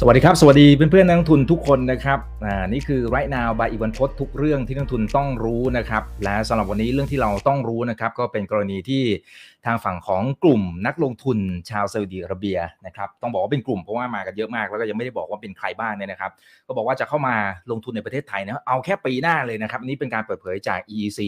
[0.00, 9.02] สวัสดีครับ สวัสดีเพื่อนๆนักลงทุนทุกคนนะครับอ่านี่คือ right now by อีวันพศทุกเรื่องที่นักลงทุนต้องรู้นะครับ และสำหรับวันนี้เรื่องที่เราต้องรู้นะครับ ก็เป็นกรณีที่
[9.66, 11.38] ทางฝั่งของกลุ่มนักลงทุน
[11.70, 16.30] ชาวซาอุดิอาระเบียนะครับต้องบอกว่าเป็นกลุ่มเพราะว่ามากันเยอะมากแล้วก็ยังไม่ได้บอกว่าเป็นใครบ้างเนี่ยนะครับ
[16.66, 17.36] ก็บอกว่าจะเข้ามา
[17.70, 21.20] ลงทุนในประเทศไทยนะเอาแค่ปีหน้าเลยนะครับนนี่เป็นการเปิดเผยจาก EEC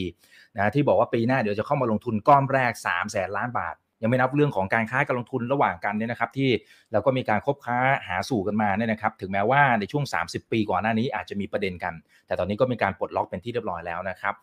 [0.56, 6.51] นะที่บอกว่าปีหน้าเดี๋ยวจะเข้ามาลงทุนก้อนแรก3 0 0แสนล้านบาท ยังไม่นับเรื่องของการค้าการลงทุนระหว่างกันเนี่ยนะครับ ที่
[6.93, 11.95] เราก็มีการคบค้าหาสู่กันมาเนี่ยนะครับ ถึงแม้ว่าในช่วง 30 ปีก่อนหน้านี้อาจจะมีประเด็นกัน
[12.27, 14.34] แต่ตอนนี้ก็มีการปลดล็อกเป็นที่เรียบร้อยแล้วนะครับ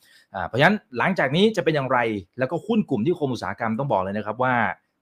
[0.47, 1.99] เพราะฉะนั้นหลังจากนี้จะเป็นอย่างไร
[2.39, 4.55] แล้วก็หุ้นกลุ่มที่คมอุตสาหกรรมต้องบอกเลยนะครับว่า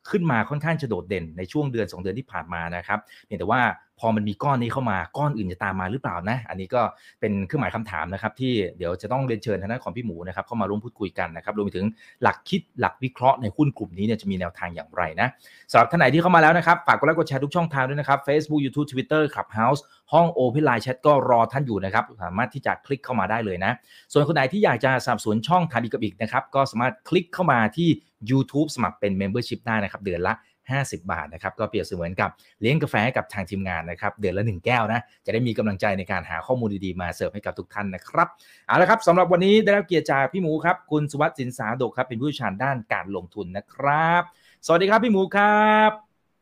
[0.09, 3.61] ขึ้นมาค่อนข้างจะโดดเด่นในช่วงเดือน 2 เดือนที่ผ่านมานะครับเพียงแต่ว่า
[3.99, 6.81] พอมันมีก้อนนี้เข้ามาก้อนอื่นจะตามมาหรือเปล่านะ อันนี้ก็
[7.19, 11.85] เป็นเครื่องหมายคำถามนะครับที่เดี๋ยวจะต้องเรียนเชิญทางด้านของพี่หมูนะครับเข้ามาร่วมพูดคุยกันนะครับรวมไปถึง
[12.23, 15.27] หลักคิดหลักวิเคราะห์ในหุ้นกลุ่มนี้เนี่ยจะมีแนวทางอย่างไรนะ
[15.71, 19.81] สำหรับท่านไหนที่เข้ามาแล้วนะครับฝากกดไลค์กดแชร์ทุกช่องทางด้วยนะครับ Facebook YouTube Twitter Clubhouse
[20.13, 23.71] ห้อง Open Line Chat ก็รอท่านอยู่นะครับสามารถที่จะคลิกเข้ามาได้เลยนะ
[24.11, 27.89] ส่วนคนไหนที่อยากจะสนับสนุนช่องทาดีกับอีกนะครับก็สามารถคลิกเข้ามาที่
[28.31, 30.33] YouTube สมัครเป็น Membership ได้นะครับเดือนละ
[30.71, 32.29] 50 บาทนะครับก็เปรียบเสมือนกับ
[32.61, 38.27] เลี้ยงกาแฟให้กับทางทีมงานนะครับเดือนละ 1 แก้วนะจะได้มีกำลังใจในการหาข้อมูลดีๆมาเสิร์ฟให้กับทุกท่านนะครับ
[38.67, 44.23] เอาละครับสำหรับวันนี้ได้รับเกียรติจากพี่หมูครับคุณสุวัสดิ์สินสาดกครับเป็นผู้เชี่ยวชาญด้านการลงทุนนะครับ
[44.65, 45.91] สวัสดีครับพี่หมูครับ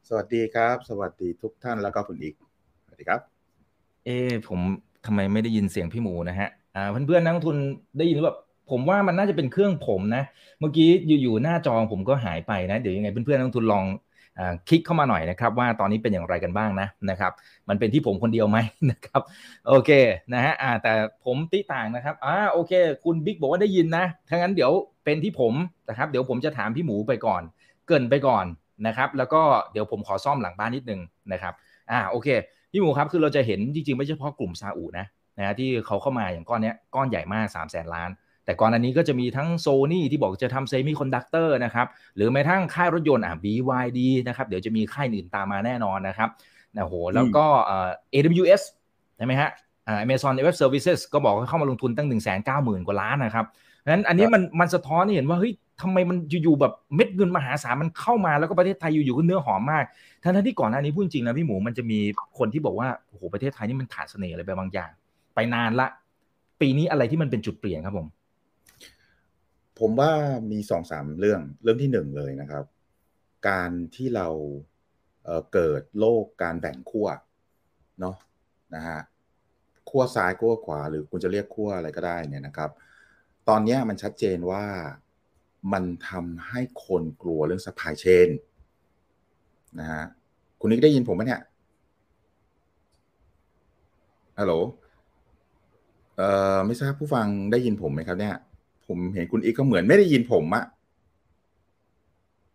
[0.07, 2.35] สวัสดีครับ สวัสดีทุกท่านแล้วก็คุณอีก
[2.85, 3.19] สวัสดีครับ
[4.05, 4.59] เอ๊ะผม
[5.05, 7.57] ทำไมไม่ได้ยินเสียงพี่หมูนะฮะอ่าเพื่อนๆนักลงทุน
[7.97, 8.37] ได้ยินหรือเปล่า
[8.71, 10.23] ผมว่ามันน่าจะเป็นเครื่องผมนะ
[10.59, 10.89] เมื่อกี้
[11.21, 14.10] อยู่ๆหน้าจอผมก็หายไปนะ เดี๋ยวยังไงเพื่อนๆนักลงทุนลองอ่า
[14.67, 17.31] คลิกเข้ามาหน่อยนะครับว่าตอนนี้เป็นอย่างไรกันบ้างนะนะครับ
[17.69, 18.57] มันเป็นที่ผมคนเดียวไหม
[18.91, 19.21] นะครับ
[19.67, 19.91] โอเค
[20.33, 20.93] นะฮะแต่
[21.25, 22.71] ผมติต่างนะครับอ่าโอเค
[23.03, 24.71] คุณบิ๊กบอกว่าได้ยินนะถ้างั้นเดี๋ยว
[25.05, 25.53] เป็นที่ผม
[25.89, 27.41] นะครับเดี๋ยวผมจะถามพี่หมูไปก่อน
[27.87, 28.45] เกินไปก่อน
[28.87, 31.01] นะครับแล้วก็เดี๋ยวผมขอซ่อมหลังบ้านนิดนึง
[31.33, 31.53] นะครับ
[31.91, 32.27] อ่าโอเค
[32.71, 35.05] พี่หมูครับคือเราจะเห็นจริงๆ ไม่ใช่เฉพาะกลุ่มซาอุนะ
[35.37, 38.09] นะที่เขาเข้ามาอย่างก้อนนี้ก้อนใหญ่มาก3 0 0แสนล้าน
[38.45, 46.29] แต่ก่อนอันนี้ก็จะมีทั้งโซนี่ที่บอกจะทำเซมิคอนดักเตอร์นะครับ หรือแม้ทั้งค่ายรถยนต์อะ BYD นะครับ เดี๋ยวจะมีค่ายอื่นตามมาแน่นอนนะครับ
[46.75, 48.61] นะโหแล้วก็เอ่อ AWS
[49.17, 49.49] ใช่ไหมฮะ
[49.87, 59.83] อ่า Amazon Web Services ก็บอกว่าเข้ามาลงทุนตั้ง 1 9 0 0 0 0 กว่าล้านนะครับเพราะฉะนั้นอันนี้มันมันสะท้อนให้เห็นว่าเฮ้ยทำไมมันอยู่ๆแบบเม็ดเงินมหาศาลมันเข้ามาแล้วก็ประเทศไทยอยู่ๆก็เนื้อหอมมาก
[60.23, 61.99] ทั้งๆที่ก่อนหน้านี้พูดจริงนะพี่หมูมันจะมี
[62.37, 64.89] คนที่บอกว่าโอ้โหประเทศไทยนี่มันขาดเสน่ห์อะไรไปบางอย่าง
[65.35, 65.87] ไปนานละ
[66.61, 68.07] ปีนี้อะไรที่มันเป็นจุดเปลี่ยนครับผม
[69.81, 70.11] ผมว่า
[70.51, 72.65] มีสองสามเรื่อง เรื่องที่หนึ่งเลยนะครับ
[73.49, 74.27] การที่เรา
[75.25, 77.07] เเกิดโลกการแบ่งขั้ว
[77.99, 78.15] เนาะ
[78.75, 78.99] นะฮะ
[79.89, 82.71] ขั้วซ้ายขั้วขวา หรือคุณจะเรียกขั้วอะไรก็ได้เนี่ยนะครับ
[83.49, 84.65] ตอนนี้มันชัดเจนว่า
[85.73, 88.29] มันทำให้คนกลัวเรื่อง supply chain
[89.79, 90.03] นะฮะ
[90.59, 91.41] คุณนิกได้ยินผมไหมเนี่ย
[94.39, 94.53] ฮัลโหล
[96.17, 98.35] เอ่อไม่ทราบผู้ฟังได้ยินผมไหมครับเนี่ย
[98.87, 100.65] ผมเห็นคุณอีกก็เหมือนไม่ได้ยินผมอะ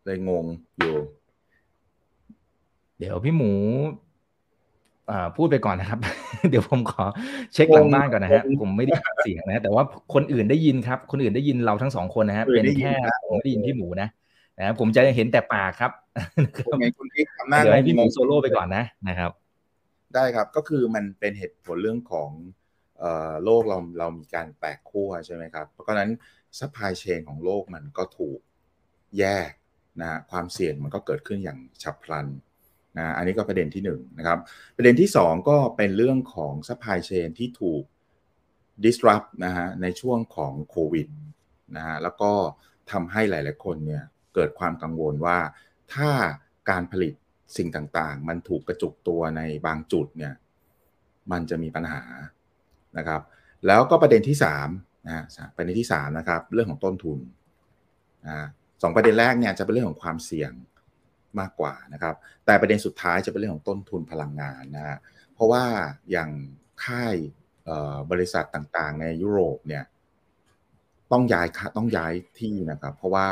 [0.04, 0.44] เลยงง
[0.78, 0.96] อยู่
[2.98, 3.52] เดี๋ยวพี่หมู
[5.36, 5.98] พูดไปก่อนนะครับ
[6.50, 7.04] เดี๋ยวผมขอ
[7.54, 9.82] เช็คหลังบ้านก่อนนะฮะผมไม่ได้เสียงนะ แต่ว่า
[10.14, 12.92] คนอื่นได้ยินครับ คนอื่นได้ยินเราทั้งสองคนนะฮะเป็นแค่
[13.28, 14.08] ผมไม่ได้ยินพี่หมูนะ
[14.58, 15.90] นะผมจะเห็นแต่ปากครับ
[16.66, 19.30] ผมเห็นคุณอีกทำหน้าเดี๋ยวให้พี่หมูโซโล่ไปก่อนนะนะครับ
[20.14, 22.30] ได้ครับก็คือมันเป็นเหตุผลเรื่องของ
[23.44, 26.10] โลกเราเรามีการแตกขั้วใช่ไหมครับ เพราะฉะนั้น
[26.58, 28.38] supply chain ของโลกมันก็ถูก
[29.18, 29.50] แยก
[30.00, 32.26] นะความเสี่ยงมันก็เกิดขึ้นอย่างฉับพลัน
[32.96, 34.38] นะอันนี้ก็ประเด็นที่1นนะครับ
[34.76, 37.82] ประเด็นที่ 2 ก็เป็นเรื่องของ supply chain ที่ถูก
[38.84, 41.08] disrupt นะฮะในช่วงของโควิด
[41.76, 42.32] นะฮะแล้วก็
[42.90, 44.02] ทำให้หลาย ๆ คนเนี่ย
[44.34, 45.38] เกิดความกังวลว่า
[45.94, 46.10] ถ้า
[46.70, 47.14] การผลิต
[47.56, 50.34] สิ่งต่าง ๆ มันถูกกระจุกตัวในบางจุดเนี่ย
[51.32, 52.02] มันจะมีปัญหา
[52.98, 53.20] นะครับ
[53.66, 54.36] แล้วก็ประเด็นที่
[54.72, 55.24] 3นะ
[55.56, 57.18] ประเด็นที่3นะครับ เรื่องของต้นทุน
[58.26, 58.46] นะ
[58.82, 60.52] สองประเด็นแรกเนี่ยจะเป็นเรื่องของความเสี่ยง
[61.40, 62.14] มากกว่านะครับ
[62.46, 64.98] แต่ประเด็นสุดท้ายจะเป็นเรื่องของต้นทุนพลังงานนะฮะ
[65.34, 65.64] เพราะว่า
[66.10, 66.30] อย่าง
[66.84, 67.14] ค่าย
[68.10, 69.84] บริษัทต่างๆ ในยุโรปเนี่ย
[71.12, 73.28] ต้องย้ายต้องย้ายที่นะครับ เพราะว่า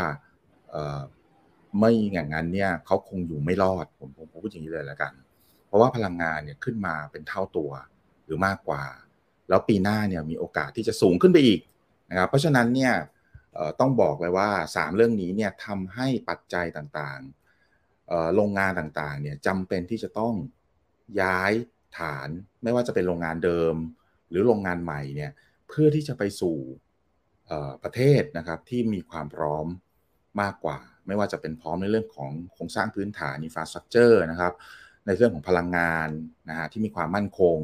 [1.79, 5.13] ไม่อย่างนั้นเนี่ยเขาคงอยู่ไม่รอดผมผมพูดอย่างนี้เลยแล้วกัน
[5.67, 7.71] เพราะว่าพลังงานเนี่ยขึ้นมาเป็นเท่าตัว
[8.25, 8.83] หรือมากกว่า
[9.49, 11.61] แล้วปีหน้าเนี่ยมีโอกาสที่จะสูงขึ้นไปอีก
[12.11, 12.95] นะครับเพราะฉะนั้นเนี่ย
[13.81, 20.35] ต้องบอกเลยว่า 3 เรื่องนี้เนี่ยทำให้ปัจจัยต่างๆโรงงานต่างๆเนี่ยจำเป็นที่จะต้อง
[21.21, 21.53] ย้าย
[21.99, 22.29] ฐาน
[22.63, 23.75] ไม่ว่าจะเป็นโรงงานเดิม
[24.29, 25.31] หรือโรงงานใหม่เนี่ย
[25.69, 26.57] เพื่อที่จะไปสู่
[27.83, 29.67] ประเทศนะครับที่มีความพร้อม
[30.41, 34.53] มากกว่า ไม่ว่าจะเป็นพร้อมในเรื่องของโครงสร้างพื้นฐานอินฟราสตรักเจอร์นะครับ
[35.07, 36.09] ในเรื่องของพลังงาน
[36.49, 37.59] นะฮะที่มีความมั่นคง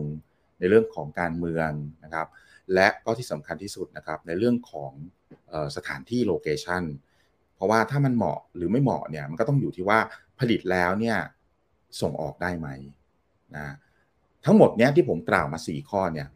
[0.60, 1.70] ในเรื่องของการเมือง
[2.04, 2.28] นะครับ
[2.74, 4.92] และก็ที่สำคัญที่สุดนะครับ ในเรื่องของ
[5.76, 6.82] สถานที่ location
[7.56, 9.98] เพราะว่าถ้ามันเหมาะหรือไม่เหมาะเนี่ยมันก็ต้องอยู่ที่ว่า
[10.40, 11.18] ผลิตแล้วเนี่ย
[12.00, 12.68] ส่งออกได้ไหม
[13.56, 13.74] นะ
[14.44, 16.28] ทั้งหมดเนี้ยที่ผมกล่าวมา 4 ข้อเนี่ย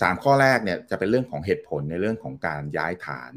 [0.00, 3.32] สามข้อแรกเนี่ยจะเป็นเรื่องของเหตุผลในเรื่องของการย้ายฐาน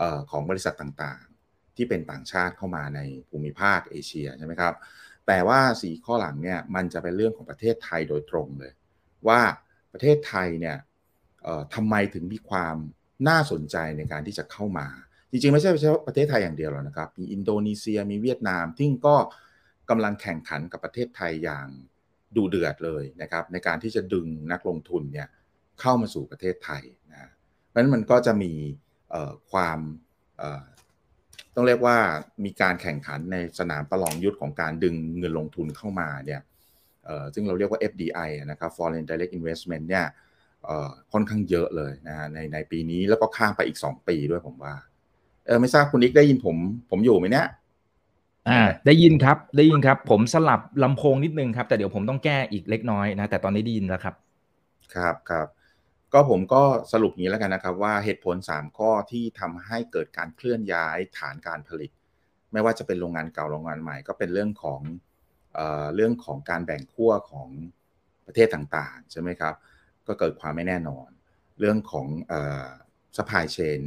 [0.00, 4.74] ออของบริษัทต่างๆ ที่เป็นต่างชาติเข้ามาในภูมิภาคเอเชียใช่ไหมครับ
[5.26, 8.72] แต่ว่าสี่ข้อหลังเนี่ยมันจะเป็นเรื่องของประเทศไทยโดยตรงเลย
[9.28, 9.40] ว่า
[9.92, 10.76] ประเทศไทยเนี่ย
[11.74, 12.76] ทำไมถึงมีความ
[13.28, 14.86] น่าสนใจในการที่จะเข้ามา
[15.30, 19.16] จริงๆ ไม่ใช่เฉพาะประเทศไทยอย่างเดียวหรอกนะครับ มีอินโดนีเซียมีเวียดนามที่ก็
[19.90, 21.66] กำลังแข่งขันกับประเทศไทยอย่าง
[22.36, 25.28] ดูเดือดเลยนะครับ ในการที่จะดึงนักลงทุนเนี่ย
[25.80, 26.82] เข้ามาสู่ประเทศไทย
[27.12, 27.30] นะ
[27.68, 28.52] เพราะฉะนั้นมันก็จะมี
[29.52, 29.78] ความ
[31.54, 31.98] ต้องเรียกว่า
[32.44, 36.40] มีการแข่งขันในสนามประลองยุทธของการดึงเงินลงทุนเข้ามาเนี่ย
[37.34, 40.06] ซึ่งเราเรียกว่า FDI นะครับ Foreign Direct Investment เนี่ย
[41.12, 44.74] ค่อนข้างเยอะเลยนะในในปีนี้แล้วก็ข้ามไปอีก 2 ปีด้วยผมว่า
[45.46, 46.56] เออไม่ทราบคุณนิกได้ยินผม
[46.90, 47.46] ผมอยู่ไหมเนี่ย
[48.48, 54.14] อ่าได้ยินครับได้ยินครับ ผมสลับลำโพงนิดนึงครับ แต่เดี๋ยวผมต้องแก้อีกเล็กน้อยนะ แต่ตอนนี้ได้ยินแล้วครับ
[54.94, 55.46] ครับครับ
[56.12, 56.62] ก็ผมก็
[56.92, 61.90] สรุปอย่างนี้แล้วกันนะครับ ว่าเหตุผล 3 ข้อที่ทำให้เกิดการเคลื่อนย้ายฐานการผลิต
[62.52, 64.80] ไม่ว่าจะเป็นโรงงานเก่าโรงงานใหม่ ก็เป็นเรื่องของ
[65.94, 67.48] เรื่องของการแบ่งขั้วของ
[68.26, 69.54] ประเทศต่างๆ ใช่ไหมครับ
[70.06, 71.08] ก็เกิดความไม่แน่นอน
[71.60, 72.06] เรื่องของ
[73.16, 73.80] สปายเชน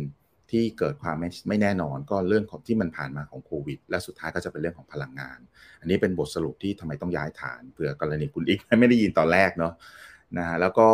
[0.52, 5.40] ที่เกิดความไม่ไม่แน่นอนก็เรื่องของที่มันผ่านมาของโควิด และสุดท้ายก็จะเป็นเรื่องของพลังงาน
[5.80, 9.74] อันนี้เป็นบทสรุปที่ทำไมต้องย้ายฐานเผื่อกรณีคุณอีกไม่ได้ยินตอนแรกเนาะ
[10.38, 10.90] นะแล้วก็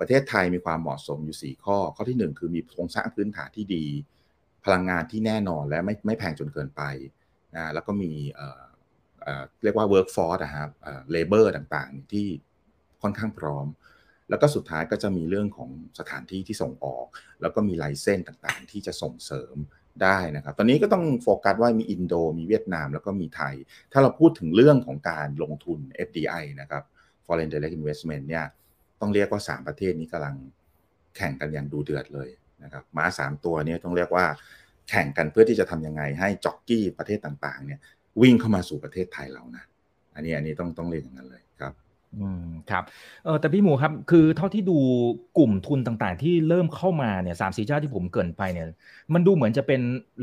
[0.00, 3.84] ประเทศไทยมีความเหมาะสมอยู่ 4 ข้อ ข้อที่ 1 คือมีโครงสร้างพื้นฐานที่ดี
[4.64, 6.82] พลังงานที่แน่นอนและไม่ไม่แพงจนเกินไป
[7.56, 8.12] นะแล้วก็มี
[9.62, 10.70] เรียกว่า workforce นะครับ
[11.14, 12.26] labor ต่างๆ ที่
[13.02, 13.66] ค่อนข้างพร้อม
[14.28, 17.06] แล้วก็สุดท้ายก็จะมีเรื่องของสถานที่ที่ส่งออก
[17.40, 19.56] แล้วก็มีไลเซนต่างๆ ที่จะส่งเสริม
[20.02, 23.54] ได้นะครับ ตอนนี้ก็ต้องโฟกัสว่ามีอินโด มีเวียดนาม แล้วก็มีไทย
[23.92, 26.82] ถ้าเราพูดถึงเรื่องของการลงทุน FDI นะครับ
[27.26, 28.44] Foreign Direct Investment เนี่ย
[29.00, 30.36] ต้องเรียกว่า 3 ประเทศนี้กำลัง
[31.16, 32.28] แข่งกันอย่างดูเดือดเลย
[32.64, 34.24] นะครับ ม้า 3 ตัวนี้ต้องเรียกว่า
[34.90, 37.80] แข่งกันเพื่อที่จะทำยังไงให้จ็อกกี้ประเทศต่างๆ เนี่ย
[38.22, 39.64] วิ่งเข้ามาสู่ประเทศไทยเรานะ
[40.14, 41.72] อันนี้อันนี้ต้องต้องเรียนอย่างนั้นเลยครับ
[42.18, 42.84] อืมครับ
[43.24, 44.78] เออแต่พี่หมูครับคือเท่าที่ดู
[45.38, 48.66] กลุ่มทุนต่างๆ ที่เริ่มเข้ามาเนี่ยสามสี่เจ้าที่ผมเกินไปเนี่ย
[49.14, 49.80] มันดูเหมือนจะเป็น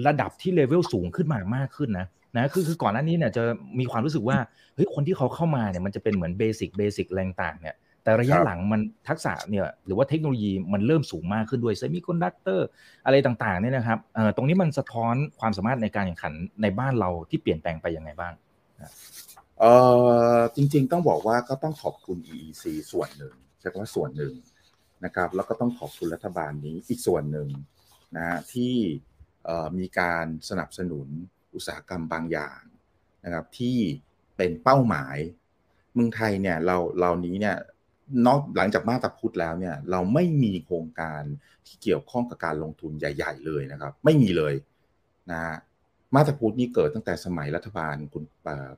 [0.07, 2.07] ระดับที่เลเวลสูงขึ้นมามากขึ้นนะ
[2.37, 3.43] นะคือคือก่อนหน้านี้เนี่ยจะ
[3.79, 4.37] มีความรู้สึกว่า
[4.75, 7.75] เฮ้ยคนที่เขาเข้ามาเนี่ยมันจะเป็นเหมือนเบสิกเบสิกแรงต่างเนี่ย
[8.07, 12.67] แต่ระยะหลังมันทักษะเนี่ยหรือว่าเทคโนโลยีมันเริ่มสูงมากขึ้นด้วยเซมิคอนดักเตอร์
[13.05, 18.33] อะไรต่างๆเนี่ยนะครับเอ่อตรงนี้มันสะท้อนความสามารถในการแข่งขันในบ้านเราที่เปลี่ยนแปลงไปยังไงบ้าง
[19.59, 19.65] เอ
[20.37, 24.33] อจริงๆต้องบอกว่าก็ต้องขอบคุณ EEC ส่วนหนึ่งใช่ว่าส่วนหนึ่ง
[25.05, 27.47] นะครับแล้วก็ต้องขอบคุณรัฐบาลนี้อีกส่วนหนึ่ง
[28.15, 28.75] นะที่
[29.79, 31.07] มีการสนับสนุน
[31.53, 32.59] อุตสาหกรรมบางอย่าง
[33.25, 33.77] นะครับที่
[34.37, 35.17] เป็นเป้าหมาย
[35.93, 37.57] เมืองไทยเนี่ยเราเรานี้เนี่ย
[38.25, 41.21] นอกหลังจากมาตรพุทธแล้วเนี่ย เราไม่มีโครงการ
[41.65, 44.53] ที่เกี่ยวข้องกับการลงทุนใหญ่ ๆ เลยนะครับ ไม่มีเลย
[45.31, 45.39] นะ
[46.15, 48.23] มาตรพุทธนี่เกิดตั้งแต่สมัยรัฐบาลคุณ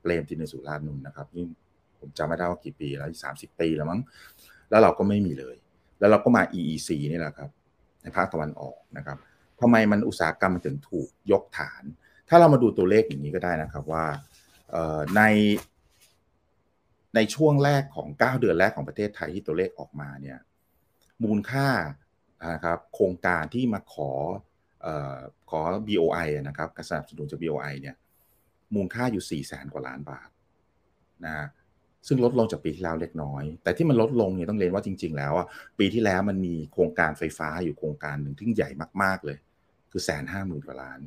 [0.02, 1.46] เปรมตินสุรานุนนะครับนี่
[2.00, 4.00] ผมจำไม่ได้ว่ากี่ปีแล้วสามสิบปีแล้วมั้ง
[4.70, 5.56] แล้วเราก็ไม่มีเลย
[6.00, 7.50] แล้วเราก็มา EEC นี่แหละครับ
[8.02, 9.18] ในภาคตะวันออกนะครับ
[9.62, 11.84] ทำไมมันอุตสาหกรรมมันถึงถูกยกฐาน
[12.30, 14.06] ถ้าเรามาดูตัวเลขอย่างนี้ก็ได้นะครับว่า
[15.18, 15.22] ใน
[17.16, 20.38] ในช่วงแรกของ 9 เดือนแรกของประเทศไทยที่ตัวเลขออกมาเนี่ย
[21.24, 21.68] มูลค่า
[22.54, 24.12] นะครับโครงการที่มาขอ
[25.50, 27.96] ขอ BOI นะครับการสนับสนุนจาก BOI เนี่ย
[28.76, 30.30] มูลค่าอยู่4แสนกว่าล้านบาท
[31.26, 31.48] นะ
[32.08, 35.48] ซึ่งลดลงจากปีที่แล้วเล็กน้อย แต่ที่มันลดลงเนี่ยต้องเรียนว่าจริง ๆ แล้วอะ
[35.80, 38.70] ปีที่แล้วมันมีโครงการไฟฟ้าอยู่โครงการหนึ่งที่ใหญ่
[39.04, 39.38] มากๆเลย
[39.92, 41.00] คือแสนห้าหมื่นกว่าล้าน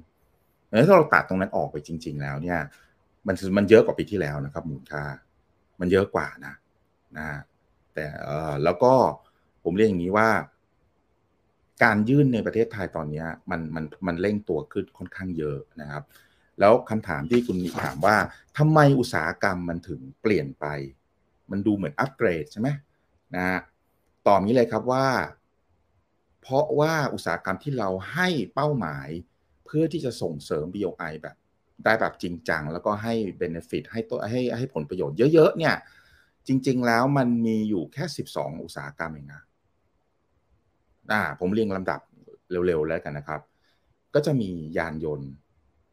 [0.68, 2.58] แล้วถ้าเราตัดตรงนั้นออกไปจริง ๆ แล้วเนี่ย
[3.26, 5.04] มันมันเยอะกว่าปีที่แล้วนะครับมูลค่า
[5.80, 6.54] มันเยอะกว่านะ
[7.18, 7.28] นะ
[7.94, 8.94] แต่เออแล้วก็
[9.64, 10.30] ผมเรียกอย่างนี้ว่า
[11.84, 16.04] การยื่นในประเทศไทยตอนนี้มันมันมันเร่งตัวขึ้นค่อนข้างเยอะนะครับ
[16.60, 18.16] แล้วคำถามที่คุณถามว่า
[18.58, 20.66] ทำไมอุตสาหกรรมมันถึงเปลี่ยนไป
[21.50, 22.68] มันดูเหมือนอัปเกรดใช่ไหม
[23.36, 23.60] นะ
[24.26, 25.06] ตอบนี้เลยครับว่า
[26.42, 29.08] เพราะว่าอุตสาหกรรมที่เราให้เป้าหมาย
[29.64, 31.36] เพื่อที่จะส่งเสริม BOI แบบ
[31.84, 35.74] ได้แบบจริงจัง แล้วก็ให้เบนฟิตให้ตัวให้ให้ผลประโยชน์เยอะๆเนี่ย
[36.46, 39.42] จริง ๆ แล้วมันมีอยู่แค่ 12 อุตสาหกรรมเองนะ
[41.12, 42.00] อ่าผมเรียงลำดับ
[42.50, 43.40] เร็วๆแล้วกันนะครับ
[44.14, 45.30] ก็จะมียานยนต์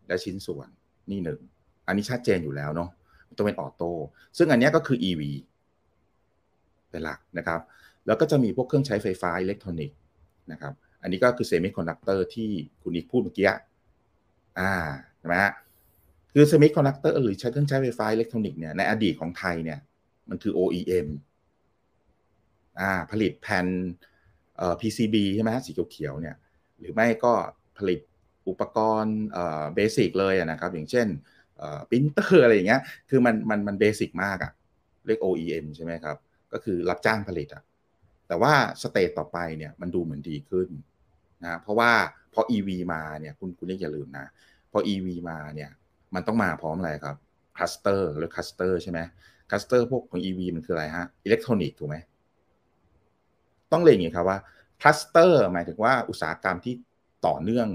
[0.07, 0.69] และชิ้นส่วน
[1.09, 1.39] นี่หนึ่ง
[1.87, 2.89] อันนี้ชัดเจนอยู่แล้วเนาะ
[3.37, 3.91] ต้องเป็น auto
[4.37, 5.21] ซึ่งอันนี้ก็คือ EV
[6.89, 7.59] เป็นหลักนะครับ
[8.05, 9.97] แล้วก็จะมีพวกเครื่องใช้ไฟฟ้าอิเล็กทรอนิกส์
[10.51, 12.49] นะครับ อันนี้ก็คือเซมิคอนดักเตอร์ที่
[12.81, 13.47] คุณอีกพูดเมื่อกี้
[14.59, 14.71] อ่า
[15.17, 15.53] ใช่ไหมฮะ
[16.33, 19.79] คือเซมิคอนดักเตอร์หรือใช้เครื่องใช้ไฟฟ้าอิเล็กทรอนิกส์เนี่ยในอดีตของไทยเนี่ย
[20.29, 21.07] มันคือ OEM
[22.79, 23.67] อ่าผลิตแผ่น
[24.57, 26.35] เอ่อ PCB ใช่ไหมสีเขียวๆเนี่ย
[26.79, 27.33] หรือไม่ก็
[27.77, 27.99] ผลิต
[28.47, 31.07] อุปกรณ์เอ่อ basic เลยนะครับ อย่างเช่น
[31.57, 34.51] เอ่อปรินเตอร์อะไรอย่างเงี้ยคือมันมันมัน basic มากอะ
[35.07, 36.17] เรียก OEM ใช่ไหมครับ
[36.53, 37.63] ก็คือรับจ้างผลิตอะ
[38.27, 40.69] แต่ว่า stage ต่อไปเนี่ยมันดูเหมือนดีขึ้น
[41.43, 41.91] นะเพราะว่า
[42.33, 44.25] พอ EV มาเนี่ยคุณคุณเรียกอย่าลืมนะ
[44.71, 45.69] พอ EV มาเนี่ย
[46.15, 47.15] มันต้องมาพร้อมอะไรครับ
[47.55, 48.99] คลัสเตอร์หรือคลัสเตอร์ใช่ไหม
[49.49, 51.97] คลัสเตอร์พวกของ EV มันคืออะไรฮะอิเล็กทรอนิกส์ถูกไหม
[53.71, 54.37] ต้องเรียนอย่างนี้ครับว่า
[54.81, 56.73] คลัสเตอร์หมายถึงว่าอุตสาหกรรมที่
[57.27, 57.67] ต่อเนื่อง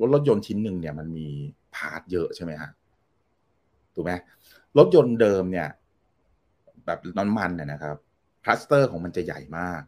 [0.00, 1.28] รถรถยนต์ชิ้นหนึ่งเนี่ยมันมี
[1.74, 2.70] part เยอะใช่ไหมฮะ
[3.94, 4.12] ถูกไหม
[4.78, 5.68] รถยนต์เดิมเนี่ย
[6.86, 7.96] แบบน้ำมันเนี่ยนะครับ
[8.44, 9.82] คลัสเตอร์ของมันจะใหญ่มาก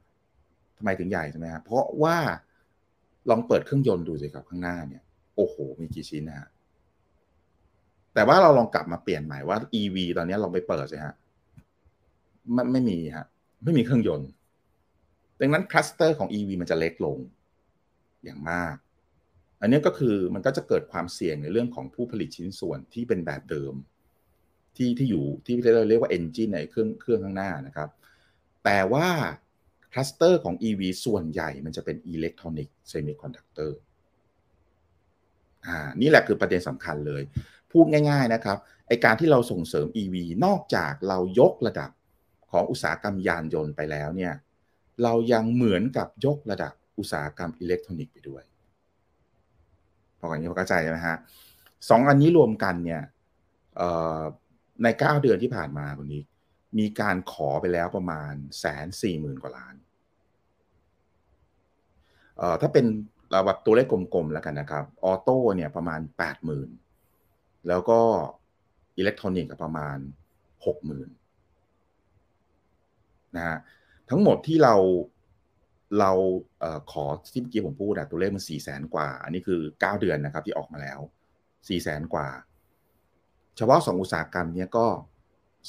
[0.76, 2.16] ทำไมถึงใหญ่ใช่ไหมฮะเพราะว่า
[3.30, 5.02] ลองเปิดเครื่องยนต์ดูสิครับข้างหน้าเนี่ย
[5.37, 6.49] โอ้โห มีกี่ชิ้นนะฮะ
[8.14, 11.14] แต่ว่าเราลองกลับมาเปลี่ยนใหม่ว่า EV ตอนนี้ลองไปเปิดสิฮะ
[12.56, 13.26] มันไม่มีฮะ
[13.64, 14.28] ไม่มีเครื่องยนต์
[15.40, 17.18] ดังนั้นคลัสเตอร์ของ EV มันจะเล็กลง
[18.25, 18.75] อย่างมาก
[19.61, 23.75] อันนี้ก็คือมันก็จะเกิดความเสี่ยงในเรื่องของผู้ผลิตชิ้นส่วนที่เป็นแบบเดิม
[24.76, 27.88] ที่ที่อยู่ที่เราเรียกว่า engine ในเครื่องเครื่องข้างหน้านะครับ
[28.64, 29.09] แต่ว่า
[29.92, 33.78] คลัสเตอร์ของ EV ส่วนใหญ่มันจะเป็นอิเล็กทรอนิกส์เซมิคอนดักเตอร์
[35.66, 37.23] อ่านี่แหละคือประเด็นสำคัญเลย
[37.75, 40.14] พูดง่ายๆนะครับไอการที่เราส่งเสริม EV
[40.45, 41.90] นอกจากเรายกระดับ
[42.50, 44.33] ของอุตสาหกรรมยานยนต์ไปแล้วเนี่ย
[45.02, 48.43] เรายังเหมือนกับยกระดับอุตสาหกรรมอิเล็กทรอนิกส์ไปด้วย
[50.19, 51.16] พอกันนี้พอเข้าใจไหมฮะ
[51.88, 53.02] สองอันนี้รวมกันเนี่ย
[54.83, 56.23] ใน 9 เดือนที่ผ่านมาคนนี้
[56.78, 59.75] มีการขอไปแล้วประมาณแสนสี่หมื่นกว่าล้าน
[62.61, 62.85] ถ้าเป็น
[63.31, 66.69] เราแบบตัวเลขกลมๆแล้วกันนะครับ ออโต้เนี่ยประมาณแปดหมื่น
[67.68, 68.00] แล้วก็
[68.99, 69.99] อิเล็กทรอนิกส์ประมาณ
[70.66, 71.09] หกหมื่น
[73.37, 73.59] นะฮะ
[74.11, 74.75] ทั้งหมดที่เรา
[75.99, 76.12] เรา
[76.61, 81.00] เอขอที่เมื่อกี้ผมพูดอะตัวเลขมันสี่แสนกว่า อันนี้คือเก้าเดือนนะครับที่ออกมาแล้ว
[81.68, 82.28] สี่แสนกว่า
[83.56, 84.87] เฉพาะสองอุตสาหกรรมเนี้ยก็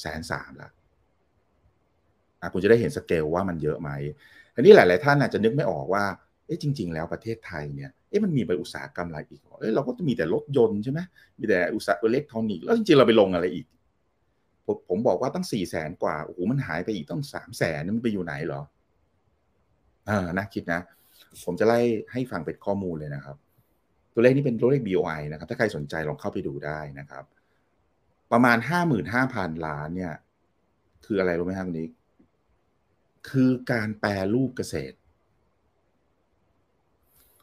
[0.02, 0.70] แสนสามละ
[2.54, 3.90] คุณจะได้เห็นสเกลว่ามันเยอะไหม
[4.56, 6.06] อันนี้หลาย ๆ ท่านอาจจะนึกไม่ออกว่า
[6.46, 11.00] เอ๊ะจริง ๆ แล้วประเทศไทยเนี่ย อ๊ะมันมีไปอุตสาหกรรมอะไรอีกเอ๊ะเราก็จะมีแต่รถยนต์ใช่ไหม
[11.40, 13.66] มีแต่อุตสาหกรรมอิเล็กทรอนิกส์แล้วจริงๆเราไปลงอะไรอีก
[14.66, 18.62] ผมผมบอกว่าตั้งสี่แสนกว่าโอ้โหมันหายไปอีกต้องสามแสนมันไปอยู่ไหนเหรอ
[20.10, 20.82] อ่านะคิดนะ
[21.46, 21.80] ผมจะไล่
[22.12, 23.38] ให้ฟังเป็นข้อมูลเลยนะครับ
[24.14, 27.24] ตัวเลขนี้เป็นตัวเลข BOI นะครับ ถ้าใครสนใจลองเข้าไปดูได้นะครับ
[28.32, 30.14] ประมาณห้าหมื่นห้าพันล้านเนี่ย
[31.06, 31.88] คืออะไรรู้ไหมครับวันนี้
[33.30, 34.96] คือการแปรรูปเกษตร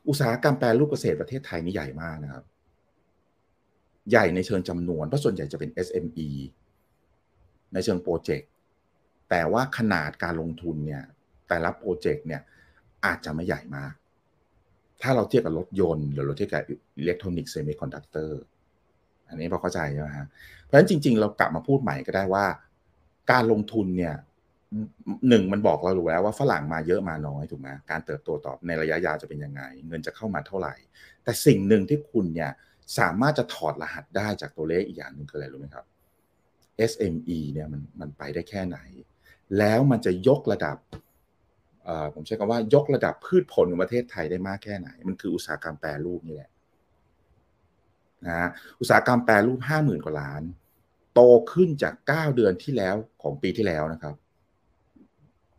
[0.09, 2.45] อุตสาหกรรมแปรรูปเกษตรประเทศไทยนี่ใหญ่มากนะครับ
[4.11, 6.29] ใหญ่ในเชิงจำนวนเพราะส่วนใหญ่จะเป็น SME
[7.73, 8.51] ในเชิงโปรเจกต์
[9.31, 11.05] แต่ว่าขนาดการลงทุนเนี่ย
[11.49, 12.43] แต่ละโปรเจกต์เนี่ย
[13.05, 13.95] อาจจะไม่ใหญ่มาก
[15.03, 16.63] ถ้าเราเทียบกับรถยนต์ หรือเราเทียบกับ
[16.99, 18.41] อิเล็กทรอนิกส์เซมิคอนดักเตอร์
[19.29, 20.27] อันนี้พอเข้าใจใช่ไหมฮะ
[20.63, 22.47] เพราะฉะนั้นจริง ๆ เรากลับมาพูดใหม่ก็ได้ว่า
[23.31, 24.15] การลงทุนเนี่ย
[25.29, 30.75] หนึ่งมันบอกเรารู้แล้วว่าฝรั่งมาเยอะมาน้อยถูกไหมการเติบโตต่อในระยะยาวจะเป็นยังไง เงินจะเข้ามาเท่าไหร่
[31.25, 32.51] แต่สิ่งหนึ่งที่คุณเนี่ย
[32.99, 35.85] สามารถจะถอดรหัสได้จากตัวเลขอีกอย่างหนึ่งคืออะไรรู้ไหมครับ
[36.91, 38.79] SME เนี่ยมันมันไปได้แค่ไหน
[39.59, 40.79] แล้วมันจะยกระดับ
[42.15, 46.51] ผมใช้คำว่ายกระดับพืชผลของประเทศไทยได้มากแค่ไหน มันคืออุตสาหกรรมแปรรูปนี่แหละ
[48.27, 48.49] นะ
[48.81, 50.43] อุตสาหกรรมแปรรูปห้าหมื่นกว่าล้าน
[51.15, 51.21] โต
[51.53, 54.15] ขึ้นจากเก้าเดือนที่แล้วของปีที่แล้วนะครับ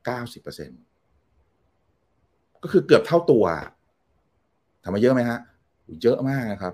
[0.06, 0.72] เก้าสิบเปอร์เซ็น
[2.62, 3.46] ก็คือเกือบเท่าตัว
[4.84, 5.40] ทำมาเยอะไหมฮะ
[6.04, 6.74] เยอะมากนะครับ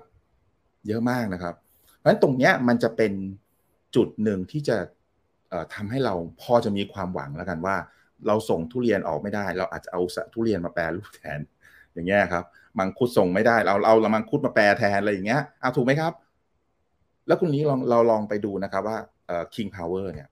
[0.88, 1.54] เยอะมากนะครับ
[1.96, 3.12] เพราะฉะนั้นตรงเนี้ยมันจะเป็น
[3.96, 4.76] จุดหนึ่งที่จะ
[5.74, 7.76] ทำให้เราพอจะมีความหวังแล้วกันว่า
[8.26, 10.00] เราส่งทุเรียนออกไม่ได้ เราอาจจะเอา
[10.34, 11.40] ทุเรียนมาแปรรูปแทน
[11.92, 12.44] อย่างเงี้ยครับ
[12.78, 16.12] มังคุดส่งไม่ได้ เราเอาเรามังคุดมาแปรแทนอะไรอย่างเงี้ยเอาถูกไหมครับ
[17.26, 18.98] แล้วคุณนี้ลองเราลองไปดูนะครับว่า
[19.54, 20.28] King Power เนี่ย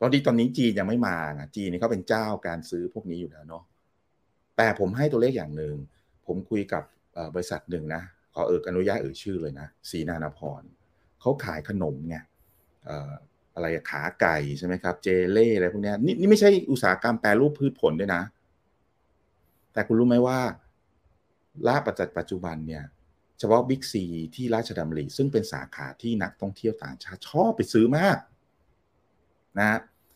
[0.00, 3.64] ตอนนี้ตอนนี้จีนยังไม่มานะจีนนี่เขาเป็นเจ้าการซื้อพวกนี้อยู่แล้วเนาะ
[4.56, 5.74] แต่ผมให้ตัวเลขอย่างหนึ่ง
[6.26, 6.82] ผมคุยกับ
[7.34, 8.02] บริษัทหนึ่งนะ
[8.34, 10.62] ขอเอิกอนุญาตเอ่ยชื่อเลยนะสีนานพร
[11.20, 12.16] เขาขายขนมไง
[13.54, 18.22] อะไรขาไก่ใช่ไหมครับ เจเล่อะไรพวกนี้นี่นี่ไม่ใช่อุตสาหกรรมแปรรูปพืชผลด้วยนะ
[19.72, 20.38] แต่คุณรู้ไหมว่า
[21.66, 22.84] ล่าปัจจุปัจจุบันเนี่ย
[23.38, 28.18] เฉพาะบิ๊กซีที่ราชดำริซึ่งเป็นสาขาที่นักท่องเที่ยวต่างชาติชอบไปซื้อมาก
[29.58, 29.66] นะ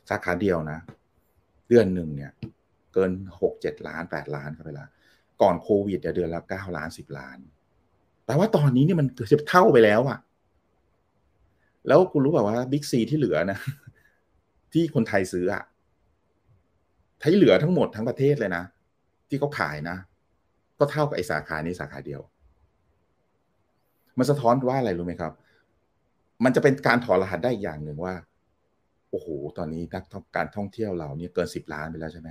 [0.09, 0.79] สาขาเดียวนะ
[1.69, 2.33] เดือนหนึ่งเนี่ย
[2.93, 4.87] เกินหกเจ็ดล้านแปดล้านเข้าไปละ
[5.43, 7.39] ก่อนโควิดเดือนละเก้าล้านสิบล้าน
[8.27, 10.19] แต่ว่าตอนนี้เนี่ยมันเกือบเท่าไปแล้วอะ
[11.87, 13.59] แล้วคุณรู้ป่าว่าบิ๊กซีที่เหลือนะ
[14.73, 15.63] ที่คนไทยซื้ออะ
[17.21, 18.65] ที่เหลือทั้งหมดทั้งประเทศเลยนะ
[19.29, 19.97] ที่เขาขายนะ
[20.79, 22.21] ก็เท่ากับไอสาขานี้สาขาเดียว
[24.19, 25.33] มันสะท้อนว่าอะไรรู้ไหมครับ
[26.45, 28.15] มันจะเป็นการถอดรหัสได้อย่างหนึ่งว่า
[29.11, 30.05] โอ้โห ตอนนี้นัก
[30.37, 32.31] การท่องเที่ยวเราเนี่ยเกินสิบล้านไปแล้วใช่ไหม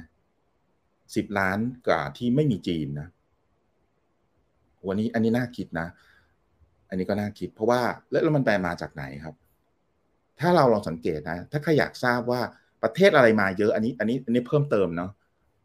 [1.16, 1.58] สิบล้าน
[1.88, 3.08] กว่าที่ไม่มีจีนนะ
[4.88, 5.88] วันนี้อันนี้น่าคิดนะ
[6.90, 9.36] อันนี้ก็น่าคิด เพราะว่าแล้วมันแปลมาจากไหนครับ
[10.40, 12.42] ถ้าเราลองสังเกตนะ ถ้าใครอยากทราบว่า
[12.84, 15.12] ประเทศอะไรมาเยอะ อันนี้ อันนี้อันนี้เพิ่มเติมเนาะ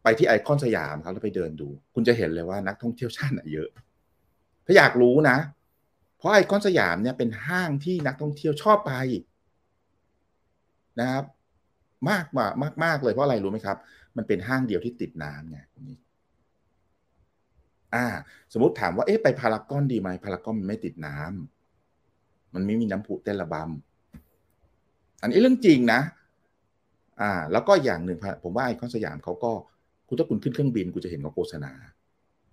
[0.03, 3.69] ไปที่ไอคอนสยามครับแล้วไปเดินดู คุณจะเห็นเลยว่านักท่องเที่ยวชาติไหนเยอะ
[4.65, 5.37] ถ้าอยากรู้นะ
[6.17, 8.93] เพราะไอคอนสยามเนี่ยเป็นห้างที่นักท่องเที่ยวชอบไป
[10.99, 11.23] นะครับ
[12.09, 13.77] มากกว่ามากมากเลยเพราะอะไรรู้ไหมครับ
[14.17, 15.59] มันเป็นห้างเดียวที่ติดน้ำไง
[17.95, 18.05] อ่า
[18.53, 25.99] สมมติถามว่าเอ๊ะไปพารากอนดีไหมพารากอนมันไม่ติดน้ำมันไม่มีน้ำพุเต้นระบำอันนี้เรื่องจริงนะ
[27.21, 29.51] อ่า แล้วก็อย่างหนึ่งผมว่าไอคอนสยามเขาก็
[30.07, 31.73] คุณถ้าคุณขึ้นเครื่องบินคุณจะเห็นเขาโฆษณา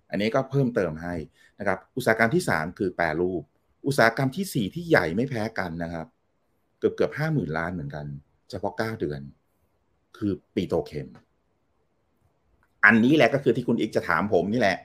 [0.09, 1.15] อันนี้ก็เพิ่มเติมให้
[1.59, 3.43] นะครับ อุตสาหกรรมที่สามคือแปรรูป
[3.87, 6.07] อุตสาหกรรมที่สี่ที่ใหญ่ไม่แพ้กันนะครับ
[6.79, 8.05] เกือบเกือบห้าหมื่นล้านเหมือนกัน
[8.51, 9.21] เฉพาะเก้าเดือน
[10.17, 11.07] คือปีโตเคม
[12.85, 14.77] อันนี้แหละก็คือที่คุณอีกจะถามผมนี่แหละ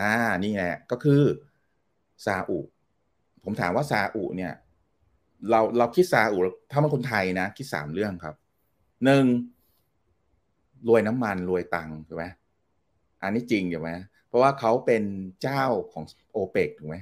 [0.00, 0.12] อ่า
[0.44, 1.22] นี่แหละ ก็คือ
[2.26, 2.58] ซาอุ
[3.44, 4.52] ผมถามว่าซาอุเนี่ย
[5.50, 6.38] เราเราคิดซาอุ
[6.70, 8.34] ถ้าเป็นคนไทยนะ คิดสามเรื่องครับ
[9.04, 9.24] หนึ่ง
[10.88, 12.24] รวยน้ำมันรวยตังถูกไหม
[13.22, 13.90] อันนี้จริงใช่ไหม
[14.28, 15.02] เพราะว่าเขาเป็น
[15.42, 16.96] เจ้าของโอเปกถูกไหม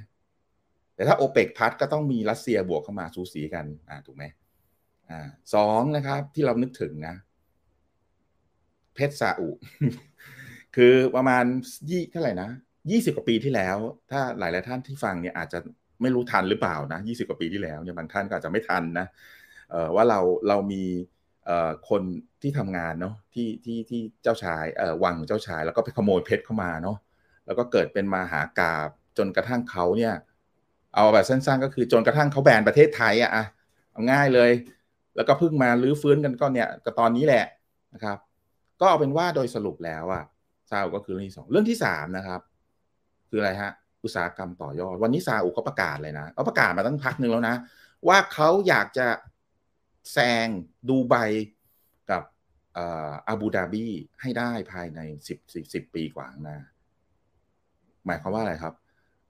[0.95, 4.23] แต่ถ้าโอเปกพัดก็ต้องมีรัสเซียบวกเข้ามาสูสีกัน อ่าถูกไหม
[5.09, 5.19] อ่า
[5.53, 7.15] สองนะครับ ที่เรานึกถึงนะ
[8.95, 9.49] เพชรซาอุ
[10.75, 11.43] คือประมาณ
[11.89, 12.49] ยี่เท่าไหร่นะ
[12.91, 13.77] ยี่สิบกว่าปีที่แล้ว
[14.11, 15.59] ถ้าหลายหลายท่านที่ฟังเนี่ยอาจจะ
[16.01, 19.07] ไม่รู้ทันหรือเปล่านะยี่สิบกว่าปีที่แล้วเนี่ยบางท่านก็อาจจะไม่ทันนะ
[19.71, 20.83] เอ่อว่าเราเรามี
[21.45, 22.01] เอ่อคน
[22.41, 26.97] ที่ทำงานเนาะที่ที่ที่เจ้าชายเอ่อวังเจ้าชาย แล้วก็ไปขโมยเพชรเข้ามาเนาะ
[27.45, 30.13] แล้วก็เกิดเป็นมาหากาบจนกระทั่งเขาเนี่ย
[30.95, 33.45] เอาแบบสั้นๆ ก็คือจนกระทั่งเขาแบนประเทศไทยอะอะ
[33.91, 34.51] เอาง่ายเลย
[35.15, 37.45] แล้วก็เพิ่งมาลื้อฟื้นกันก็เนี่ยก็ตอนนี้แหละ
[37.93, 38.17] นะครับ
[38.79, 40.23] ก็เอาเป็นว่าโดยสรุปแล้วอะ
[40.69, 42.41] ซาอุก็คือเรื่องที่สองเรื่องที่สามนะครับ
[43.29, 43.71] คืออะไรฮะ
[44.03, 47.55] อุตสาหกรรมต่อยอด วันนี้ซาอุเขาประกาศเลยนะเขาประกาศมาตั้งพักหนึ่งแล้วนะ
[48.07, 49.07] ว่าเขาอยากจะ
[50.13, 50.47] แซง
[50.89, 51.15] ดูไบ
[52.11, 52.23] กับ
[52.77, 53.85] อาบูดาบี
[54.21, 56.57] ให้ได้ภายในสิบสิบสิบปีกว่าหน้า
[58.05, 58.73] หมายความว่าอะไรครับ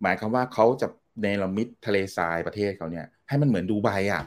[0.02, 0.88] หมายความว่าเขาจะ
[1.22, 4.24] เนรมิตทะเลทรายประเทศเขาเนี่ย ให้มันเหมือนดูไบอะ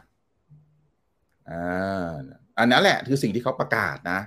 [1.50, 2.12] อ่า
[2.58, 4.20] อันนั้นแหละคือสิ่งที่เขาประกาศนะ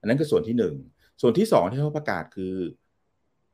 [0.00, 0.74] อันนั้นคือส่วนที่หนึ่ง
[1.20, 2.54] ส่วนที่สองที่เขาประกาศคือ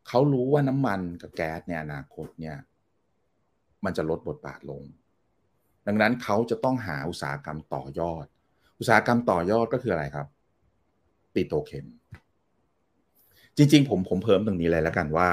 [0.09, 2.57] เขารู้ว่าน้ำมันกับแก๊สในอนาคตเนี่ย
[3.85, 4.83] มันจะลดบทบาทลง
[5.87, 8.27] ดังนั้นเขาจะต้องหาอุตสาหกรรมต่อยอด
[8.79, 10.27] อุตสาหกรรมต่อยอดก็คืออะไรครับ
[11.35, 11.87] petrochem
[13.57, 15.29] จริง ๆ ผมผมเพิ่มตรงนี้เลยแล้วกันว่า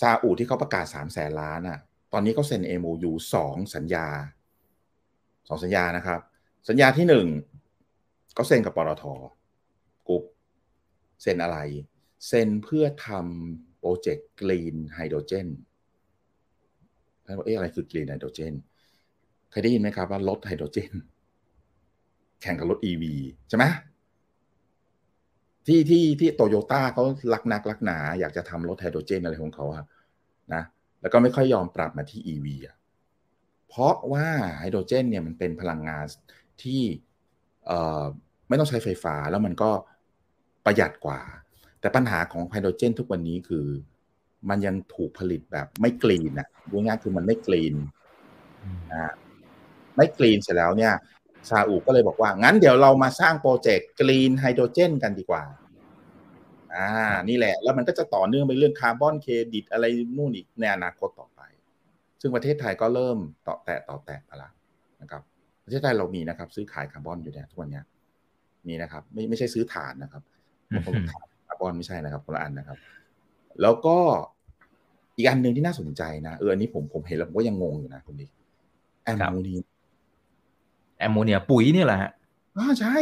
[0.00, 1.78] ซาอุที่เขาประกาศสามแสนล้านอะ
[2.12, 4.06] ตอนนี้เขาเซ็น MOU สองสัญญา
[5.48, 6.20] สองสัญญานะครับ
[6.68, 7.26] สัญญาที่หนึ่ง
[8.34, 9.04] เขาเซ็นกับปตท
[10.08, 10.22] กรุ๊ป
[11.22, 11.58] เซ็นอะไร
[12.26, 15.48] เซ็นเพื่อทำโปรเจกต์ green hydrogen
[17.24, 18.54] แล้วเอ๊ะอะไรคือ green hydrogen
[19.50, 20.92] เคยได้ยินไหมครับว่ารถไฮโดรเจน
[22.42, 23.04] แข่งกับรถ EV
[23.48, 23.64] ใช่ไหม
[25.66, 29.86] ที่ที่ที่โตโยต้าเขารักนักรักหนา อยากจะทำรถไฮโดรเจนอะไรของเขาครับ
[30.54, 30.62] นะ
[31.00, 32.76] แล้วก็ไม่ค่อยยอมปรับมาที่ EV อะ
[33.68, 36.04] เพราะว่าไฮโดรเจนเนี่ยมันเป็นพลังงาน
[36.62, 36.82] ที่
[37.66, 38.04] เอ่อ
[38.48, 39.70] ไม่ต้องใช้ไฟฟ้าแล้วมันก็
[40.64, 41.20] ประหยัดกว่า
[41.80, 43.66] แต่ปัญหาของไฮโดรเจน ทุกวันนี้คือ
[44.48, 47.74] มันยังถูกผลิตแบบไม่กรีนอะดูง่ายคือมันไม่กรีน
[48.92, 49.12] นะ
[49.96, 50.92] ไม่ green เสร็จแล้วเนี่ย
[51.50, 55.44] ซาอุก็เลยบอกว่า งั้นเดี๋ยวเรามาสร้างโปรเจกต์ green hydrogen กันดีกว่า
[56.74, 56.88] อ่า
[57.28, 59.84] นี่แหละ แล้วมันก็จะต่อเนื่องไปเรื่องคาร์บอนเครดิตอะไร
[60.16, 61.40] นู่นอีกในอนาคตต่อไป
[62.20, 64.52] ซึ่งประเทศไทยก็เริ่มเตาะแตะเตาะแตะมาแล้ว
[65.02, 65.22] นะครับ
[65.64, 67.80] ประเทศไทยเรามีนะครับ ซื้อขายคาร์บอนอยู่เนี่ยทุกวันนี้
[68.68, 70.22] นี่นะครับ ไม่ไม่ใช่ซื้อถ่านนะครับ
[70.72, 72.78] คาร์บอนไม่ใช่นะครับคนละอันนะครับ
[73.62, 73.96] แล้วก็
[75.16, 78.26] อีกอันหนึ่งที่น่าสนใจนะเอออันนี้ผมผมเห็นแล้วผมก็ยังงงอยู่นะคุณดิ
[79.04, 79.58] แอมโมเนีย
[80.98, 82.10] แอมโมเนียปุ๋ยนี่แหละฮะ
[82.56, 82.96] อ๋อใช่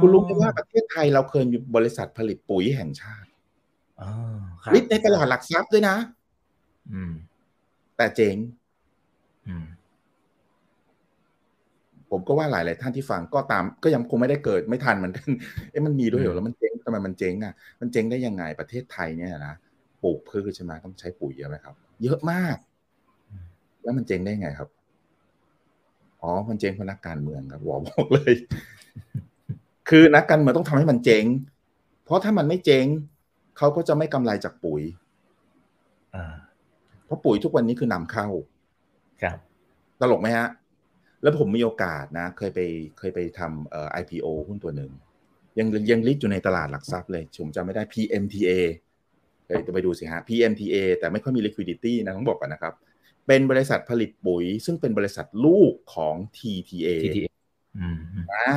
[0.00, 3.28] คุณรู้ไหมว่าประเทศไทยเราเคยมีบริษัทผลิตปุ๋ยแห่งชาติ
[4.00, 4.10] อ๋อ
[4.62, 5.96] ครับ list ในตลาดหลักทรัพย์ด้วยนะ
[6.92, 7.12] อืม
[7.96, 8.36] แต่เจ๊ง
[9.46, 9.64] อืม
[12.12, 15.30] ผมก็ว่าหลาย ๆ ท่านที่ฟังก็ตามก็ยังคงไม่ได้เกิดไม่ทันเหมือนกัน
[15.70, 19.54] เอ๊ะมันมีด้วยเหรอือมแล้วมันเจ๊งทำไมมันเจ๊งอะมันเจ๊งได้ยังไงประเทศไทยเนี่ยนะ
[20.02, 22.56] ปลูกพืชใช่ไหมต้องใช้ปุ๋ยเยอะไหมครับ เยอะมาก
[23.82, 24.68] แล้วมันเจ๊งได้ไงครับ
[26.22, 28.34] อ๋อมันเจ๊งเพราะนักการเมืองครับบอกบอกเลย
[29.88, 31.24] คือนักการเมืองต้องทำให้มันเจ๊ง
[32.04, 32.86] เพราะถ้ามันไม่เจ๊ง
[33.58, 34.82] เขาก็จะไม่กำไรจากปุ๋ย
[36.14, 36.24] อ่า
[37.06, 38.28] เพราะปุ๋ยทุกวันนี้คือนำเข้า
[39.22, 39.38] ครับ
[40.00, 40.48] ตลกไหมฮะ
[41.22, 42.60] แล้วผมมีโอกาสนะเคยไป
[42.98, 44.90] เคยไปทำเอ่อ IPO หุ้นตัวหนึ่ง
[45.58, 48.50] ยังยังลิสต์อยู่ในตลาดหลักทรัพย์เลยผมจำไม่ได้ PMTA
[49.46, 52.74] เดี๋ยวไปดูสิฮะ PMTA แต่ไม่ค่อยมี liquidity นะต้องบอกก่อนนะครับ
[53.26, 57.28] เป็นบริษัทผลิตปุ๋ย ซึ่งเป็นบริษัทลูกของ TTA TTA
[57.78, 58.54] อืมอืมอ่า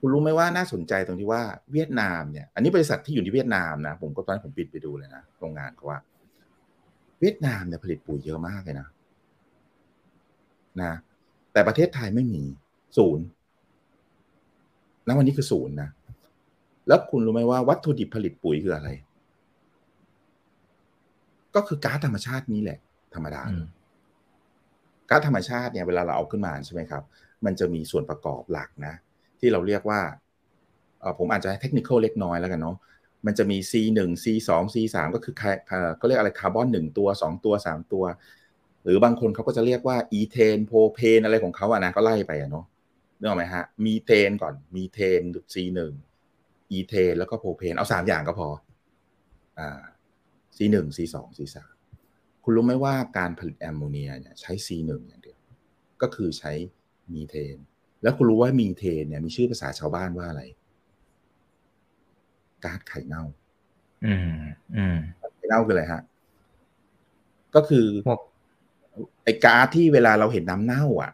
[0.00, 5.98] คุณรู้ไหมว่าน่าสนใจตรงที่ว่าเวียดนามเนี่ยอันนี้บริษัทที่อยู่ที่เวียดนามนะผมก็ตอนนั้นผมปิดไปดูเลยนะโรงงานเขาว่า
[7.20, 8.88] เวียดนามเนี่ยผลิตปุ๋ยเยอะมากเลยนะ
[10.82, 10.92] นะ
[11.56, 12.42] แต่ประเทศไทยไม่มี
[12.96, 13.24] ศูนย์
[15.06, 15.90] ณวันนี้คือศูนย์นะ
[16.88, 18.88] แล้วคุณรู้ไหมว่าวัตถุดิบผลิตปุ๋ยคืออะไร
[21.54, 22.78] ก็คือก๊าซธรรมชาตินี้แหละ
[23.14, 23.64] ธรรมดาอืม
[25.10, 27.02] ก๊าซธรรมชาติเนี่ยเวลาเราเอาขึ้นมาใช่ไหมครับ
[27.44, 28.94] มันจะมีส่วนประกอบหลักนะ
[29.40, 30.00] ที่เราเรียกว่า
[31.00, 32.76] เอ่อผมอาจจะให้เทคนิคเล็กน้อยแล้วกันเนาะ
[33.26, 38.04] มันจะมี C1 C2 C3 ก็คือคาเอ่อก็เรียกอะไรคาร์บอนหนึ่งตัวสองตัวสามตัว
[38.86, 42.66] หรือบางคนเขาก็จะเรียกว่าอีเทนโพรเพนอะไรของเขาอะนะก็ไล่ไปอะเนาะ
[43.18, 45.22] นึกออกไหมฮะ มีเทนก่อน มีเทน
[45.54, 45.78] C1
[46.72, 48.48] อีเทนแล้วก็โพรเพนเอาสามอย่างก็พอ
[49.58, 49.82] อ่า
[50.56, 51.56] C1 C2 C3
[52.44, 55.38] คุณรู้ไหมว่าการผลิตแอมโมเนียเนี่ยใช้ C1 อย่างเดียว
[56.02, 56.52] ก็คือใช้
[57.14, 57.56] มีเทน
[58.02, 60.42] แล้วคุณรู้ว่ามีเทนเนี่ยมีชื่อภาษาชาวบ้านว่าอะไร
[62.64, 63.24] ก๊าซไข่เน่า
[64.06, 64.40] อืม
[64.76, 64.96] อืม
[65.36, 66.02] ไข่เน่าคืออะไรฮะ
[67.54, 68.20] ก็คือพวก
[69.24, 71.12] ไอ้ก๊าซที่เวลาเราเห็นน้ำเน่า อะ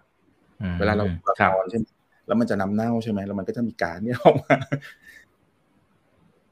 [0.63, 1.87] อืมเวลาเราครับนอนใช่ไหม
[2.27, 4.57] แล้วมันจะน้ำเน่าใช่ไหมแล้วมันก็จะมีก๊าซเนี่ยออกมา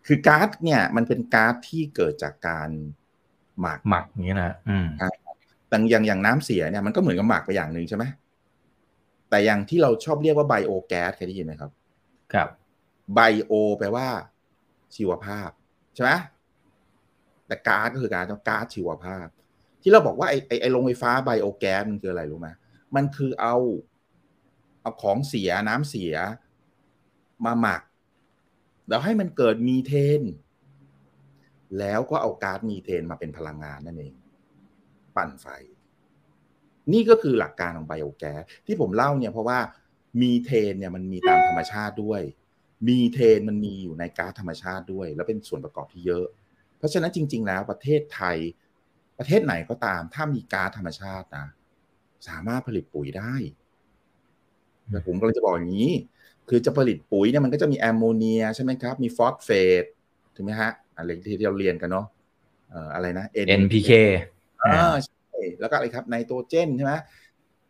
[0.06, 2.68] คือก๊าซเนี่ย มันเป็นก๊าซที่เกิดจากการ
[3.60, 4.86] หมักหมักอย่างนี้นะอืม
[5.68, 8.04] แต่อย่างอย่างน้ำเสียเนี่ยมันก็เหมือนกับหมักไปอย่างหนึ่งใช่ไหม
[9.30, 11.70] แต่อย่างที่เราชอบเรียกว่าไบโอแก๊สเคยได้ยินไหมครับ
[12.32, 12.48] ครับ
[13.14, 14.08] ไบโอแปลว่า
[14.94, 15.50] ชีวภาพ
[15.94, 16.10] ใช่ไหม
[17.46, 19.26] แต่ก๊าซก็คือการก๊าซชีวภาพ
[19.82, 22.48] ที่เราบอกว่าไอ้ไอ้ไอ้โรงไฟฟ้าไบโอแก๊สมันคืออะไรรู้ไหม
[22.96, 23.56] มันคือเอา
[24.82, 26.14] เอาของเสียน้ำเสีย
[27.44, 27.82] มาหมัก
[28.88, 30.22] แล้วให้มันเกิดมีเทน
[31.78, 34.14] แล้วก็เอาก๊าซมีเทนมาเป็นพลังงานนั่นเอง
[35.16, 35.46] ปั่นไฟ
[36.92, 39.58] นี่ก็คือหลักการของไบโอแก๊สที่ผมเล่าเนี่ยเพราะว่า
[40.22, 42.22] มีเทนเนี่ยมันมีตามธรรมชาติด้วย
[42.88, 46.26] มีเทนมันมีอยู่ในก๊าซธรรมชาติด้วย แล้วเป็นส่วนประกอบที่เยอะ
[46.78, 48.38] เพราะฉะนั้นจริง ๆ แล้วประเทศไทย
[49.20, 51.46] ประเทศไหนก็ตาม ถ้ามีก๊าซธรรมชาตินะ
[52.28, 53.34] สามารถผลิตปุ๋ยได้
[54.90, 55.92] แต่ผมกำลังจะบอกอย่างนี้
[56.48, 59.50] คือจะผลิตปุ๋ยเนี่ยมันก็จะมีแอมโมเนียใช่ไหมครับ มีฟอสเฟ
[59.82, 59.84] ต
[60.34, 62.06] ถูกไหมฮะอะไรที่เราเรียนกันเนาะ
[62.70, 63.90] เอ่ออะไรนะ N NPK
[64.62, 66.92] อ่าใช่แล้วก็อะไรครับไนโตรเจนใช่ไหม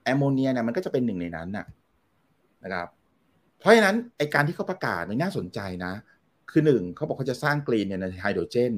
[0.05, 1.67] แอมโมเนียเนี่ยมันก็จะเป็นหนึ่งในนั้นน่ะ
[2.63, 2.89] นะครับ
[3.59, 5.93] เพราะฉะนั้นไอ้การที่เขาประกาศเนี่ยน่าสนใจนะ
[6.51, 8.73] คือหนึ่งเขาบอกเขาจะสร้าง green เนี่ยในไฮโดรเจน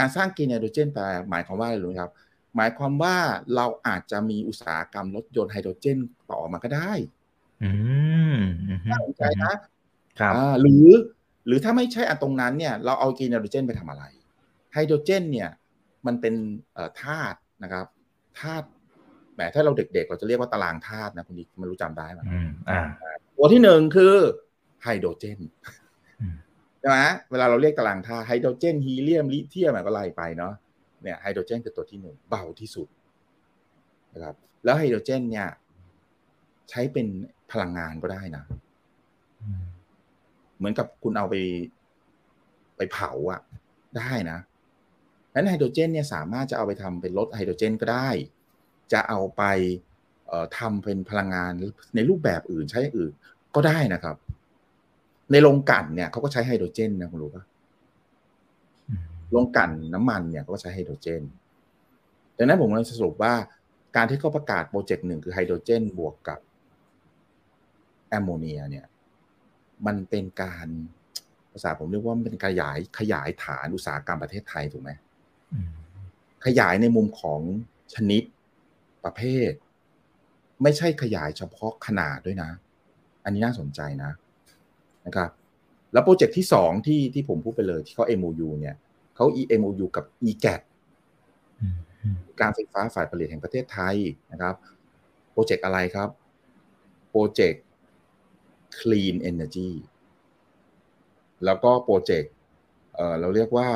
[0.00, 2.12] การสร้าง green hydrogen แปลหมายความว่าอะไรรู้ไหมครับ
[2.56, 3.16] หมายความว่า
[3.54, 5.98] เราอาจจะมีอุตสาหกรรมรถยนต์ไฮโดรเจน
[6.30, 6.92] ต่อมาก็ได้
[7.62, 7.70] อื
[8.34, 9.54] มอืมน่าสนใจนะ
[10.20, 10.88] ครับอ่าหรือ
[11.46, 14.04] หรือถ้าไม่ใช่อันตรงนั้นเนี่ย เราเอา green hydrogen ไปทำอะไร
[14.72, 15.50] ไฮโดรเจน เนี่ย
[16.06, 16.34] มันเป็น
[16.72, 17.86] เอ่อธาตุนะครับ
[18.40, 18.66] ธาตุ
[19.34, 22.86] แหมถ้าเราเด็กๆ เราจะเรียกว่าตารางธาตุนะคุณดิไม่รู้จำได้ไหมอืมอ่า
[23.36, 24.14] ตัวที่หนึ่งคือ
[24.82, 25.79] ไฮโดรเจนอืม
[26.80, 26.98] ใช่ไหม
[27.30, 30.54] เวลาเราเรียกตารางธาตุไฮโดรเจนฮีเลียมลิเทียมอะไรก็ไล่ไปเนาะ
[31.02, 32.88] เนี่ยไฮโดรเจนคือตัวที่หนึ่งเบาที่สุด
[34.14, 35.48] นะครับแล้วไฮโดรเจนเนี่ย
[36.70, 37.06] ใช้เป็น
[37.50, 38.44] พลังงานก็ได้นะ
[40.56, 41.34] เหมือนกับคุณเอาไป
[42.76, 43.40] ไปเผาอะ
[43.98, 44.38] ได้นะ
[45.34, 48.08] นั้นไฮโดรเจนเนี่ยสามารถจะเอาไปทำเป็นรถไฮโดรเจนก็ได้
[48.92, 49.42] จะเอาไป
[50.58, 51.52] ทำเป็นพลังงาน
[51.94, 53.12] ในรูปแบบอื่นใช้อื่น
[53.54, 54.16] ก็ได้นะครับ
[55.32, 57.44] ในโรงกลั่นเนี่ยเขาก็ใช้ไฮโดรเจนนะคุณรู้ปะ
[58.88, 61.22] อืมโรงกลั่นน้ำมันเนี่ยเขาก็ใช้ไฮโดรเจน
[62.36, 63.34] ดังนั้นผมกำลังสรุปว่า
[63.96, 66.38] การที่เขาประกาศโปรเจกต์หนึ่งคือไฮโดรเจนบวกกับ
[68.08, 68.86] แอมโมเนียเนี่ย
[69.86, 70.66] มันเป็นการ
[71.52, 74.90] ภาษาผมเรียกว่ามันเป็นขยายขยายฐานอุตสาหกรรมประเทศไทยถูกไหม
[75.52, 75.68] อืม
[76.46, 77.40] ขยายในมุมของ
[77.94, 78.22] ชนิด
[79.04, 79.52] ประเภท
[80.62, 82.50] ไม่ใช่ขยายเฉพาะขนาดด้วยนะ
[83.24, 84.10] อันนี้น่าสนใจนะ
[85.06, 85.30] นะครับ
[85.92, 88.76] แล้วโปรเจกต์ที่สองที่ที่ผมพูดไปเลยที่เขา MOU เนี่ย
[89.14, 90.60] เขเขา EMOU กับ EGAT
[91.60, 93.96] อืมอืมการไฟฟ้าฝ่ายผลิตแห่งประเทศไทย
[94.32, 94.54] นะครับ
[95.32, 96.08] โปรเจกต์อะไรครับ
[97.10, 97.64] โปรเจกต์
[98.78, 99.70] Clean Energy
[101.44, 102.32] แล้วก็โปรเจกต์
[102.94, 103.68] เอ่อเราเรียกว่า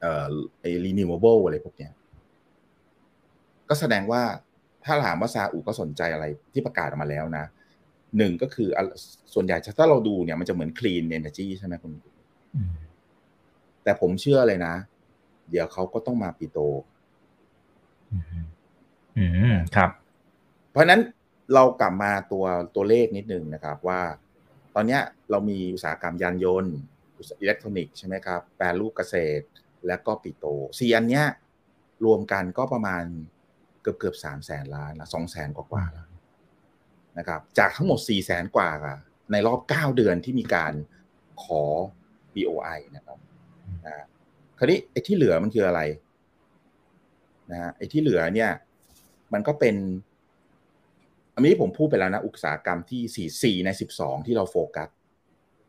[0.00, 0.26] เอ่อ
[0.60, 1.92] ไอ้ renewable อะไรพวกเนี้ย
[3.68, 4.22] ก็แสดงว่า
[4.84, 7.44] ถ้าถามว่าซาอุก็สนใจอะไรที่ประกาศออกมาแล้วนะ
[8.16, 8.82] หนึ่งก็คืออะ
[9.34, 11.92] ส่วนใหญ่ถ้าเราดูเนี่ยมันจะเหมือน clean energy ใช่ไหมคุณ
[12.54, 12.72] อืม
[13.82, 14.74] แต่ผมเชื่อเลยนะ
[15.50, 16.58] เดี๋ยวเขาก็ต้องมาปิโต
[18.12, 18.22] อืม
[19.18, 19.90] อืมครับ
[20.70, 21.00] เพราะฉะนั้น
[21.54, 22.44] เรากลับมาตัว
[22.74, 24.00] ตัวเลขนิดนึงนะครับว่า
[24.74, 26.74] ตอนเนี้ยเรามีอุตสาหกรรมยานยนต์
[27.18, 29.44] อุตสาหอิเล็กทรอนิกส์ใช่ไหมครับ แปรรูปเกษตร
[29.86, 30.46] และก็ปิโต
[30.78, 31.24] สี่อันเนี้ย
[32.04, 33.04] รวมกันก็ประมาณ
[33.82, 36.07] เกือบเกือบสามแสนล้านละสองแสนกว่าๆแล้ว
[37.18, 38.98] นะครับจากทั้งหมดสี่แสนกว่าอะ
[39.32, 40.72] ในรอบเก้าเดือนที่มีการ
[41.42, 41.62] ขอ
[42.34, 43.18] BOI นะครับ
[43.84, 44.06] นะฮะ
[44.58, 45.80] คราวนี้ไอ้ที่เหลือมันคืออะไร
[47.50, 48.50] นะฮะไอ้ที่เหลือเนี่ย
[49.32, 49.76] มันก็เป็น
[51.34, 54.88] อันนี้ผมพูดไปแล้วนะ อุตสาหกรรมที่สี่สี่ในสิบสองที่เราโฟกัส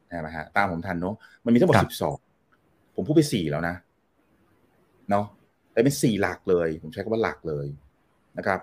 [0.09, 2.17] ใช่ไหมฮะตามผมทันเนาะมันมีทั้งหมดครับสิบสอง
[2.95, 3.75] ผมพูดไปสี่แล้วนะ
[5.09, 5.25] เนาะ
[5.71, 7.67] แต่เป็นสี่หลักเลย ผมใช้คำว่าหลักเลย
[8.38, 8.59] นะครับ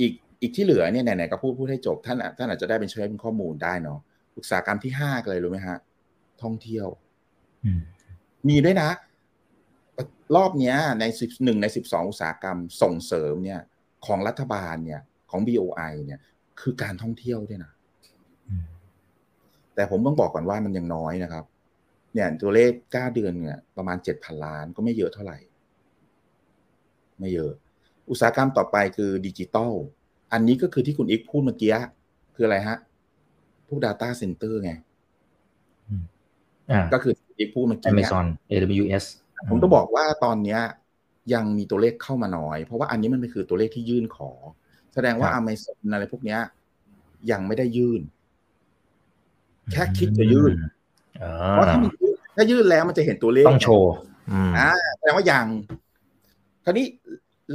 [0.00, 0.12] อีก
[0.46, 3.98] อีกที่เหลือเนี่ยไหนๆก็พูดพูดให้จบท่านท่านอาจจะได้เป็นช่วยเป็นข้อมูลได้เนาะ
[4.36, 5.78] อุตสาหกรรมที่ห้ากันเลยรู้ไหมฮะ
[6.42, 6.86] ท่องเที่ยว
[7.64, 7.80] อืม
[8.48, 8.90] มีด้วยนะ
[10.36, 13.60] รอบเนี้ย ในสิบหนึ่งในสิบสองอุตสาหกรรมส่งเสริมเนี่ย
[14.06, 16.20] ของรัฐบาลเนี่ย ของ BOI เนี่ย
[16.60, 17.72] คือการท่องเที่ยวด้วยนะ
[18.48, 18.64] อืม
[19.74, 21.44] แต่ผมต้องบอกก่อนว่ามันยังน้อยนะครับ
[22.14, 25.38] เนี่ยตัวเลขเก้าเดือนเนี่ย ประมาณเจ็ดพันล้านก็ไม่เยอะเท่าไหร่
[27.20, 27.52] ไม่เยอะ
[28.10, 29.72] อุตสาหกรรมต่อไปคือดิจิตอล
[30.32, 31.72] อันนี้ก็คือที่คุณอีกพูดเมื่อกี้
[32.34, 32.76] คืออะไรฮะ
[33.66, 34.72] พวก Data Center ไง
[36.70, 39.04] อ่าก็คือที่อีกพูดเมื่อกี้เนี่ย Amazon AWS
[39.48, 40.60] ผมต้องบอกว่าตอนเนี้ย
[41.34, 44.30] ยังมีตัวเลขเข้ามาน้อย เพราะว่าอันนี้มันเป็นคือตัวเลขที่ยื่นขอ
[44.94, 46.40] แสดงว่าครับ Amazon อะไรพวกเนี้ย
[47.30, 48.00] ยังไม่ได้ยื่น
[49.72, 50.52] แค่คิดจะยื่น
[51.22, 53.92] อ่าเพราะถ้ามันยื่นถ้ายื่นแล้วมันจะเห็นตัวเลขต้องโชว์
[54.32, 55.46] อืมอ่าแสดงว่ายัง
[56.64, 56.86] คราวนี้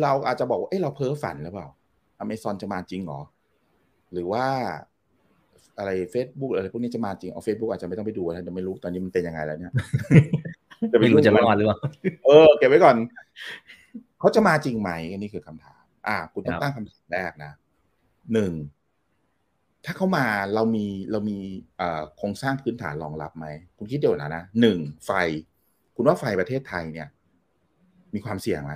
[0.02, 1.68] เราอาจจะบอกว่าเอ้เราเพ้อฝันหรือเปล่า
[2.24, 3.22] Amazon จะมาจริงเหรอ
[4.14, 4.46] หรือว่า
[5.78, 9.74] อะไร Facebook อะไรพวกนี้จะมาจริงเอา Facebook อาจจะไม่ต้องไปดูนะเดี๋ยวไม่รู้ตอนนี้มันเป็นยังไงแล้วเนี่ย
[10.90, 11.78] เดี๋ยวปไม่ดูรู้จะรอดหรือเปล่า
[12.26, 12.96] เออเก็บไว้ก่อน
[14.20, 17.52] เขาจะมาจริงไหมอันนี้คือคำถาม อ่า คุณต้อครังบตั้งคำถามแรกนะ
[18.34, 18.54] หนึ่ง
[19.86, 21.38] ถ้าเขามาเรามีเรามี
[21.78, 23.46] เอ่อโครงสร้างพื้นฐานรองรับไหม
[23.78, 25.12] คุณคิดเดี๋ยวนะนะหนึ่งไฟ
[25.96, 27.08] คุณว่าไฟประเทศไทยเนี่ย
[28.14, 28.74] มีความเสี่ยงไหม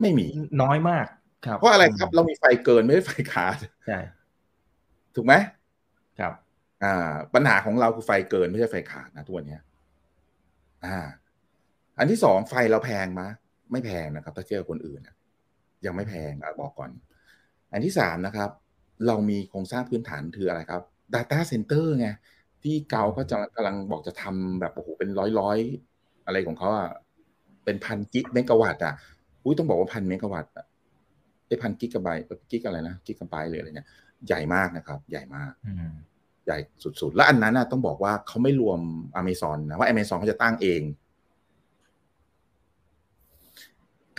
[0.00, 0.26] ไม่มี
[0.62, 1.19] น้อยมากครับ
[1.58, 3.98] เพราะอะไรครับเรามีไฟเกินไม่ได้ไฟขาดใช่
[5.14, 5.34] ถูกไหม
[6.20, 6.32] ครับ
[6.84, 9.62] อ่า ปัญหาของเราคือไฟเกินไม่ใช่ไฟขาดนะตัวนเนี้ย
[10.84, 10.98] อ่า
[11.98, 13.28] อันที่สองไฟเราแพงมะ
[13.72, 15.16] ไม่แพงนะครับ ถ้าเทียบกับคนอื่นน่ะ
[15.86, 16.90] ยังไม่แพงอะบอกก่อน
[17.72, 18.50] อันที่สามนะครับ
[19.06, 20.82] เรามีโครงสร้างพื้นฐานคืออะไรครับ
[21.14, 22.08] Data Center ไง
[22.62, 26.90] ที่เขาก็จะกำลังบอกจะทำแบบโอ้โหเป็นร้อยร้อยๆอะไรของเขาอะ
[27.64, 28.94] เป็นพันกิกเมกะวัตต์อะ
[29.44, 30.66] อุ้ยต้องบอกว่าพันเมกะวัตต์อะ
[31.50, 33.88] ไอ้พันกิกะไบต์กิกอะไรนะกิกะไบต์หรืออะไรเนี่ย
[34.26, 35.92] ใหญ่มากนะครับ ใหญ่มากอืม
[36.46, 36.58] ใหญ่
[37.00, 38.80] สุดๆ และอันนั้นนะต้องบอกว่าเขาไม่รวม
[39.20, 40.82] Amazon นะว่า Amazon เขาจะตั้งเอง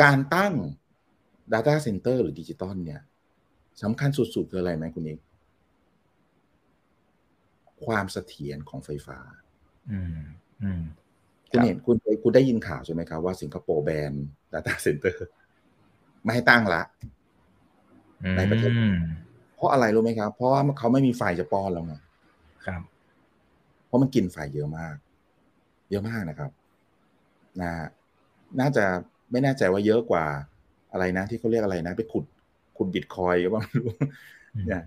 [0.01, 0.53] การตั้ง
[1.53, 3.01] Data Center หรือดิจิตอลเนี่ย
[3.83, 5.19] สำคัญสุดๆคืออะไรไหมคุณนิก
[7.85, 9.19] ความเสถียรของไฟฟ้า
[9.91, 10.21] อืม
[10.63, 10.83] อืม
[11.49, 14.13] คุณเห็นคุณคุณได้ยินข่าวใช่ไหมครับว่าสิงคโปร์แบน
[14.53, 15.15] Data Center
[16.23, 16.81] ไม่ให้ตั้งละ
[18.38, 18.97] ในประเทศอืม
[19.55, 21.95] เพราะอะไรรู้ไหมครับ เพราะว่าเขาไม่มีไฟจะป้อนแล้วไง
[22.65, 22.81] ครับ
[23.88, 24.95] เพราะมันกินไฟเยอะมาก
[25.89, 26.51] เยอะมากนะครับ
[27.62, 27.71] นะ
[28.60, 28.86] น่าจะ
[29.31, 30.25] ไม่แน่ใจว่าเยอะกว่า
[30.91, 32.25] อะไรนะ ที่เขาเรียกอะไรนะ ไปขุด
[32.77, 33.91] ขุดบิตคอยก็ว่าไม่รู้
[34.67, 34.84] เนี่ย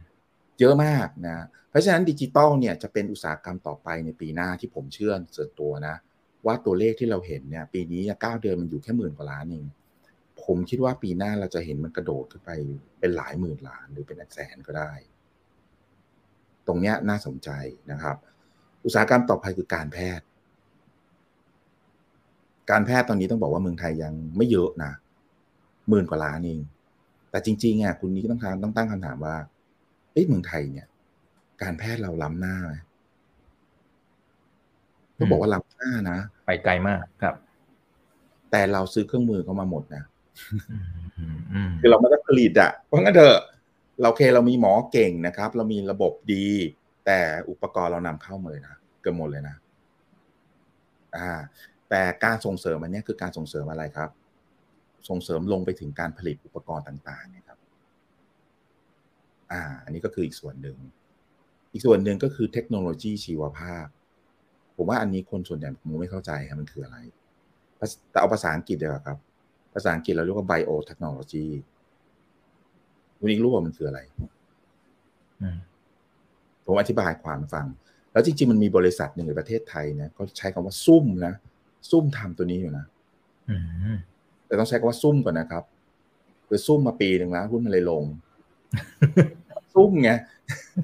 [0.60, 5.94] เยอะมากนะ เพราะฉะนั้นดิจิตอลเนี่ยจะเป็นอุตสาหกรรมต่อไปในปีหน้าที่ผมเชื่อส่วนตัวนะ
[6.46, 9.66] ว่าตัวเลขที่เราเห็นเนี่ย ปีนี้เก้าเดือนมันอยู่แค่หมื่นกว่าล้านเอง
[10.44, 12.50] ผมคิดว่าปีหน้าเราจะเห็นมันกระโดดขึ้นไป
[13.00, 14.92] เป็นหลายหมื่นล้านหรือเป็นแสนก็ได้
[16.66, 17.50] ตรงเนี้ยน่าสนใจ
[17.92, 18.16] นะครับ
[18.84, 20.26] อุตสาหกรรมต่อไปคือการแพทย์
[22.70, 24.92] การแพทย์ตอนนี้ต้องบอกว่าเมืองไทยยังไม่เยอะนะ
[25.88, 26.60] หมื่นกว่าล้านเอง
[27.30, 29.36] แต่จริงๆอะคุณนี้ก็ต้องถามต้องตั้งคำถามว่า
[30.12, 30.86] เอ๊ะเมืองไทยเนี่ย
[31.62, 32.74] การแพทย์เราล้ำหน้าไหม
[35.18, 37.34] ต้องบอกว่าล้ำหน้านะ ไปไกลมากครับ
[38.50, 40.13] แต่เราซื้อเครื่องมือเขามาหมดนะอืมอืมอืม
[41.80, 43.38] คือเราไม่ได้ผลิตอะเพราะงั้นเถอะ
[44.00, 46.46] เราโอเคเรามีหมอเก่งนะครับ เรามีระบบดี
[47.06, 47.20] แต่
[47.50, 49.56] อุปกรณ์เรานำเข้ามาเลยนะเกือบหมดเลยนะ
[51.16, 51.30] อ่า
[51.88, 54.10] แต่การส่งเสริมอันนี้คือการส่งเสริมอะไรครับ
[55.08, 57.58] ส่งเสริมลงไปถึงการผลิตอุปกรณ์ต่างๆนี่ยครับ
[59.52, 60.76] อ่า อันนี้ก็คืออีกส่วนหนึ่ง
[61.72, 63.86] อีกส่วนหนึ่งก็คือเทคโนโลยีชีวภาพ
[64.76, 66.98] ผมว่าอันนี้คนส่วนใหญ่ผมไม่เข้าใจครับมันคืออะไร
[68.10, 69.18] แต่เอาภาษาอังกฤษดียวครับ
[69.74, 71.46] ภาษาอังกฤษเราเรียกว่า biotechnology
[73.18, 74.00] คุณอีกรู้ว่ามันคืออะไร
[76.64, 77.66] ผมอธิบายความฟัง
[78.12, 81.34] แล้วจริง ๆ มันมีบริษัทหนึ่งในประเทศไทยเนี่ยเขาใช้คำว่าซุ่มนะ
[81.90, 82.84] ซุ่มทำตัวนี้อยู่นะ
[84.46, 85.64] แต่ต้องใช้คำว่าซุ่มก่อนนะครับ
[86.48, 88.04] คือซุ่มมาปีหนึ่งแล้วหุ้นมันเลยลง
[89.74, 90.10] ซุ่มไง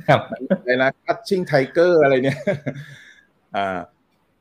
[0.08, 0.20] ครับ
[0.60, 2.38] อะไรนะคัตชิ่งไทเกอร์อะไรเนี่ย
[3.56, 3.78] อ่า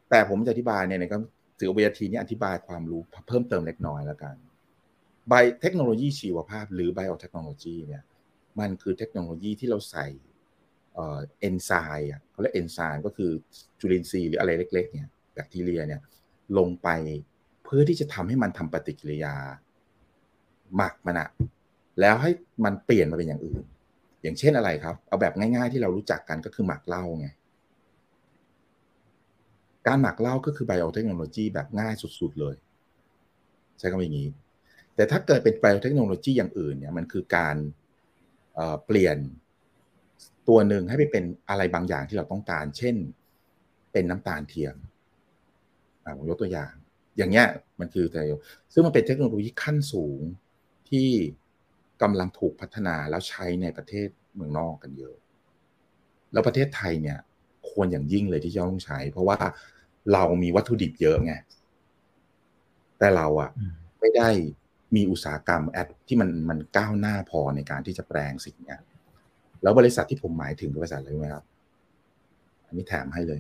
[0.10, 1.22] แต่ผมจะอธิบายเนี่ยนะครับ
[1.60, 4.36] ถือเวทีนี้อธิบายความรู้เพิ่มเติมเล็กน้อยแล้วกัน
[5.30, 8.04] ไบเทคโนโลยีชีวภาพ หรือไบโอเทคโนโลยีเนี่ย
[8.60, 10.08] มันคือเทคโนโลยีที่เราใส่
[10.95, 13.32] เอนไซม์เขาเรียกเอนไซม์ก็คือ
[13.80, 16.02] จุลินทรีย์หรืออะไรเล็กๆเนี่ยแบคทีเรียเนี่ย
[16.58, 16.89] ลงไป
[17.63, 19.36] เพื่อที่จะทำให้มันทำปฏิกิริยา
[20.76, 21.30] หมักมันอะ
[22.00, 22.32] แล้วให้
[22.65, 23.63] มันเปลี่ยนมาเป็นอย่างอื่น
[24.22, 27.28] อย่างเช่นอะไรครับ เอาแบบง่ายๆที่เรารู้จักกันก็คือหมักเหล้าไง
[29.88, 32.56] การหมักเหล้าก็คือไบโอเทคโนโลยีแบบง่ายสุดๆเลย
[33.80, 34.30] ใช้คำอย่างนี้
[34.96, 37.56] แต่ถ้าเกิดเป็นไบโอเทคโนโลยีอย่างอื่นเนี่ยมันคือการ
[38.86, 39.18] เปลี่ยน
[40.48, 42.96] ตัวหนึ่งให้ไปเป็นอะไรบางอย่างที่เราต้องการ เช่น
[43.92, 44.76] เป็นน้ำตาลเทียม
[46.18, 46.74] ผมยกตัวอย่าง
[47.18, 47.48] อย่างเงี้ย
[47.80, 48.22] มันคือแต่
[48.74, 50.20] ซึ่งมันเป็นเทคโนโลยีขั้นสูง
[50.89, 51.10] ที่
[52.02, 55.15] กำลังถูกพัฒนาแล้วใช้ในประเทศเมืองนอกกันเยอะ
[56.34, 57.20] แล้วประเทศไทยเนี่ย
[57.80, 59.38] ควรอย่างยิ่งเลยที่จะต้องใช้ เพราะว่า
[60.13, 61.34] เรามีวัตถุดิบเยอะไง
[63.00, 63.50] แต่เราอะ
[64.00, 64.30] ไม่ได้
[64.96, 68.76] มีอุตสาหกรรมแอดที่มันมันก้าวหน้าพอในการที่จะแปลงสิ่งนี้
[69.62, 71.46] แล้วบริษัทที่ผมหมายถึงบริษัทอะไรไหมครับ
[72.68, 73.39] อันนี้แถมให้เลย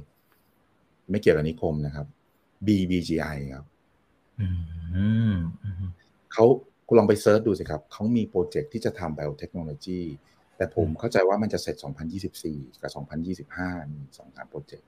[1.09, 2.05] ไม่เกี่ยวกับนิคมนะครับ
[2.67, 3.65] BBGI ครับ
[6.33, 6.45] เขา
[6.87, 10.01] คุณลองไป search ดูสิครับ เขามีโปรเจกต์ที่จะทำ biotechnology
[10.59, 11.75] แต่ผมเข้าใจว่ามันจะเสร็จ
[12.29, 12.91] 2024 กับ
[13.57, 14.87] 2025มีสองสามโปรเจกต์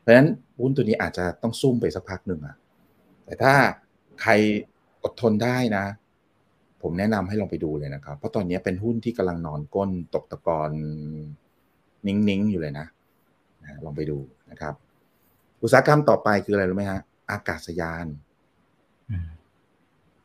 [0.00, 0.28] เพราะฉะนั้น
[0.60, 2.56] หุ้นตัวนี้อาจจะต้องซุ่มไปสักพักหนึ่งอะ
[3.24, 3.54] แต่ถ้า
[4.22, 4.32] ใคร
[5.02, 5.84] อดทนได้นะ
[6.82, 10.70] ผมแนะนำให้ลองไปดูเลยนะครับ เพราะตอนนี้เป็นหุ้นที่กำลังนอนก้นตกตะกอน
[12.06, 12.86] นิ่งๆอยู่เลยนะ
[13.62, 14.18] นะลองไปดู
[14.50, 14.74] นะครับ
[15.62, 18.06] อุตสาหกรรมต่อไปคืออะไรรู้ไหมฮะ อากาศยาน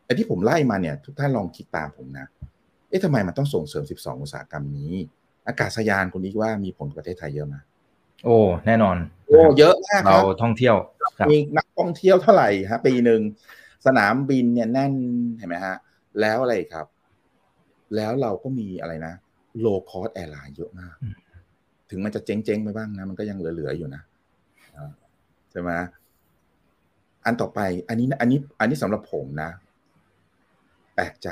[0.03, 2.27] ไอ้ที่ผมไล่มาเนี่ย ทุกท่านลองคิดตามผมนะ
[2.89, 4.93] เอ๊ะทำไมมันต้องส่งเสริม 12 อุตสาหกรรมนี้
[5.47, 7.55] อากาศยานคุณนี้ว่ามีผลกับประเทศไทยเยอะไหม
[8.25, 8.97] โอ้แน่นอน
[9.27, 10.75] โอ้เยอะมากเราท่องเที่ยว
[11.29, 13.21] มีนักท่องเที่ยวเท่าไหร่ฮะปีหนึ่ง
[13.85, 14.93] สนามบินเนี่ยแน่น
[15.37, 15.75] เห็นไหมฮะ
[16.21, 16.87] แล้วอะไรครับ
[17.95, 19.13] แล้วเราก็มีอะไรนะ
[19.59, 20.95] low cost airline เยอะมาก
[21.89, 24.01] ถึงมันจะเจ๊งๆไปบ้างนะ มันก็ยังเหลือๆอยู่นะ
[25.51, 25.71] ใช่ไหม
[27.25, 29.49] อันต่อไป อันนี้ อันนี้ อันนี้สำหรับผมนะ
[30.95, 31.29] แปลกใจ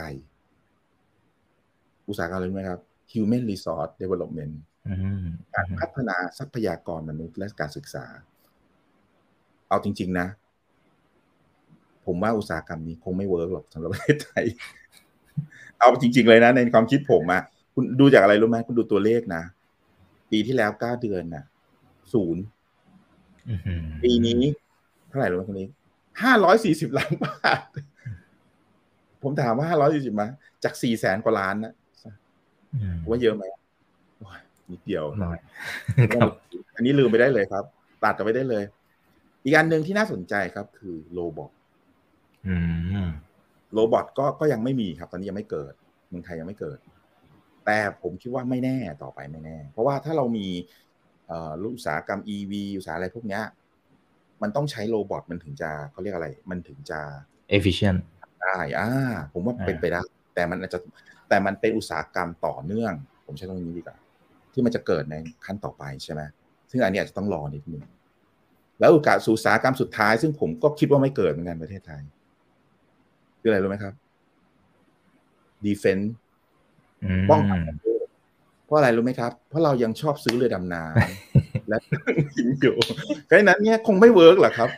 [2.10, 4.54] อุตสาหกรรมอะไรไหมครับ human resource development
[5.56, 8.06] การพัฒนาทรัพยากรมนุษย์และการศึกษา
[9.70, 10.28] เอาจริง ๆ นะ
[12.06, 14.46] ผมว่าอุตสาหกรรมนี้คงไม่เวิร์กหรอกสำหรับประเทศไทย
[15.80, 17.42] เอาจริง ๆ เลยนะ ในความคิดผมอะ
[17.74, 19.44] คุณดูจากอะไรรู้ไหมคุณดูตัวเลขนะ
[20.32, 21.44] ปีที่แล้วเก้าเดือนน่ะ
[22.14, 22.44] ศูนย์
[24.04, 24.42] ปีนี้
[25.08, 25.68] เท่าไหร่รู้ไหมคนนี้
[26.24, 27.62] ห้าร้อยสี่สิบล้านบาท
[29.24, 30.28] ผมถามว่าห้าร้อยสี่สิบมา
[30.64, 31.74] จากสี่แสนกว่าล้านนะ
[33.10, 33.44] ว่าเยอะไหม
[34.72, 35.38] นิดเดียวน้อย
[36.76, 37.64] อันนี้ลืมไปได้เลยครับ
[38.04, 38.64] ตัดกันไปได้เลย
[39.44, 41.52] อีกอันหนึ่งที่น่าสนใจครับ คือโรบอท
[43.74, 45.74] โรบอทก็ก็ยังไม่มีครับ ตอนนี้ยังไม่เกิด
[46.10, 46.80] เมืองไทยยังไม่เกิด
[47.66, 50.48] แต่ผมคิดว่าไม่แน่ต่อไปไม่แน่ เพราะว่าถ้าเรามี
[51.74, 53.40] อุตสาหกรรม EV อุตสาหอะไรพวกนี้
[54.42, 57.00] มันต้องใช้โรบอทมันถึงจะเขาเรียกอะไร มันถึงจะ
[57.58, 58.00] efficient
[58.42, 58.90] ได้อ่า
[59.34, 60.02] ผมว่าเป็นไปได้
[60.36, 60.80] แต่มันอาจจะ
[61.30, 62.94] แต่มันเป็นอุตสาหกรรมต่อเนื่อง
[63.26, 63.98] ผมใช้ตรงนี้ดีกว่า
[64.54, 66.22] ที่มันจะเกิดในขั้นต่อไปใช่ไหม
[66.70, 67.84] ซึ่งอันนี้อาจจะต้องรอนิดนึง
[68.80, 72.02] แล้วอุตสาหกรรมสุดท้าย ซึ่งผมก็คิดว่าไม่เกิดเหมือนกันประเทศไทย
[73.42, 73.94] คืออะไรรู้ไหมครับ
[75.66, 76.14] defense
[77.30, 77.60] ป้องกัน
[78.66, 81.78] เพราะอะไรรู้ไหมครับ เพราะเรายังชอบซื้อเรือดำน้ำและ
[82.36, 82.76] หินอยู่
[83.26, 84.70] เพราะนั้นเนี่ยคงไม่ work หรอกครับ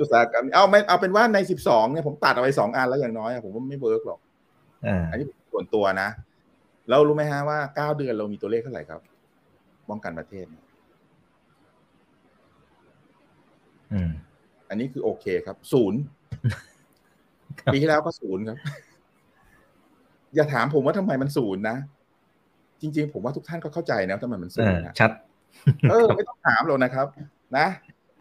[0.00, 4.20] อุตสาหกรรมเอาไม่เอาเป็นว่าในสิบสองเนี่ยผมตัดเอาไปสองอันแล้วอย่างน้อยผมว่าไม่ work หรอก
[5.10, 5.26] อันนี้
[5.56, 6.08] ส่วนตัวนะ
[6.90, 9.00] เรารู้ไหมฮะว่าเก้าเดือนเรามีตัวเลขเท่าไหร่ครับ
[9.88, 10.46] ป้องกันประเทศ
[14.68, 16.00] อันนี้คือโอเคครับศูนย์
[17.72, 18.58] ปีที่แล้วก็ศูนย์ครับ
[20.34, 21.76] อย่าถามผมว่าทำไมมันศูนย์นะ
[22.80, 25.10] จริง ๆ ผมว่าทุกท่านก็เข้าใจนะทำไมมันศูนย์นะชัด
[25.90, 27.06] เออไม่ต้องถามหรอกนะครับ
[27.56, 27.66] นะ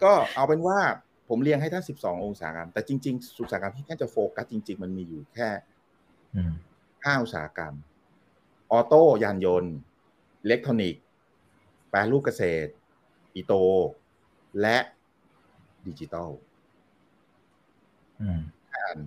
[0.03, 0.79] ก็เอาเป็นว่า
[1.29, 5.49] ผมเรียงให้ท่านสิบสององศากรรมแต่จริงๆอุตสาหกรรมที่ท่านจะโฟกัสจริง ๆ มันมีอยู่แค่
[6.35, 6.53] อืม
[7.05, 7.73] ห้าอุตสาหกรรม
[8.71, 9.73] auto ยานยนต์
[10.41, 11.03] อิเล็กทรอนิกส์
[11.89, 12.71] แปรรูปเกษตร
[13.33, 13.57] ปิโตร
[14.61, 14.77] และ
[15.87, 16.29] ดิจิตอล
[18.21, 18.41] อืม
[18.71, 18.99] ห้าอัน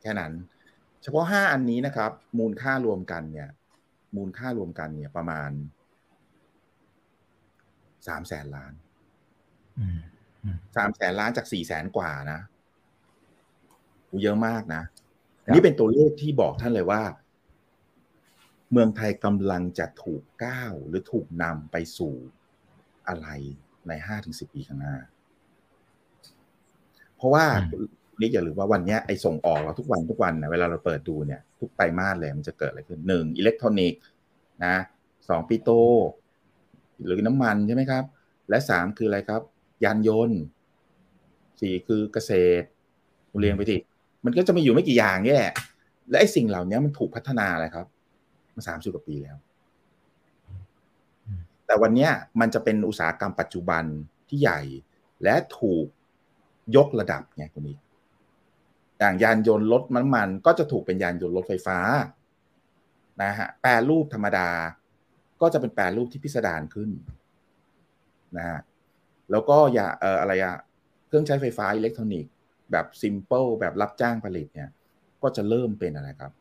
[0.00, 0.32] แค่นั้น
[1.02, 3.50] เฉพาะห้าอันนี้นะครับ มูลค่ารวมกันเนี่ย
[4.16, 5.50] มูลค่ารวมกันเนี่ยประมาณ
[8.08, 8.72] สามแสนล้าน
[9.78, 9.98] อืม
[10.76, 12.40] สามแสนล้านจากสี่แสนกว่านะ
[14.06, 15.07] โอ้เยอะมากนะครับ
[15.54, 17.02] นี่เป็นตัวเลขที่บอกท่านเลยว่า
[18.72, 22.14] เมืองไทยกำลังจะถูกก้าวหรือถูกนำไปสู่
[23.08, 23.28] อะไร
[23.88, 24.96] ในห้าถึงสิบปีข้างหน้า
[27.16, 27.88] เพราะว่าอืม
[28.20, 34.02] นี่อย่าลืมว่าวันเนี้ยไอ้ส่งออกเราทุกวันทุกวันนะเวลาเราเปิดดูเนี่ย ทุกไตรมาสเลยมันจะเกิดอะไรขึ้นหนึ่งอิเล็กทรอนิกส์
[34.64, 34.76] นะ
[35.28, 35.74] สองปิโตร
[37.04, 38.04] หรือน้ำมันใช่ไหมครับ
[38.48, 39.42] และสามคืออะไรครับ
[39.84, 40.40] ยานยนต์
[41.60, 42.66] สี่คือเกษตร
[43.38, 43.76] เรียงไปที
[44.28, 45.52] มันก็จะมีอยู่ไม่กี่อย่างนี่แหละ
[46.10, 47.86] และไอ้สิ่งเหล่านี้มันถูกพัฒนาอะไรครับ
[48.54, 49.36] มาสามสิบกว่าปีแล้ว
[51.66, 52.08] แต่วันนี้
[52.40, 53.84] มันจะเป็นอุตสาหกรรมปัจจุบัน
[54.28, 54.60] ที่ใหญ่
[55.22, 55.86] และถูก
[56.76, 57.76] ยกระดับไงคุณนี้
[58.98, 61.78] อย่างยานยนต์รถน้ำมัน ก็จะถูกเป็นยานยนต์รถไฟฟ้า
[63.22, 64.48] นะฮะแปรรูปธรรมดา
[65.40, 66.90] ก็จะเป็นแปรรูปที่พิสดารขึ้น
[68.36, 68.58] นะฮะ
[69.30, 70.56] แล้วก็อย่าเอ่ออะไรอะ
[71.06, 72.32] เครื่องใช้ไฟฟ้าอิเล็กทรอนิกส์
[72.72, 74.70] แบบซิมเ l ิลแบบรับจ้างผลิตเนี่ย
[75.22, 76.32] ก็จะเริ่มเป็นอะไรครับ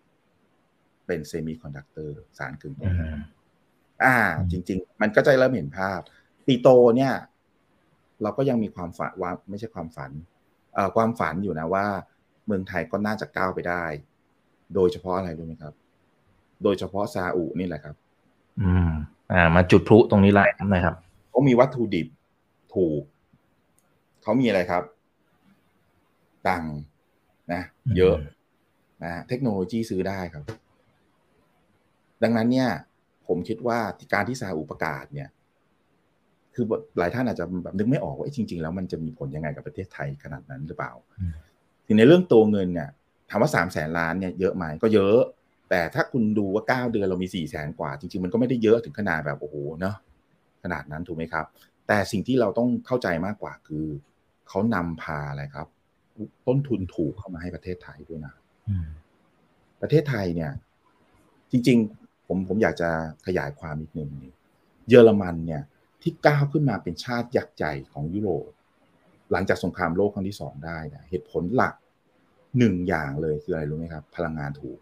[1.07, 3.17] เป็น semiconductor สารกึ่งตัวนำ
[4.03, 5.99] อ่าอืมจริง ๆ มันก็จะเริ่มเห็นภาพ
[6.45, 7.13] ปิโตรเนี่ย
[8.21, 10.11] เราก็ยังมีความฝันว่าไม่ใช่ความฝัน
[10.73, 11.85] เอ่อความฝันอยู่นะว่า
[12.45, 13.83] เมืองไทยก็น่าจะก้าวไปได้
[14.75, 15.73] โดยเฉพาะอะไรรู้ไหมครับ
[16.63, 17.95] โดยเฉพาะซาอุนี่แหละครับ
[18.61, 18.89] อืม
[19.31, 20.95] อ่า มาจุดพลุตรงนี้ละนะครับ
[21.29, 22.07] เขามีวัตถุดิบ
[22.75, 23.01] ถูก
[24.23, 24.83] เขามีอะไรครับ
[26.47, 26.75] ตังค์
[27.53, 27.61] นะ
[27.97, 28.15] เยอะ
[29.03, 30.43] นะเทคโนโลยีซื้อได้ครับ
[32.23, 32.69] ดังนั้นเนี่ย
[33.27, 33.79] ผมคิดว่า
[34.13, 35.29] การที่ซาอุประกาศเนี่ย
[36.55, 36.65] คือ
[36.97, 41.33] หลายท่านอาจจะแบบนึกไม่ออกว่าเอ๊ะจริง ๆ แล้วมันจะมีผลยังไงกับประเทศไทยขนาดนั้นหรือเปล่าอืม
[41.85, 42.89] ทีในเรื่องตัวเงินเนี่ย
[43.29, 45.17] ถามว่าสามแสนล้านเนี่ยเยอะไหมก็เยอะ
[45.69, 49.95] แต่ถ้าคุณดูว่าเก้าเดือนเรามีสี่แสนกว่า จริง ๆ มันก็ไม่ได้เยอะถึงขนาดแบบโอ้โหเนาะ
[50.63, 51.45] ขนาดนั้นถูกไหมครับ
[51.87, 53.85] แต่สิ่งที่เราต้องเข้าใจมากกว่าคือ
[54.47, 55.67] เขานำพาอะไรครับ
[56.47, 58.33] ต้นทุนถูกเข้ามาให้ประเทศไทยด้วยนะ
[58.69, 58.87] อืม
[59.81, 60.51] ประเทศไทยเนี่ย
[61.51, 62.89] จริง ๆ ผมผมอยากจะ
[63.25, 64.33] ขยายความนิดนึงนี่
[64.89, 65.63] เยอรมันเนี่ย
[66.01, 68.49] ที่ก้าวขึ้นมาเป็นชาติยักษ์ใหญ่ของยุโรป
[69.31, 71.73] หลังจากสงครามโลกครั้งที่สองได้นะเหตุผลหลัก
[72.57, 74.79] หนึ่งอย่างเลยคืออะไรรู้ไหมครับ พลังงานถูก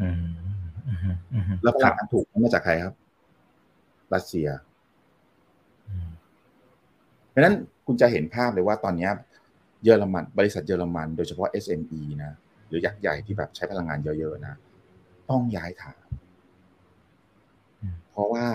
[0.00, 0.22] อืม
[0.88, 2.94] อืมอืมแล้วพคลัรังบงานถูกมาจากใครครับ
[4.14, 4.48] รัสเซีย
[5.88, 6.10] อืม
[7.28, 7.54] เพราะฉะนั้น
[7.86, 9.10] คุณจะเห็นภาพเลยว่าตอนเนี้ย
[9.84, 12.32] เยอรมัน บริษัทเยอรมัน โดยเฉพาะ SME นะ
[12.68, 14.54] หรือยักษ์ใหญ่ที่แบบใช้พลังงานเยอะๆนะ
[15.30, 16.04] ต้องย้ายฐาน
[18.10, 18.46] เพราะว่า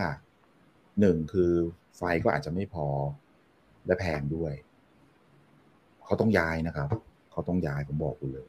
[1.00, 1.52] หนึ่งคือ
[1.98, 2.88] ไฟก็อาจจะไม่พอ
[3.86, 4.54] และแพงด้วย
[6.06, 6.90] เขาต้องย้ายนะครับ
[7.32, 8.48] เขาต้องย้ายผมบอกคุณเลย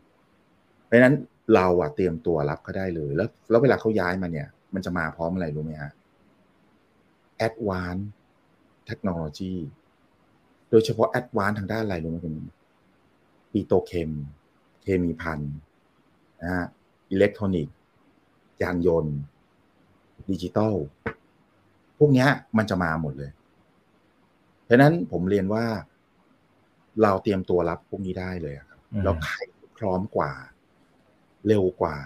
[0.84, 1.14] เพราะฉะนั้น
[1.54, 5.92] เราอะเตรียมตัวรับเขาได้เลย แล้วแล้วเวลาเขาย้ายมาเนี่ย มันจะมาพร้อมอะไรรู้ไหมฮะ
[7.46, 8.06] Advanced
[8.88, 9.54] Technology
[10.70, 12.34] โดยเฉพาะ Advanced ทางด้านอะไรรู้ไหมคุณ
[13.52, 14.10] ปีโตรเคม
[14.82, 15.40] เคมีพัน
[16.42, 16.66] นะฮะ
[17.10, 17.76] อิเล็กทรอนิกส์
[18.62, 19.16] ยานยนต์
[20.30, 20.74] ดิจิตอล
[21.98, 23.30] พวกเนี้ยมันจะมาหมดเลย
[24.64, 25.64] เพราะฉะนั้นผมเรียนว่า
[27.02, 29.36] เราเตรียมตัวรับพวกนี้ได้เลยอะครับอืมแล้วใคร
[29.78, 30.32] พร้อมกว่า
[31.46, 31.96] เร็วกว่า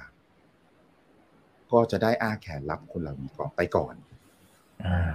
[1.72, 3.94] ก็จะได้อ้าแขนรับคนเหล่านี้ก่อนไปก่อน
[4.84, 5.12] อ่า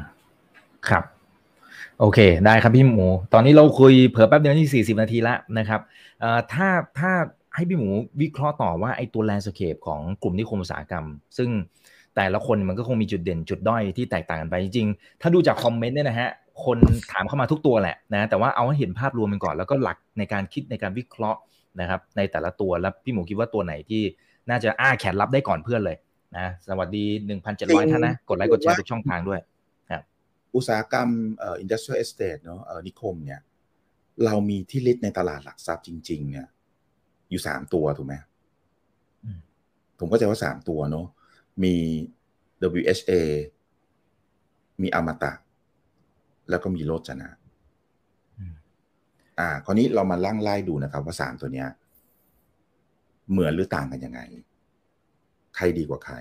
[0.88, 1.04] ครับ
[2.00, 5.82] โอเค ได้ครับพี่หมู ตอนนี้เราคุยเผื่อแป๊บเดียวนี่สี่สิบนาทีละนะครับ
[6.54, 6.68] ถ้า
[7.00, 7.12] ถ้า
[7.56, 7.90] ให้พี่หมู
[8.22, 11.06] วิเคราะห์ต่อว่าไอ้ตัว landscape ของกลุ่มนิคมอุตสาหกรรม
[11.38, 11.50] ซึ่ง
[12.16, 16.30] แต่ละคนมันก็คงมีจุดเด่นจุดด้อยที่แตกต่างกันไปจริงๆ ถ้าดูจาก comment เนี่ยนะฮะ
[16.66, 16.78] คน
[17.12, 21.40] ถามเข้ามาทุกตัวแหละนะแต่ว่าเอาให้เห็นภาพรวมมันก่อนแล้วก็หลักในการคิดในการวิเคราะห์
[21.80, 24.02] นะครับในแต่ละตัวแล้วพี่หมูคิดว่าตัวไหนที่
[24.50, 25.98] น่าจะอ้าแขนรับได้ก่อนเพื่อนเลย
[26.38, 27.06] นะสวัสดี
[27.48, 29.40] 1,700 ท่านนะ กดไลค์กดแชร์ทุกช่องทางด้วย
[30.56, 33.42] อุตสาหกรรมเอ่อ industrial estate เนาะเอ่อนิคมเนี่ย
[34.26, 36.48] เรามีที่ลิสต์ในตลาดหลักทรัพย์จริง ๆ เนี่ย
[37.30, 38.16] อยู่สามตัวถูกไหม
[39.24, 39.40] อืม
[40.00, 41.08] ผมก็จะว่าสามตัวเนาะ
[41.64, 41.76] มี
[42.80, 43.12] WHA
[44.82, 45.34] มีอมตะ
[46.50, 47.30] แล้วก็มีโลจนะ
[48.38, 48.54] อืม
[49.40, 51.68] อ่า คราวนี้เรามาล่างไล่ดูนะครับ ว่าสามตัวเนี้ย
[53.32, 54.20] เหมือนหรือต่างกันยังไง
[55.56, 56.16] ใครดีกว่าใคร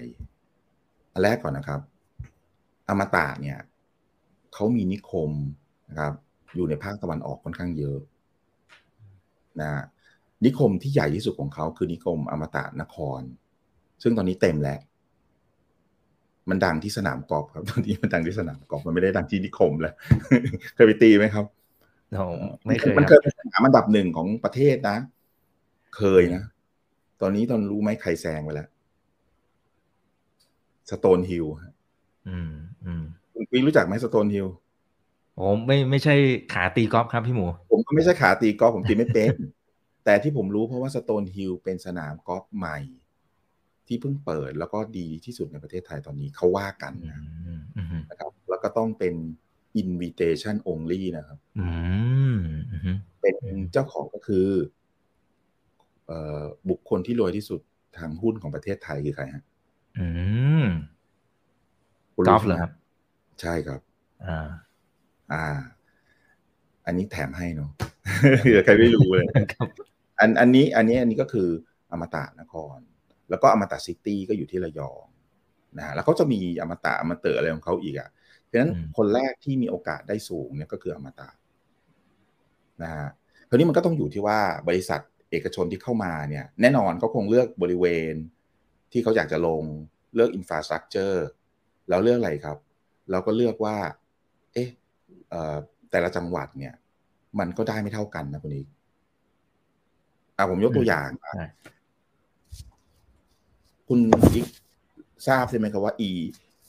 [1.12, 1.80] อันแรกก่อนนะครับ
[2.89, 3.59] อมตะเนี่ย
[4.55, 5.31] เขามีนิคม
[5.91, 6.15] นะครับ
[6.55, 7.99] อยู่ในภาคตะวันออกค่อนข้างเยอะ
[9.61, 9.71] นะ
[10.45, 13.21] นิคมที่ใหญ่ที่สุดของเขาคือนิคมอมตะนคร
[14.03, 14.81] ซึ่งตอนนี้เต็มแล้ว
[16.51, 19.95] มันดังที่สนามกอล์ฟครับตอนนี้มันดังที่สนามกอล์ฟมันไม่ได้ดังที่นิคมแล้ว
[20.75, 21.45] เคยไปตีไหมครับ
[22.17, 22.25] โอ้
[22.67, 24.97] ไม่เคยมันคเครับยเป็นสนามอันดับหนึ่งของประเทศนะ
[25.97, 26.43] เคยนะ
[27.21, 28.69] ตอนนี้ตอนรู้ไหมใครแซงไปแล้ว
[30.91, 31.47] Stonehill
[32.29, 32.53] อืม
[32.85, 34.47] อืม คุณปิ๊งรู้จักไหม Stonehill
[35.37, 36.14] โอ้ไม่ไม่ใช่
[36.53, 39.32] ขาตีกอล์ฟครับพี่หมู ผมก็ไม่ใช่ขาตีกอล์ฟผมตีไม่เป็น
[40.05, 42.78] แต่ที่ผมรู้เพราะว่า Stonehill เป็นสนามกอล์ฟใหม่
[43.87, 47.20] ที่เพิ่งเปิดแล้วก็ดีที่สุดในประเทศไทยตอนนี้เขาว่ากันอืนะ
[47.59, 49.14] มอืมนะครับ แล้วก็ต้องเป็น
[49.82, 51.68] invitation only นะครับอื
[52.35, 52.37] ม
[52.72, 53.37] อืมเป็น
[53.72, 54.49] เจ้าของก็คือ
[56.07, 57.61] เอ่อบุคคลที่รวยที่สุด
[57.99, 59.45] ทางหุ้นของประเทศไทยคือใครฮะ
[59.99, 60.07] อื
[60.62, 60.64] ม
[62.16, 62.70] คุณกอล์ฟใช่เหรไมอครับ
[63.41, 63.80] ใช่ครับ
[64.24, 64.49] อ่า
[65.32, 65.45] อ่า
[66.87, 67.70] อันนี้แถมให้เนาะ
[68.41, 69.68] เผื่อใครไม่รู้เลยครับ
[70.20, 71.49] อันอันนี้ อันนี้อันนี้ก็คือ
[71.91, 72.78] อมตะนคร
[73.30, 75.05] แล้วก็อมตะซิตี้ก็อยู่ที่ระยอง
[75.78, 78.09] นะแล้วเขาจะมีอมตะอมเตอร์อะไรของเขาอีกอะ
[78.45, 81.28] เพราะฉะนั้นคนแรกที่มีโอกาสได้สูงเนี่ยก็คืออมตะ
[82.82, 83.07] นะฮะ
[83.49, 88.14] คราวนี้มันก็ต้องอยู่ที่ว่าบริษัทเอกชนที่เข้ามาเนี่ย แน่นอนเขาคงเลือกบริเวณ
[88.93, 89.62] ที่เขาอยากจะลง
[90.14, 91.26] เลือกอินฟราสตรักเจอร์
[91.89, 92.59] แล้วเลือกอะไรครับ
[93.11, 93.77] เราก็เลือกว่า
[94.55, 94.69] เอ๊ะ
[95.31, 95.57] เอ่อ
[95.91, 96.75] แต่ละจังหวัดเนี่ย
[97.39, 98.69] มันก็ได้ไม่เท่ากันนะคุณอีก
[100.37, 101.47] อ่าผมยกตัวอย่างอะใช่
[103.89, 103.99] คุณ
[104.35, 104.47] อีก
[105.27, 106.11] ทราบใช่ไหมครับว่า E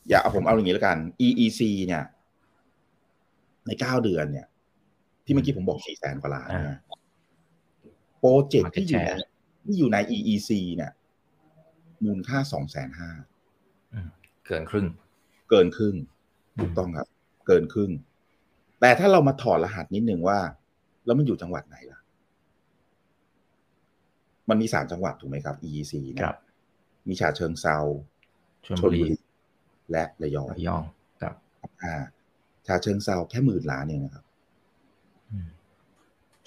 [0.09, 2.03] อย่าเอาผมเอาอย่างนี้แล้วกัน EEC เนี่ย
[3.65, 4.47] ในเก้าเดือนเนี่ย
[5.25, 6.79] ที่เมื่อกี้ผมบอกสี่แสนกว่าล้านเนี่ย
[8.19, 9.09] โปรเจกต์ที่อยู่ใน
[9.65, 10.91] ที่อยู่ใน EEC เนี่ย
[12.05, 13.09] มูลค่าสองแสนห้า
[13.93, 14.07] อืม
[14.45, 14.87] เกินครึ่ง
[15.49, 15.95] เกินครึ่ง
[16.59, 17.07] ถูกต้องครับ
[17.47, 17.91] เกินครึ่ง
[18.79, 20.39] แต่ถ้าเรามาถอดรหัสนิดนึงว่า
[21.05, 21.99] แล้วมันอยู่จังหวัดไหนล่ะ
[24.49, 26.37] มันมีสามจังหวัดถูกไหมครับ EEC คเนี่รัยบ
[27.07, 27.77] มีฉะเชิงเซา
[28.65, 29.01] ชลบุรี
[29.91, 30.83] และระยองระยอง
[31.21, 31.35] ครับ
[31.83, 31.95] อ่า
[32.67, 34.25] ฉะเชิงเซาแค่หมื่นล้านเองนะครับ
[35.31, 35.47] อืม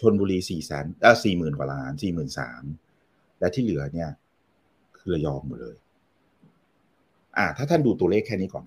[0.00, 2.62] ชนบุรีสี่แสนเออสี่หมื่นกว่าล้านสี่หมื่นสาม
[3.40, 4.10] และที่เหลือเนี่ย
[4.98, 5.76] คือระยองหมดเลย
[7.36, 8.64] อ่า ถ้าท่านดูตัวเลขแค่นี้ก่อน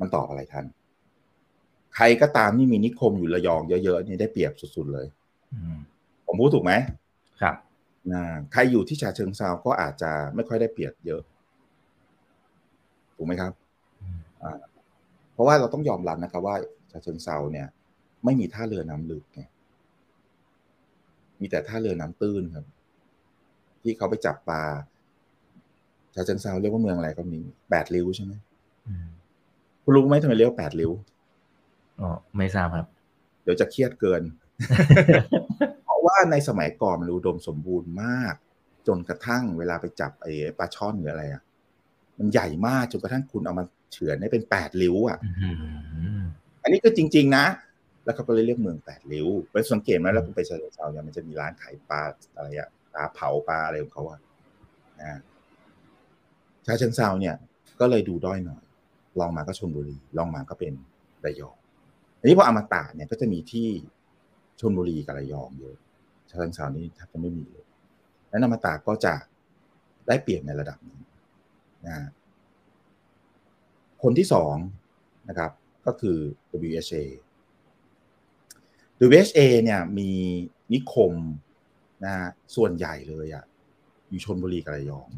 [0.00, 0.66] มันตอบอะไรท่าน
[1.94, 5.06] ใครก็ตามที่มีนิคมอยู่ระยองเยอะๆนี่ได้เปรียบสุดๆเลย
[5.54, 5.76] อืม
[6.26, 6.72] ผมพูดถูกไหม
[7.42, 7.56] ครับ
[8.12, 8.22] นะ
[8.52, 11.22] ใครอยู่ที่ฉะเชิงเซาก็อาจจะไม่ค่อยได้เปรียบเยอะ
[13.16, 13.52] ถูกไหมครับ
[14.02, 14.58] อืมอ่า
[15.32, 16.56] เพราะว่าเราต้องยอมรับนะครับ ว่า
[16.90, 17.66] ฉะเชิงเซาเนี่ย
[18.24, 19.40] ไม่มีท่าเรือน้ำลึกไง
[21.40, 22.66] มีแต่ท่าเรือน้ำตื้นครับ
[23.82, 24.62] ที่เขาไปจับปลา
[26.14, 27.40] ฉะเชิงเซาเรียกว่าเมืองอะไรก็มี
[27.70, 28.45] แปดริ้วใช่ไหมอืม
[29.88, 30.92] คุณรู้ไหมทำไมเรียกว่าแปดริ้ว
[32.00, 32.86] อ๋อไม่ทราบครับ
[33.42, 34.22] เดี๋ยวจะเครียดเกิน
[35.84, 38.34] เพราะว่าในสมัยก่อนมันอุดมสมบูรณ์มาก
[38.86, 41.42] จนกระทั่งเวลาไปจับไอ้ปลาช่อนหรืออะไรอะ
[42.18, 45.50] มันใหญ่มากจนกระทั่งคุณเอามาเฉือนให้เป็นแปดริ้ว อะอื
[46.20, 46.22] ม
[46.62, 47.46] อันนี้คือจริง ๆ นะ
[48.04, 52.02] แล้วเขาก็เลยเรียกเมืองแปดริ้วไปสังเกตไหมแล้วคุณไปเฉลิมเซาเนี่ยมันจะมีร้านขายปลา
[52.36, 54.20] อะไรอะปลาเผาปลาอะไรของเขาอะ
[55.00, 55.20] นะ
[56.66, 57.34] ชาเชิงเซาเนี่ย
[57.80, 58.62] ก็เลยดูด้อยหน่อย
[59.20, 60.72] ลองมาก็ชลบุรีลองมาก็เป็น
[61.24, 61.56] ระยอง
[62.18, 63.68] อันนี้พออมตะเนี่ยก็จะมีที่
[64.60, 65.76] ชลบุรีกับระยองเยอะ
[66.28, 67.66] ชาเชิงเซานี่แทบจะไม่มีเลย
[68.28, 69.14] และอมตะก็จะ
[70.06, 71.00] ได้เปรียบในระดับนี้
[71.86, 71.94] นะ
[74.02, 74.54] คนที่สอง
[75.28, 75.50] นะครับ
[75.86, 76.18] ก็คือ
[76.66, 77.04] WHA
[79.06, 80.10] WHA เนี่ยมี
[80.72, 81.12] นิคม
[82.04, 83.44] นะฮะส่วนใหญ่เลยอะ
[84.10, 85.08] อยู่ชนบุรีกับระยอง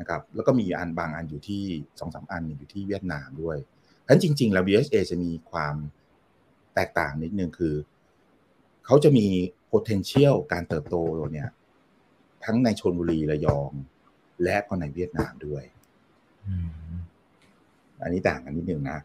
[0.00, 1.64] นะครับแล้วก็มีอันบางอันอยู่ที่
[2.00, 5.74] สองสามอันอยู่ที่เวียดนามด้วยเพราะฉะนั้นจริง ๆ แล้ว WHA จะมีความ
[6.74, 7.74] แตกต่างนิดนึงคือ
[8.86, 9.26] เขาจะมี
[9.72, 10.96] potential การเติบโต
[11.32, 11.50] เนี่ย
[12.44, 13.70] ทั้งในชนบุรีระยอง
[14.42, 15.64] และก็ในเวียดนามด้วย
[16.46, 16.68] อืม
[18.02, 18.98] อันนี้ต่างกันนิดนึงนะ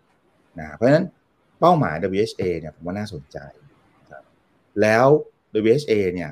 [0.59, 1.05] นะเพราะฉะนั้น
[1.59, 3.37] เป้าหมาย WHA เนี่ยผมว่าน่าสนใจ
[4.11, 4.23] ครับ
[4.81, 5.07] แล้ว
[5.63, 6.31] WHA เนี่ย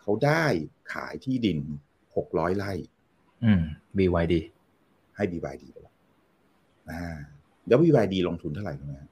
[0.00, 0.44] เขาได้
[0.92, 1.58] ขายที่ดิน
[2.08, 2.72] 600ไร่
[3.44, 3.62] อืม
[3.98, 4.34] BYD
[5.16, 5.94] ให้ BYD ไปแล้ว
[6.90, 7.02] อ่า
[7.66, 9.10] แล้ว BYD ลงทุนเท่าไหร่รู้ไหมครับ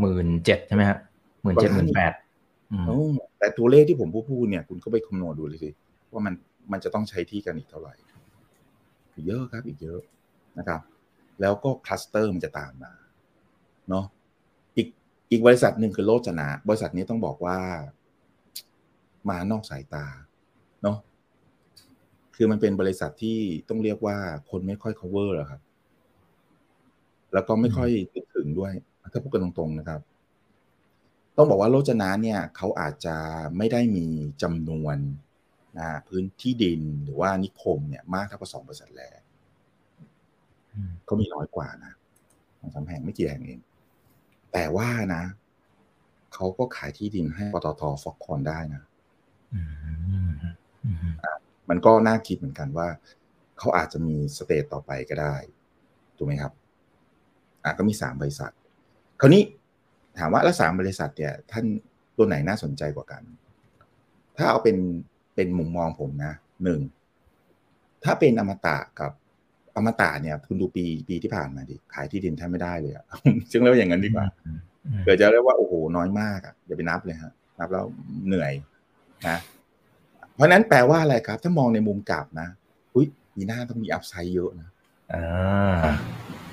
[0.00, 0.98] หมื่นเจ็ดใช่ไหมฮะ
[1.42, 2.12] หมื่นเจ็ดหมื่นแปด
[2.72, 2.98] อืมโอ้
[3.38, 5.70] แต่ตัวเลขที่ผมพูดพูดเนี่ย คุณก็ไปคำนวณดูเลยสิ
[6.12, 6.34] ว่ามัน
[6.72, 7.94] มันจะต้องใช้ที่กันอีกเท่าไหร่
[9.14, 10.00] อีกเยอะครับอีกเยอะ
[10.58, 10.80] นะครับ
[11.40, 12.92] แล้วก็คลัสเตอร์มันจะตามมา
[13.88, 14.04] เนาะ
[14.76, 14.88] อีก
[15.30, 17.58] อีกบริษัทหนึ่งคือโลจนะ บริษัทนี้ต้องบอกว่า
[19.28, 20.06] มานอกสายตา
[20.82, 20.96] เนาะ
[22.34, 24.16] คือมันเป็นบริษัทที่ต้องเรียกว่า
[24.50, 25.62] คนไม่ค่อย cover หรอกครับ
[27.32, 28.72] แล้วก็ไม่ค่อยนึกถึงด้วย
[29.12, 30.00] ถ้าพูดกันตรงๆนะครับ
[31.36, 33.16] ต้องบอกว่าโรจนะเนี่ยเขาอาจจะ
[33.56, 34.06] ไม่ได้มี
[34.42, 34.96] จำนวน
[35.78, 39.20] นะพื้นที่ดินหรือว่านิคมเนี่ยมากเท่ากับสองบริษัทแรก
[41.04, 41.92] เขามีน้อยกว่านะ
[42.60, 43.60] สองสามแห่งไม่กี่แห่งเอง
[44.52, 45.24] แต่ว่านะ
[46.34, 48.82] เขาก็ขายที่ดินให้ปตทฟอกคอนได้นะ
[51.70, 52.88] มันก็น่าคิดเหมือนกันว่า
[53.58, 55.36] เขาอาจจะมีสเตตต่อไปก็ได้
[56.16, 56.52] ถูกไหมครับ
[57.64, 58.52] อะก็มีสามบริษัท
[59.20, 59.42] คราวนี้
[60.18, 61.64] ถามว่าแล้วสามบริษัทเนี่ย ท่าน
[62.16, 63.22] ตัวไหนน่าสนใจกว่ากัน
[64.36, 64.76] ถ้าเอาเป็น
[65.34, 66.32] เป็นมุมมองผมนะ
[66.64, 66.80] หนึ่ง
[68.04, 69.12] ถ้าเป็นอมตะกับ
[69.76, 73.04] อมตะเนี่ย คุณดูปีปีที่ผ่านมาดิขายที่ดินแทบไม่ได้เลยอะ
[73.50, 74.26] จึงเรียกว่าอย่างนั้นดีกว่า
[75.04, 77.84] เกิดจะเรียกว่าโอ้โหน้อยมากอะอย่าไปนับเลยฮะนับแล้ว
[78.26, 78.52] เหนื่อย
[79.28, 79.38] นะ
[80.34, 82.48] เพราะนั้นแปลว่าอะไรครับ ถ้ามองในมุมกลับนะ
[82.94, 84.68] อุ้ยปีหน้าต้องมีอัพไซด์เยอะนะ
[85.12, 85.78] อ่า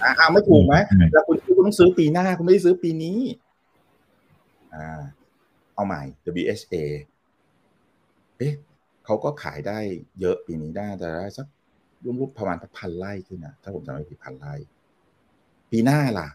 [0.02, 0.76] อ่าไม่ถูกไหม
[1.14, 3.20] แล้วคุณคุณต้องซื้อปีหน้าคุณไม่ได้ซื้อปีนี้
[4.74, 5.02] อ่า
[5.76, 6.02] เอาใหม่
[6.42, 6.76] WHA
[8.38, 8.54] เอ๊ะ
[9.06, 9.78] เขาก็ขายได้
[10.20, 11.48] เยอะปีนี้ได้แต่ได้สัก
[12.06, 14.54] รุ่มๆประมาณพันไร่ขึ้นนะถ้าผมจำไม่ผิดพันไร่
[15.72, 16.28] ปีหน้าล่ะ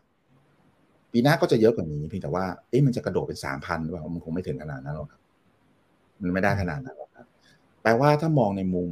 [1.13, 5.21] ปีหน้าก็จะเยอะกว่านี้เพียงแต่ว่าเอ๊ะมันจะกระโดดเป็นสามพันหรือเปล่ามันคงไม่ถึงขนาดนั้นหรอกครับ
[6.23, 7.27] มันไม่ได้ขนาดนั้นหรอกครับ
[7.87, 8.91] แปลว่าถ้ามองในมุม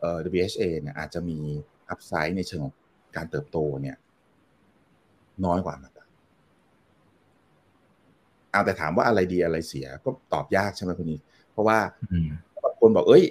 [0.00, 1.38] เอ่อ WHA เนี่ยอาจจะมี
[1.88, 2.74] อัพไซด์ในเชิงของ
[3.16, 3.96] การเติบโตเนี่ย
[5.44, 5.98] น้อยกว่าอมตะ
[8.50, 11.18] เอาแต่ถามว่าอะไรดีอะไรเสียก็ตอบยากใช่ไหมคุณนี้
[11.52, 11.78] เพราะว่า
[12.64, 13.24] บางคนบอกเอ้ย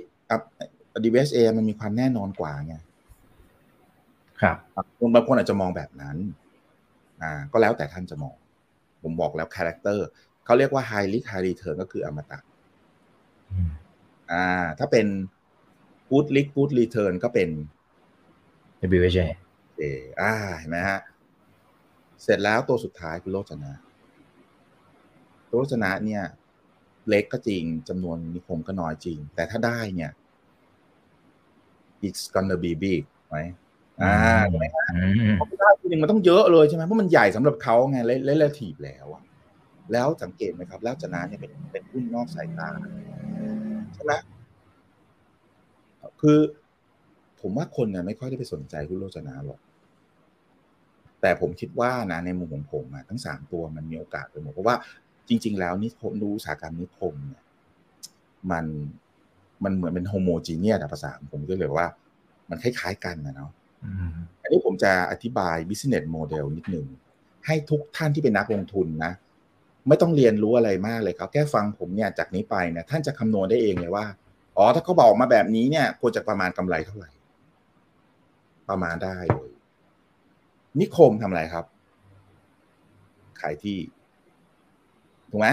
[1.03, 2.75] WHA มันมีความแน่นอนกว่าไง
[4.41, 4.57] ครับ
[5.15, 6.17] บางคนอาจจะมองแบบนั้น
[7.21, 8.35] อ่า ก็แล้วแต่ท่านจะมอง
[9.03, 10.07] ผมบอกแล้ว character
[10.45, 12.39] เขาเรียกว่า high risk high return ก็คืออมตะ
[14.31, 15.07] อ่า ถ้าเป็น
[16.09, 17.49] good risk good return ก็เป็น
[18.97, 19.27] WHA
[19.77, 19.83] เอ
[20.21, 20.99] อ่าเห็นไหมฮะ
[22.23, 23.73] เสร็จแล้วตัวสุดท้ายคือโลจนะ
[25.49, 26.23] ตัวโลจนะเนี่ย
[27.09, 30.11] เล็กก็จริงจำนวนนิคมก็น้อยจริง แต่ถ้าได้เนี่ย
[32.07, 33.37] it's gonna be big ไหม
[34.01, 34.13] อ่า
[34.51, 34.85] ถูกไหมฮะ
[35.37, 39.23] เพราะได้ทีนึงมันต้องเยอะเลยใช่ไหมเพราะมันใหญ่สำหรับเขาไงเล่นเล่ทีบแล้วอะ
[39.93, 44.13] แล้วสังเกตไหมครับ แล้วจนะเนี่ยเป็นเป็นหุ้นนอกสายตาใช่ไหม
[46.21, 46.39] คือ
[47.41, 49.59] ผมว่าคนเนี่ยไม่ค่อยได้ไปสนใจหุ้นโลจนะหรอก
[51.21, 54.75] แต่ผมคิดว่านะในมุมของผมอะทั้งสามตัวมันมีโอกาสไปหมดเพราะว่า
[55.27, 57.43] จริง ๆ แล้วนิคมดูอุตสาหกรรมนิคมเนี่ย
[58.51, 58.65] มัน
[59.63, 61.87] มันเหมือนเป็นโฮโมจีเนียสภาษาผมก็เลยว่า
[62.49, 63.51] มันคล้าย ๆ กันนะเนาะ
[64.41, 66.85] อันนี้ผมจะอธิบาย business model นิดนึง
[67.45, 69.13] ให้ทุกท่านที่เป็นนักลงทุนนะ
[69.87, 74.05] ไม่ต้องเรียนรู้อะไรมากเลยครับแค่ฟังผมเนี่ยจากนี้ไปเนี่ยท่านจะคำนวณได้เองเลยว่า
[74.57, 77.09] อ๋อถ้าเขาบอกมาแบบนี้เนี่ยควรจะประมาณกำไรเท่าไหร่
[78.69, 79.49] ประมาณได้เลย
[80.79, 81.65] นิคมทำอะไรครับ
[83.41, 83.77] ขายที่
[85.29, 85.47] ถูกไหม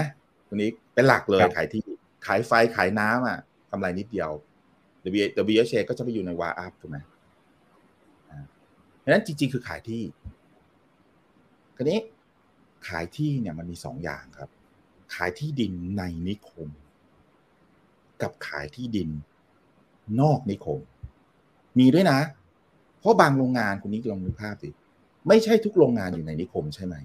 [0.47, 1.83] ตัวนี้เป็นหลักเลยขายที่
[2.25, 3.39] ขายไฟขายน้ำอะ
[3.71, 4.31] กำไรนิดเดียว
[5.53, 6.97] WHA ก็จะไปอยู่ในวาอัพถูกไหม
[9.03, 10.03] ดังนั้นจริง ๆ คือขายที่
[11.75, 11.99] คราวนี้
[12.87, 14.49] ขายที่เนี่ยมันมีสองอย่างครับ
[15.15, 16.69] ขายที่ดินในนิคม
[18.21, 19.09] กับขายที่ดิน
[20.21, 20.79] นอกนิคม
[21.79, 22.19] มีด้วยนะ
[22.99, 24.69] เพราะบางโรงงานคุณนี้ลองดูภาพสิ
[25.27, 26.95] ไม่ใช่ทุกโรงงานอยู่ในนิคมใช่ไหม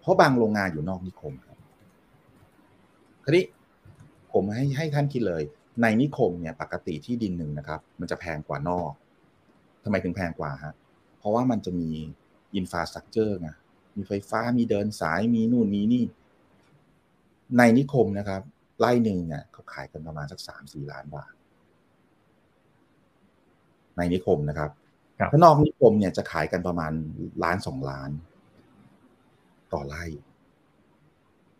[0.00, 1.58] เพราะบางโรงงานอยู่นอกนิคมครับ
[3.24, 3.44] คราวนี้
[4.32, 5.42] ผมให้ให้ท่านคิดเลย
[5.82, 8.92] ในนิคมเนี่ย ปกติที่ดินหนึ่งนะครับ มันจะแพงกว่านอก
[9.84, 10.74] ทำไมถึงแพงกว่าฮะ
[11.18, 11.90] เพราะว่ามันจะมี
[12.56, 13.50] อินฟาสตรักเจอร์ไง
[13.96, 16.04] มีไฟฟ้ามีเดินสายมีนู่นมีนี่
[17.56, 18.42] ในนิคมนะครับ
[18.78, 21.32] ไร่หนึ่งเนี่ยเขาขายกันประมาณสักสามสี่ล้านบาท
[23.96, 24.70] ในนิคมนะครับ
[25.32, 26.92] ถ้านอกนิคมเนี่ยจะขายกันประมาณ
[27.44, 28.10] ล้านสองล้าน
[29.72, 30.04] ต่อไร่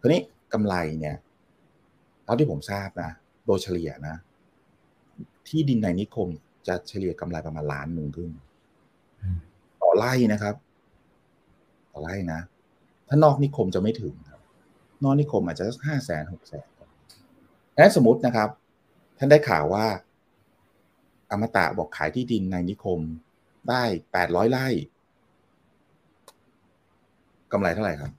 [0.00, 0.22] ทีนี้
[0.52, 1.16] กำไรเนี่ย
[2.26, 3.10] ท่าที่ผมทราบนะ
[3.46, 4.16] โดยเฉลี่ยนะ
[5.48, 6.28] ที่ดินในนิคม
[6.68, 8.30] จะเฉลี่ยกำไรประมาณล้านหนึ่งขึ้น
[9.80, 10.54] ต่อไร่นะครับ
[11.92, 12.40] ต่อไร่นะ
[13.08, 14.40] ถ้านอกนิคมจะไม่ถึงครับ
[15.02, 16.66] นอกนิคมอาจจะสักห้าแสนหกแสน
[17.82, 18.48] นั้นสมมตินะครับ
[19.18, 19.86] ท่านได้ข่าวว่า
[21.30, 23.00] อมตะบอกขายที่ดินในนิคม
[23.68, 23.82] ได้
[24.12, 24.66] แปดร้อยไร่
[27.52, 28.12] กำไรเท่าไหร่ครับ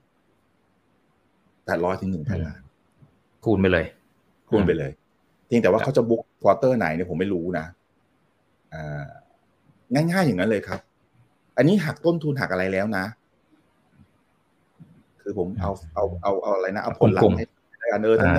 [1.64, 2.60] แปดร้อยถึงหนึ่งพันล้าน
[3.44, 3.86] คูณไปเลย
[4.48, 4.92] คูณไปเลย
[5.46, 7.66] เพียงแต่ว่าเขาจะบุ๊กควอเตอร์ไหนเนี่ยผมไม่รู้นะ
[9.94, 10.80] ง่ายๆอย่างนั้นเลยครับ
[11.56, 13.04] อันนี้หักต้นทุนหักอะไรแล้วนะ
[15.22, 17.44] คือผมเอาเอาเอาเอาอะไรนะเอาผลลัพธ์ให้
[17.92, 18.30] กันเออท่าน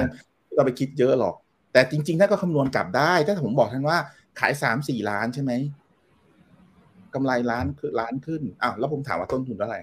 [0.46, 1.36] ไม่ต้องไปคิดเยอะหรอก
[1.74, 3.98] แต่จริงๆท่านก็คำนวณกลับได้ ถ้าผมบอกท่านว่า
[4.40, 5.52] ขายสามสี่ล้านใช่ไหม
[7.14, 9.80] กำไรล้านคือล้านขึ้นอ้าวแล้วผมถามว่าต้นทุนเท่าไหร่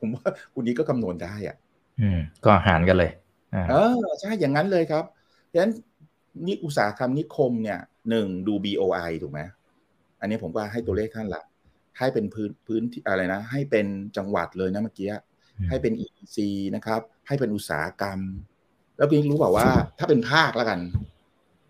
[0.00, 1.56] ผมว่าคุณนี้ก็คำนวณได้อะ
[2.00, 3.10] อืม ก็หารกันเลย
[3.54, 5.04] อ่าเออใช่อย่างนั้นเลยครับ
[5.46, 5.72] เพราะฉะนั้น
[6.46, 7.78] นี่อุตสาหกรรมนิคมเนี่ย
[8.10, 9.40] หนึ่งดู BOI ถูกไหม
[10.20, 11.42] อันนี้ผมก็ให้ตัวเลขท่านละ
[11.98, 13.86] ให้เป็นพื้นพื้นที่อะไรนะ ให้เป็น
[14.16, 15.08] จังหวัดเลยนะเมื่อกี้
[15.68, 16.38] ให้เป็น EC
[16.76, 18.18] นะครับ ให้เป็นอุตสาหกรรม
[18.96, 19.68] แล้วคุณรู้เปล่าว่า
[19.98, 20.80] ถ้าเป็นภาคแล้วกัน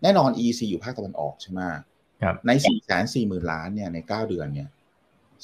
[0.03, 1.59] แน่นอน EC อยู่ภาคตะวันออกใช่ไหม
[2.21, 4.69] ครับใน4ี่แสนสี่หมื่นล้านเนี่ยในเก้าเดือนเนี่ย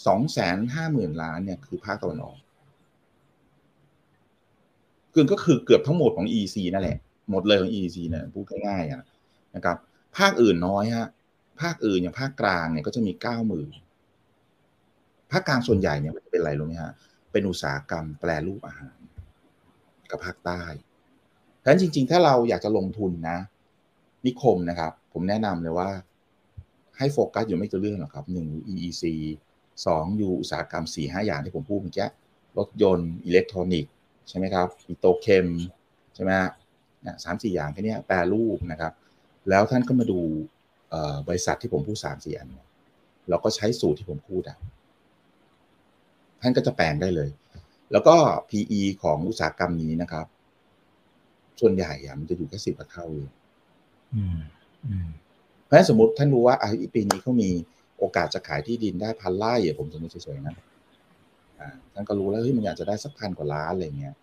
[0.07, 2.37] สองแสนห้าหมื่นล้านเนี่ยคือภาคตะวันออก
[5.13, 6.97] คือก็คือเกือบทั้งหมดของ EC นั่นแหละ
[7.31, 9.03] หมดเลยของ EC เนี่ยพูดง่ายๆอะ
[9.55, 9.77] นะครับ
[10.17, 11.09] ภาคอื่นน้อยฮะ
[11.61, 13.69] ภาคอื่นอย่างภาคกลางเนี่ยก็จะมีเก้าหมื่น
[15.31, 16.93] ภาคกลางส่วนใหญ่เนี่ยมันเป็นอะไรรู้ไหมฮะ
[17.31, 18.97] เป็นอุตสาหกรรมแปรรูปอาหาร
[20.09, 20.61] กับภาคใต้
[21.57, 23.37] เพราะฉะนั้นจริง ๆ ถ้าเราอยากจะลงทุนนะ
[24.25, 25.89] นิคมนะครับ ผมแนะนำเลยว่า
[26.97, 29.03] ให้โฟกัสอยู่ไม่กี่เรื่องหรอกครับหนึ่ง EEC
[29.85, 32.07] สองอยู่อุตสาหกรรมสี่ห้าอย่างที่ผมพูดเมื่อกี้
[32.57, 33.93] รถยนต์อิเล็กทรอนิกส์
[34.29, 35.47] ใช่ไหมครับปิโตเคม
[36.15, 36.51] ใช่ไหมฮะ
[37.01, 38.93] เนี่ยสามสี่อย่างแค่เนี้ยแปรรูปนะครับ
[39.49, 40.19] แล้วท่านก็มาดู
[41.27, 42.49] บริษัทที่ผมพูดสามสี่อัน
[43.29, 44.57] เราก็ใช้สูตรที่ผมพูดอะ
[46.41, 47.29] ท่านก็จะแปลงได้เลย
[47.91, 48.15] แล้วก็
[48.49, 50.25] PE ของอุตสาหกรรมนี้นะครับ
[51.59, 53.29] ส่วนใหญ่อะมันจะอยู่แค่สิบกว่าเท่าเลย
[54.15, 54.37] อืม
[54.87, 55.07] อืม
[55.65, 57.49] เพราะฉะนั้นสมมติท่านรู้ว่าอะอีปีนี้เขามี
[57.99, 60.55] โอกาสจะขายที่ดินได้พันไร่อะผมสมมติเฉยๆนะ
[61.59, 64.15] อ่าท่านก็รู้แล้วเฮ้ยมันอยากจะได้สักพันกว่าล้านอะไรเงี้ย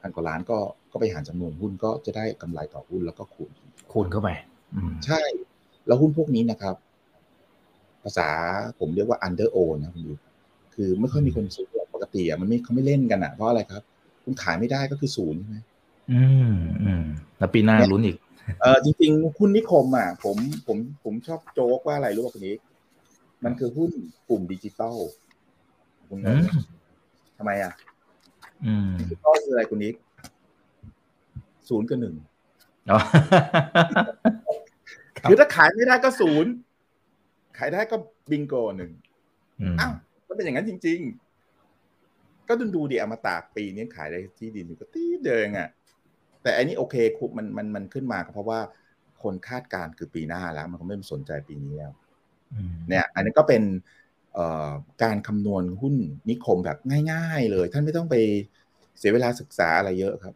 [0.00, 0.58] พันกว่าล้านก็
[0.92, 3.50] ก็ไปหารจำนวนหุ้นก็จะได้กำไรต่อหุ้นแล้วก็คูณ
[3.92, 4.28] คูณเข้าไป
[4.74, 5.20] อืมใช่
[5.86, 6.76] แล้วหุ้นพวกนี้นะครับ
[8.02, 8.28] ภาษา
[8.78, 10.12] ผมเรียกว่า under own นะคุณดู
[10.76, 13.82] คือไม่ค่อยมีคนซื้อหรอกปกติอะมันไม่เขาไม่เล่นกันอะเพราะอะไรครับ
[14.24, 15.58] คุณขายไม่ได้ก็คือศูนย์ใช่ไหม
[16.12, 16.22] อื
[16.52, 17.04] มอืม
[17.38, 18.16] แล้วปีหน้าลุ้นอีก
[18.60, 22.56] เออจริงๆหุ้นนิคมอะผมผมผมชอบโจ๊กว่าอะไรรู้ป่ะคุณนี้
[23.44, 23.90] มันคือหุ้น
[24.28, 24.96] กลุ่มดิจิตอล
[26.08, 26.48] คุณงอืงมไหม
[27.38, 27.72] ทำไมอะ
[28.64, 29.94] อืมดิจิตอลคืออะไรคุณนิก
[31.68, 32.14] ศูนย์กับหนึ่ง
[32.90, 32.98] อ๋อ
[35.18, 36.50] ครับคือถ้าขายไม่ได้ก็ศูนย์
[37.58, 37.96] ขายได้ก็
[38.30, 38.90] บิงโกหนึ่ง
[39.60, 40.05] อืมอ้าวมัน
[40.36, 45.68] เป็นอย่างนั้นจริง ๆ ก็ดูดูดิอมตะปีนี้ขายได้ที่ดินอยู่ก็ตีเดิงอะ
[46.42, 48.60] แต่อันนี้โอเคคุมันมันมันขึ้นมาก็เพราะว่า
[49.22, 51.92] คนคาดการณ์คือปีหน้าแล้ว มันก็ไม่สนใจปีนี้แล้ว
[52.52, 53.62] อืมเนี่ย อันนี้ก็เป็น
[54.34, 54.70] เอ่อ
[55.02, 55.94] การคำนวณหุ้น
[56.30, 56.78] นิคมแบบ
[57.12, 58.14] ง่าย ๆ เลย ท่านไม่ต้องไป
[58.98, 60.34] เสียเวลาศึกษาอะไรเยอะครับ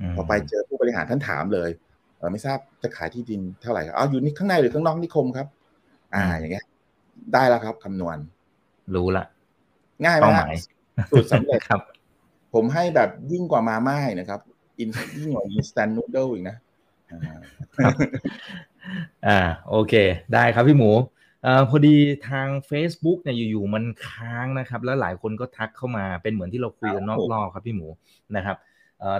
[0.00, 1.70] มพอไปเจอผู้บริหารท่านถามเลย
[2.16, 5.46] เออไม่ทราบจะขายที่ดินเท่าไหร่ครับอ๋ออยู่นี่ข้างในหรือข้างนอกนิคมครับ
[6.14, 6.64] อ่า อย่างเงี้ย
[7.34, 8.18] ได้แล้วครับคำนวณ
[8.96, 9.24] รู้ละ
[10.04, 10.54] ง่ายไหมเป้าหฮะมาย
[11.10, 11.80] สูตรสำเร็จครับ
[12.54, 14.40] ผมให้แบบยิ่งกว่ามาม่าอีกนะครับ
[14.78, 14.88] อิน
[15.18, 16.56] ยิ่งกว่าอินสแตนนูเดิลอีกนะ
[17.10, 17.40] อ่า
[19.26, 19.94] อ่าโอเค
[20.34, 20.90] ได้ครับพี่หมู
[21.42, 21.96] เอ่อพอดี
[22.28, 27.88] ทาง Facebook เนี่ยอยู่ๆมันค้างนะครับ แล้วหลายคนก็ทักเข้ามาเป็นเหมือนที่เราคุยกันนอกรอบครับพี่หมู
[28.36, 28.69] นะครับเอ่อ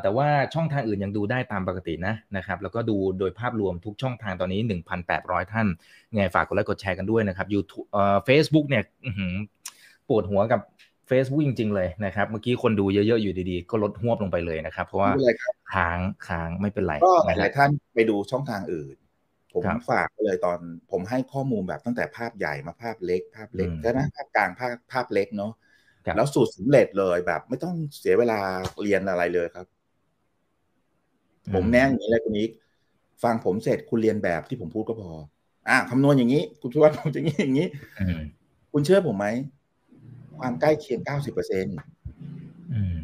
[0.02, 4.60] แต่ว่าช่องทางอื่นยังดูได้ตามปกตินะนะครับ แล้วก็ดูโดยภาพรวมทุกช่องทางตอนนี้
[5.06, 5.66] 1,800 ท่าน
[6.14, 9.34] ไงฝากกดไลค์กดแชร์กันด้วยนะครับ YouTube เอ่อ Facebook เนี่ยอื้อหือ
[10.08, 10.60] ปวดหัวกับ
[11.10, 18.96] Facebook จริง ๆ เลยนะครับ เมื่อกี้คนดูเยอะ ๆ อยู่ดีๆ ก็ลดหวบลงไปเลยนะครับ เพราะว่าไม่เป็นไรครับค้างค้างไม่เป็นไรก็หนะคลารับยๆท่านไปดูช่องทางอื่น
[19.52, 20.58] ผมครับฝากไปเลยตอน
[20.90, 25.69] ผมให้ข้อมูลแบบตั้งแต่ภาพใหญ่มาภาพเล็ก ภาพเล็กอืมใช่ไหมภาพกลางภาพภาพเล็กเนาะครับ
[26.16, 28.38] แล้วสูตรสำเร็จเลยแบบ ไม่ต้องเสียเวลา
[28.82, 29.66] เรียนอะไรเลยครับ
[31.54, 32.50] ผมแนะอย่างนี้เลยคุณนิก
[33.22, 35.10] ฟังผมเสร็จคุณเรียนแบบที่ผมพูดก็พอ
[35.68, 37.68] อะคำนวณอย่างนี้ คุณช่วยผมอย่างนี้อย่างนี้
[38.00, 38.20] อืม
[38.72, 39.26] คุณเชื่อผมไหม
[40.38, 41.66] ความใกล้เคียง90เปอร์เซ็น
[42.72, 42.98] อืม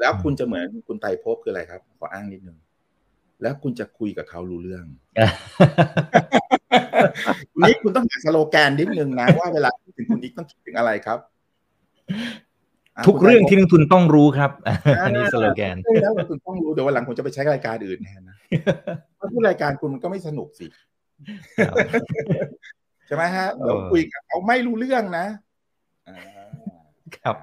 [0.00, 2.58] แล้วคุณจะเหมือนคุณไตรภพคืออะไรครับ ขออ้างนิดนึง
[3.42, 4.84] แล้วคุณจะคุยกับเขารู้เรื่อง
[7.60, 11.33] นี่คุณต้องหาสโลแกนนิดนึงนะว่าเวลาพูดถึงคุณนิกต้องคิดถึงอะไรครับะ
[13.06, 18.36] ทุกเรื่องที่คุณนักทุนต้องรู้ครับไตรภพอันนี้สโลแกนใช่แล้วคุณต้องรู้เดี๋ยววันหลังผมจะไปใช้รายการอื่นแทนนะ
[19.16, 20.66] เพราะพูดรายการคุณมันก็ไม่สนุกสิ
[21.58, 21.76] ครับ
[23.06, 25.26] ใช่ไหมฮะเออเราคุยกับเขาไม่รู้เรื่องนะ
[26.08, 26.18] อ่า
[27.16, 27.36] ครับ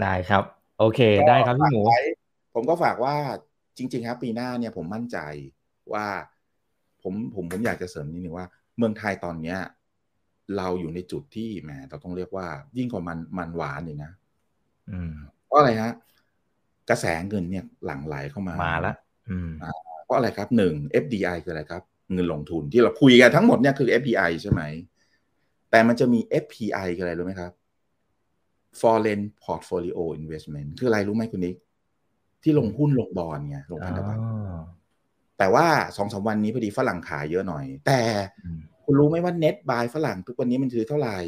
[0.00, 0.44] ได้ครับ
[0.78, 2.00] โอเค ได้ครับพี่หมูฝากไว้
[2.54, 3.14] ผมก็ฝากว่า
[3.78, 5.18] จริง ๆ ครับ ปีหน้าเนี่ยผมมั่นใจ
[5.92, 6.06] ว่า
[7.02, 9.58] ผมผมผมอยากจะเสริมนิดนึงว่า เมืองไทยตอนเนี้ย
[10.56, 12.46] เราอยู่ในจุดที่แหมเราต้องเรียกว่า
[12.78, 14.10] ยิ่งกว่ามันมันหวานเลยนะ
[14.90, 15.12] อืม
[15.46, 15.92] เพราะอะไรฮะ
[16.90, 18.94] กระแสเงินเนี่ยหลั่งไหลเข้ามามาละ
[19.30, 19.50] อืม
[20.04, 21.82] เพราะอะไรครับหนึ่ง FDI คืออะไรครับ
[22.12, 24.62] เงินลงทุนที่เราคุยกันทั้งหมดเนี่ยคือ FDI ใช่ไหม
[25.70, 27.52] แต่มันจะมี FPI คืออะไรรู้ไหมครับ
[28.80, 31.56] Foreign Portfolio Investment คืออะไรรู้ไหมคุณนิก
[32.42, 34.56] ที่ลงหุ้นลงบอลไงลงพันธบัตรอ๋อ
[35.38, 35.66] แต่ว่า
[35.96, 38.00] สองสามวันนี้พอดีฝรั่งขายเยอะหน่อย แต่
[38.44, 41.18] อืม คุณรู้ไหมว่า net buy ฝรั่งทุกวันนี้มันคือเท่าไหร่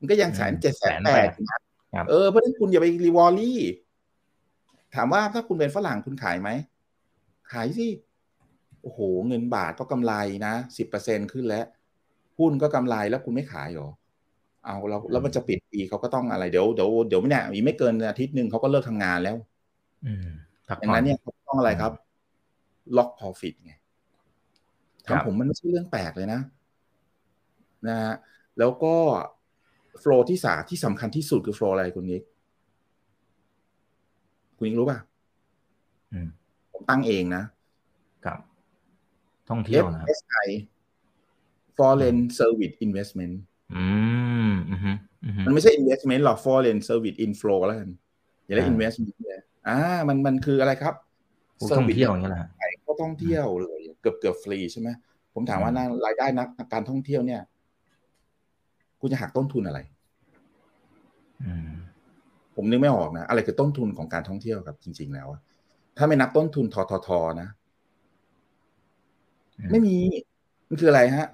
[0.00, 1.30] มันก็ยังแสนเจ็ดแสนแปด
[1.94, 3.60] ครับเออเพราะฉะนั้นคุณอย่าไปรีวอลลี่
[4.94, 6.50] ถามว่าถ้าคุณเป็นฝรั่งคุณขายไหม
[7.52, 7.88] ขายสิ
[8.82, 10.14] โอ้โห เงินบาทก็กำไร
[10.46, 11.64] นะสิบเปอร์เซ็นขึ้นแล้ว
[12.38, 13.88] หุ้นก็กำไรแล้วคุณไม่ขายเหรอ
[14.64, 19.36] เอาแล้วแล้วมันจะปิดปีเขาก็ต้องอะไรเดี๋ยวเดี๋ยวเดี๋ยวไม่แน่อีกไม่เกินอาทิตย์หนึ่งเขาก็เลิกทำงานแล้ว
[20.06, 20.28] อืม
[20.68, 21.92] พักดังผ่อนั้นเนี่ยเขาต้องอะไรครับ
[22.96, 23.72] ล็อก profit ไง
[25.06, 26.40] ครับทำผมมันไม่ใช่เรื่องแปลกเลยนะ
[27.88, 28.14] นะฮะ
[28.58, 28.94] แล้วก็
[30.00, 32.22] โฟลที่สาที่สำคัญที่สุดคือโฟลอะไรคุณนิก
[34.56, 34.98] คุณนิกรู้ป่ะ
[36.12, 36.28] อืม
[36.72, 37.42] ผมตั้งเองนะ
[38.24, 38.38] ครับ
[39.50, 40.48] ท่องเที่ยวนะครับ FSI
[41.78, 43.34] Foreign Service Investment
[43.74, 43.84] อื
[44.48, 44.92] มอืมฮึ
[45.24, 47.90] อืมฮึมันไม่ใช่ investment หรอก foreign service inflow แล้วกัน
[48.46, 49.78] อย่าเรียกอ่า investment เลยอ่า
[50.08, 50.94] มันมันคืออะไรครับ
[51.58, 54.88] พวกท่องเที่ยวอย่างเงี้ยแหละฮะใช่ก็ท่องเที่ยวเลย เกือบเกือบฟรีใช่ไหม
[55.34, 57.40] ผมถามว่าอืมนะรายได้นักการท่องเที่ยวเนี่ย
[59.02, 59.80] คุณจะหักต้นทุนอะไร
[61.44, 61.70] อืม
[62.56, 65.40] ผมนึกไม่ออกนะ อะไรคือต้นทุนของการท่องเที่ยวครับจริง ๆ แล้วอะ
[65.96, 67.08] ถ้าไม่นับต้นทุนททท
[67.40, 67.48] นะ
[69.58, 69.96] อืมไม่มี
[70.68, 71.28] มันคืออะไรฮะ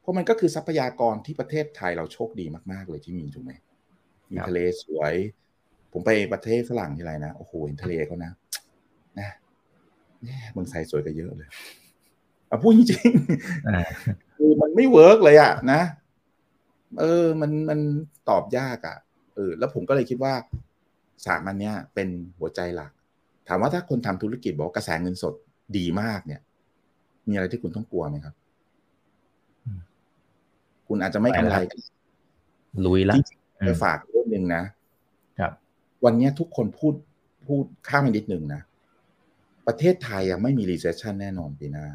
[0.00, 3.52] เพราะมันก็คือทรัพยากรที่ประเทศไทยเราโชคดีมาก ๆ เลยที่มีถูกไหม
[4.32, 5.14] มีทะเลสวย
[5.92, 8.32] ผมไปประเทศฝรั่งที่ไรนะ โอ้โหเห็นทะเลเขานะ
[9.18, 9.28] นะ
[10.24, 11.48] แย่เมืองไทยสวยกว่าเยอะเลย
[12.48, 13.80] เอาพูดจริงๆอ่า
[14.36, 15.80] คือมันไม่ work เลยอะนะ
[17.00, 17.78] เออ มันมัน
[18.28, 18.96] ตอบยากอะ
[19.34, 20.34] เออ แล้วผมก็เลยคิดว่า
[21.26, 22.08] สามอันเนี้ยเป็น
[22.38, 22.92] หัวใจหลัก
[23.48, 25.34] ถามว่าถ้าคนทำธุรกิจบอกว่ากระแสเงินสด
[25.76, 26.40] ดีมากเนี่ย
[27.28, 28.34] มีอะไรที่คุณต้องกลัวไหมครับ
[29.64, 29.80] อืม
[30.88, 31.56] คุณอาจจะไม่กำไร
[32.86, 34.62] ลุยละจริงอืไปมฝากเรื่องหนึ่งนะ
[35.38, 35.52] ครับ
[36.04, 36.94] วันเนี้ยทุกคนพูด
[37.46, 38.62] พูดข้ามไปนิดหนึ่งนะ
[39.66, 41.86] ประเทศไทยยังไม่มี recession แน่นอนปีหน้า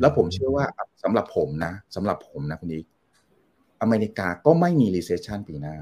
[0.00, 0.64] แล้วผมเชื่อว่า
[1.02, 2.86] สำหรับผมนะสำหรับผมนะคุณอีก
[3.82, 5.76] อเมริกาก็ไม่มี recession ปีหน้า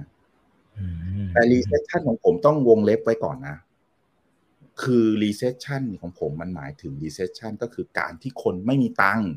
[0.78, 0.84] อื
[1.24, 3.56] มแต่ recession ของผมต้องวงเล็บไว้ก่อนนะ
[4.82, 9.30] คือ recession ของผมมันหมายถึง recession ก็คือการที่คนไม่มีตังค์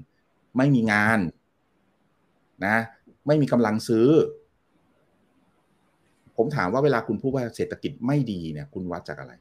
[0.58, 1.20] ไม่มีงาน
[2.66, 2.78] นะ
[3.28, 4.08] ไม่มีกำลังซื้อ
[6.38, 9.34] ผมถามว่าเวลาคุณพูดว่าเศรษฐกิจไม่ดีเนี่ย คุณวัดจากอะไร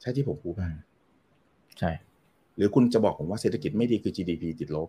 [0.00, 0.74] ใช่ที่ผมพูดอืป่ะม
[1.78, 1.90] ใช่
[2.56, 4.88] หรือคุณจะบอกผมว่าเศรษฐกิจไม่ดีคือ GDP ติดลบ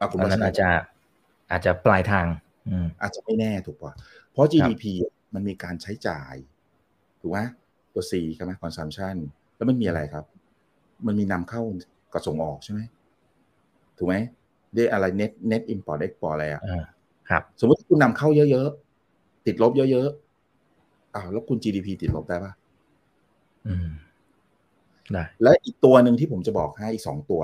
[0.00, 0.68] อะคุณอันว่านั้นใช่อาจจะ
[1.50, 2.26] อาจจะปลายทาง
[2.68, 3.92] อืมอาจจะไม่แน่ถูกป่ะ
[4.32, 4.84] เพราะ GDP
[5.34, 6.34] มันมีการใช้จ่าย
[7.20, 7.38] ถูกไหม
[7.92, 9.14] ตัว C ใช่ไหม consumption
[9.56, 10.24] แล้วมันมีอะไรครับ
[11.06, 11.62] มันมีนำเข้า
[12.12, 12.80] กับส่งออกใช่ไหม
[13.98, 14.14] ถูกไหม
[14.74, 16.84] ได้อะไร net net import export อะไรอะอ่า
[17.30, 22.52] ครับสมมติคุณนำเข้าเยอะๆ ติดลบเยอะๆอ้าวแล้วคุณ GDP ติดลบได้ปะ
[23.66, 23.88] อืม
[25.12, 27.42] ได้และอีกตัวหนึ่งที่ผมจะบอกให้อีกสองตัว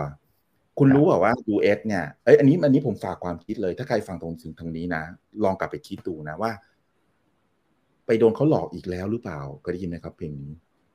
[0.78, 5.02] คุณครับรู้เปล่าว่า US เนี่ยเอ้ยอันนี้อันนี้ผมฝากความคิดเลย ถ้าใครฟังตรงถึงทางนี้นะ
[5.44, 6.52] ลองกลับไปคิดดูนะว่า
[8.06, 10.52] ไปโดนเขาหลอกอีกแล้วหรือเปล่าก็ได้ยินไหมครับเพลงนี้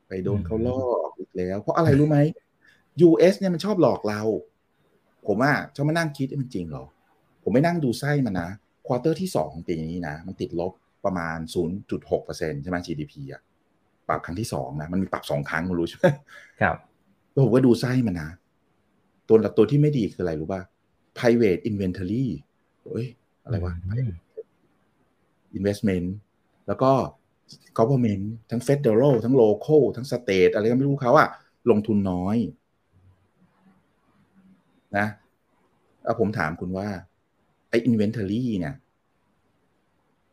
[0.07, 2.17] ไปโดนเขาหลอกอีกแล้ว เพราะอะไรรู้ไหม
[3.07, 4.21] US เนี่ยมันชอบหลอกเรา
[5.27, 6.85] ผมอะชอบมานั่งคิดว่ามันจริงเหรอ
[7.43, 8.49] ผมไม่นั่งดูไส้มันนะ
[8.87, 10.71] ควอเตอร์ที่สองของปีนี้นะ มันติดลบ
[11.05, 11.37] ประมาณ
[11.99, 13.41] 0.6%ใช่ไหม GDP อะ
[14.07, 16.07] ปรับครั้งที่สองนะ มันมีปรับสองครั้งคุณรู้ใช่ไหม
[16.61, 16.77] ครับ
[17.31, 18.29] แล้วผมก็ดูไส้มันนะ
[19.27, 20.61] ตัวตัวที่ไม่ดีคืออะไรรู้ป่ะ
[21.17, 22.25] private inventory
[22.85, 23.07] เอ้ย
[23.45, 24.09] อะไรวะอืม
[25.57, 26.07] investment
[26.67, 26.91] แล้วก็
[27.77, 31.29] government ทั้ง federal ทั้ง local ทั้ง state อะไรก็ไม่รู้เขาอะ
[31.69, 32.37] ลงทุนน้อย
[34.97, 35.07] นะ
[36.03, 36.87] แล้วผมถามคุณว่า
[37.69, 38.75] ไอ้ inventory เนี่ย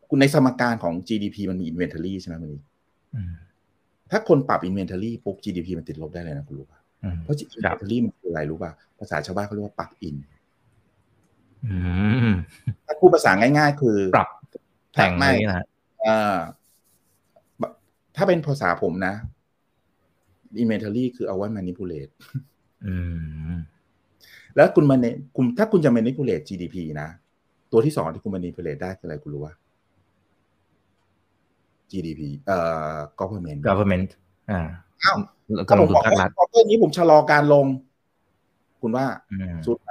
[0.08, 2.58] คุณในสมการของ GDP มันมี inventory ใช่ไหมมันมี
[3.14, 3.32] อืม
[4.10, 6.77] ถ้าคนปรับ inventory ปุ๊บ GDP มันติดลบได้เลยนะคุณรู้ป่ะอืม
[7.22, 10.16] เพราะครับ inventory มันคืออะไรรู้ป่ะภาษาชาวบ้านเขาเรียกว่าปรับอิน
[11.66, 11.76] อื
[12.28, 12.30] ม
[12.86, 14.28] ถ้าพูดภาษาง่าย ๆ คือ ปรับ
[14.94, 15.66] แต่งไม่อะไรนะฮะ
[16.02, 16.36] เอ่อ
[18.16, 19.14] ถ้าเป็นภาษาผมนะ
[20.62, 22.12] inventory คือเอาไว้ manipulate
[22.86, 22.94] อื
[23.52, 23.56] ม
[24.56, 27.08] แล้วคุณมาเนคุณถ้าคุณจะ manipulate GDP นะ
[27.72, 29.54] ตัวที่สองที่คุณ manipulate ได้คืออะไรคุณรู้ว่า
[31.90, 32.58] GDP เอ่
[32.94, 34.10] อ government government
[34.50, 34.60] อ่า
[35.02, 35.18] อ้าว
[35.56, 37.66] แล้วก็ถ้าลผงมทุบอนกภาคว่ารัฐควอเตอร์นี้ผมชะลอการลง
[38.82, 39.90] คุณว่าอืมสุดไหม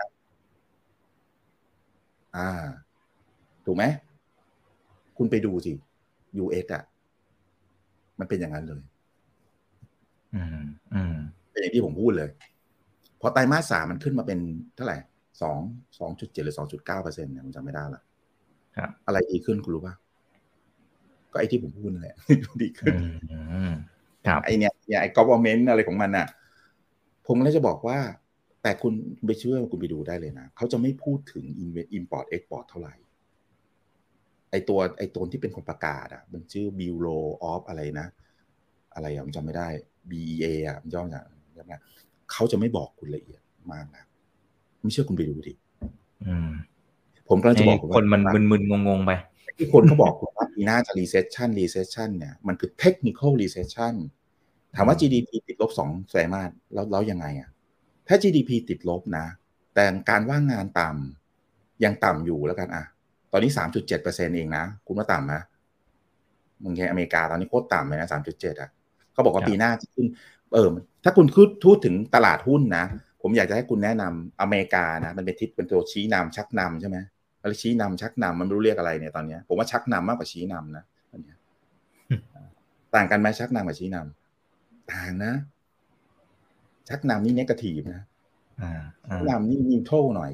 [2.38, 2.50] อ่า
[3.66, 3.84] ถูกไหม
[5.18, 5.74] คุณไปดูสิ
[6.44, 6.84] US อะ
[8.20, 8.82] มันเป็นอย่างนั้นเลย
[10.36, 11.16] อืมอืม
[11.52, 12.30] เป็นอย่างที่ผมพูดเลย
[13.22, 14.40] พอไตรมาสสามมันขึ้นมาเป็น
[14.76, 14.98] เท่าไหร่
[15.42, 15.58] สอง
[16.00, 18.02] สองจุดเจ็ดหรือสองจุดเก้าเปอร์เซ็นต์เนี่ยผมจำไม่ได้ละ
[18.78, 19.96] ครับอะไรดีขึ้นคุณรู้ป่ะ
[21.32, 22.16] ก็ไอ้ที่ผมพูดนั่นแหละ
[22.64, 22.94] ดีขึ้น
[23.32, 23.40] อื
[23.72, 23.78] มครับ
[24.44, 26.28] ไอเนี่ยเนี่ยไอ้ government อะไรของมันอะ
[27.28, 28.00] ผมเลยจะบอกว่า
[28.64, 28.94] แต่คุณ
[29.26, 32.94] ไปเชื่อคุณไปดูได้เลยนะ เขาจะไม่พูดถึง invest import export เท่าไหร่
[34.52, 38.08] ไอตัวไอตัวที่เป็นคนประกาศอะ มันชื่อ Bureau of อะไรนะ
[38.96, 39.68] อะไรอะผมจำไม่ได้
[40.10, 41.82] BEA อะมันย่อมาจากอะไรนะ
[42.32, 44.04] เขาจะไม่บอกคุณละเอียดมากนะ
[44.82, 45.54] ไม่เชื่อคุณไปดูดิ
[46.26, 46.50] อืม
[47.30, 49.12] ผมกำลังจะบอกให้ณคนมันว่ามึนๆงงๆไป
[49.58, 53.94] ที่คนเขาบอกคุณว่าปีหน้าจะ recession recession เนี่ย มันคือ technical recession
[54.78, 57.50] ถามว่า GDP ติดลบสองไตรมาสแล้วแล้วยังไงอะ
[58.08, 59.26] ถ้า GDP ติดลบนะ
[59.76, 62.84] แต่การว่างงานต่ำยังต่ำอยู่แล้วกันอะ
[63.32, 63.52] ตอนนี้
[63.94, 65.34] 3.7%เองนะ คุณว่าต่ำไหม
[66.64, 68.70] มึงแค่อเมริกาตอนนี้โคตรต่ำเลยนะ3.7อะ
[69.14, 70.08] เขาบอกว่าครับปีหน้าจะขึ้น
[70.54, 70.68] เออ
[71.04, 72.86] ถ้าคุณพูดพูดถึงตลาดหุ้นนะ
[73.22, 76.98] ผมอยากจะให้คุณแนะนำอเมริกานะ มันเป็นทิศเป็นตัวชี้นำชักนำใช่ไหม
[77.42, 81.38] อะไรชี้นำชักนำมันไม่รู้เรียกอะไรเนี่ยตอนเนี้ยผมว่าชักนำมากกว่าชี้นำนะตอนเนี้ย
[82.96, 84.27] ต่างกันไหมชักนำกับชี้นำ
[84.92, 85.34] ต่างนะ
[86.90, 88.04] ชักนำนี่เนกาทีฟนะ
[88.62, 88.72] อ่า
[89.08, 90.32] ชัอ่ากนำนี่นิวโตรหน่อย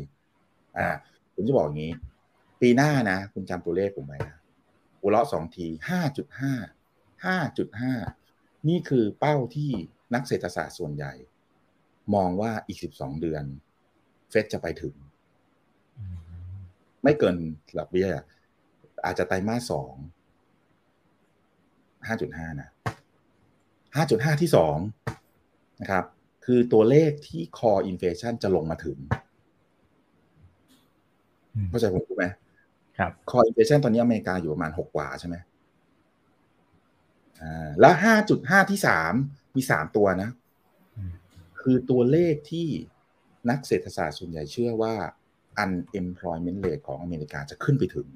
[0.78, 0.88] อ่า
[1.34, 1.93] ผมจะบอกอย่างนี้
[2.62, 4.38] ปีหน้านะ คุณจำตัวเลขผมไว้นะ
[4.99, 6.54] หัวเราะสองทีห้าจุดห้า
[7.26, 7.93] ห้าจุดห้า
[8.70, 9.72] นี่คือเป้าที่
[10.14, 11.14] นักเศรษฐศาสตร์ส่วนใหญ่
[12.16, 13.43] มองว่าอีกสิบสองเดือน
[14.30, 14.95] เฟดจะไปถึง
[17.04, 17.36] ไม่เกิน
[17.74, 18.10] หลักเบี้ย
[19.06, 19.93] อาจจะไตรมาสสอง
[22.08, 22.70] ห้าจุดห้านะ
[23.96, 24.78] ห้าจุดห้าที่สอง
[25.82, 26.06] นะครับ
[26.46, 28.98] คือตัวเลขที่ core inflation จะลงมาถึง
[31.56, 32.26] อืมเข้าใจผมถูกไหม
[32.98, 35.36] ครับ core inflation ตอนนี้อเมริกาอยู่ประมาณหกกว่าใช่ไหม
[37.41, 39.14] อ่าแล้วห้าจุดห้าที่สาม
[39.56, 40.30] มีสามตัวนะ
[40.98, 41.12] อืม
[41.62, 42.68] คือตัวเลขที่
[43.50, 44.94] นักเศรษฐศาสตร์ส่วนใหญ่เชื่อว่า
[45.64, 48.08] unemployment rate ของอเมริกาจะขึ้นไปถึง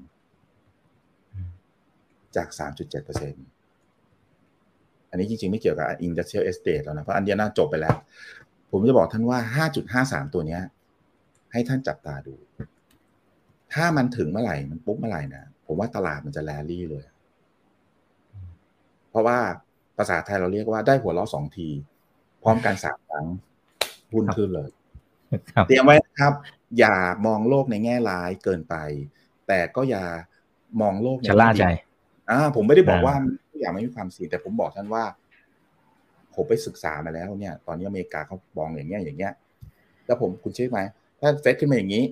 [2.36, 2.64] จาก 3.7%อั
[3.34, 3.38] น
[5.20, 7.95] นี้จริงๆ ไม่เกี่ยวกับ industrial estate แล้วนะ เพราะอันเดียวน่าจบไปแล้ว
[8.72, 9.39] ผมจะบอกท่านว่า
[10.24, 10.61] 5.53 ตัวเนี้ย
[11.51, 12.36] ให้ท่านจับตาดู
[13.74, 17.05] ถ้ามันถึงเมื่อไหร่ มันปุ๊บเมื่อไหร่นะ ผมว่าตลาดมันจะแรลลี่เลย
[19.09, 19.38] เพราะว่า
[19.97, 21.70] ภาษาไทยเราเรียกว่าได้หัวล้อสองที
[22.43, 23.26] พร้อมกันสามครั้ง
[24.13, 24.70] หุ้นขึ้นเลย
[25.53, 26.34] ครับเตรียมไว้นะครับ
[26.80, 26.95] อย่า
[27.26, 28.76] มองโลกในแง่ร้ายเกินไป
[29.47, 30.03] แต่ก็อย่า
[30.82, 31.78] มองโลกในชะล่าใจแง่ดี
[32.30, 33.15] อ่าผมไม่ได้บอกอ่าว่า
[33.47, 35.03] ทุก อย่างไม่มีความเสี่ยงแต่ผมบอกท่านว่า
[36.36, 39.34] ผมไปศึกษามาแล้วเนี่ย ตอนนี้อเมริกาเขามองอย่างเงี้ยอย่างเงี้ย
[40.05, 40.80] แล้วผมคุณเชื่อไหม
[41.20, 42.03] ถ้าเฟดขึ้นมาอย่างนี้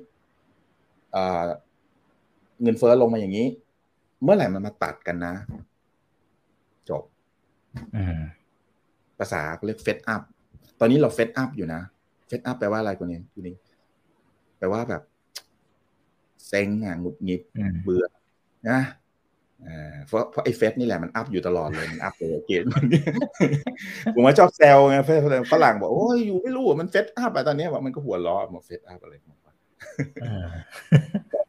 [1.11, 1.45] เอ่อ
[2.61, 3.47] เงินเฟ้อลงมาอย่างนี้
[4.23, 5.33] เมื่อไหร่มันมาตัดกันนะ
[6.89, 7.03] จบ
[7.95, 8.19] อืม
[9.17, 10.21] ภาษาเขาเรียก fed up
[10.79, 11.81] ตอนนี้เรา fed up อยู่นะ
[12.27, 13.55] fed up แปลว่าอะไรคนนี้คุณนี้
[14.57, 15.03] แปลว่าแบบ
[16.47, 18.15] เซ็งอะหงุดหงิดอืมเบื่อนะ
[18.69, 18.79] อ่า
[20.07, 22.67] เพราะเพราะไอ้เฟสนี่แหละมันอัพอยู่ตลอดเลยมันอัพเลยเกณฑ์
[24.15, 25.19] ผมว่าชอบแซวไงเฟส
[25.51, 29.55] ฝรั่งบอกโอ้ยอยู่ไม่รู้อะมันเฟสอัพอะตอนเนี้ยบอกมันก็หัวล้อมาเฟสอัพอะไรของมัน
[30.23, 30.47] อ่า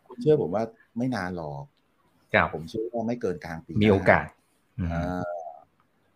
[0.06, 0.62] คุณเชื่อผมว่า
[0.98, 1.62] ไม่นานหรอก
[2.34, 4.26] ครับผมเชื่อว่าไม่เกินกลางปีมีโอกาส
[4.78, 5.26] อืมอ่า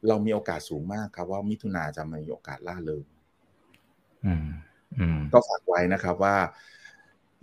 [0.08, 3.04] เรามีโอกาสสูงมากครับ ว่ามิถุนาจะมีโอกาสล่าเริง
[4.26, 4.46] อืม
[4.98, 6.36] อืมก็ฝากไว้นะครับว่า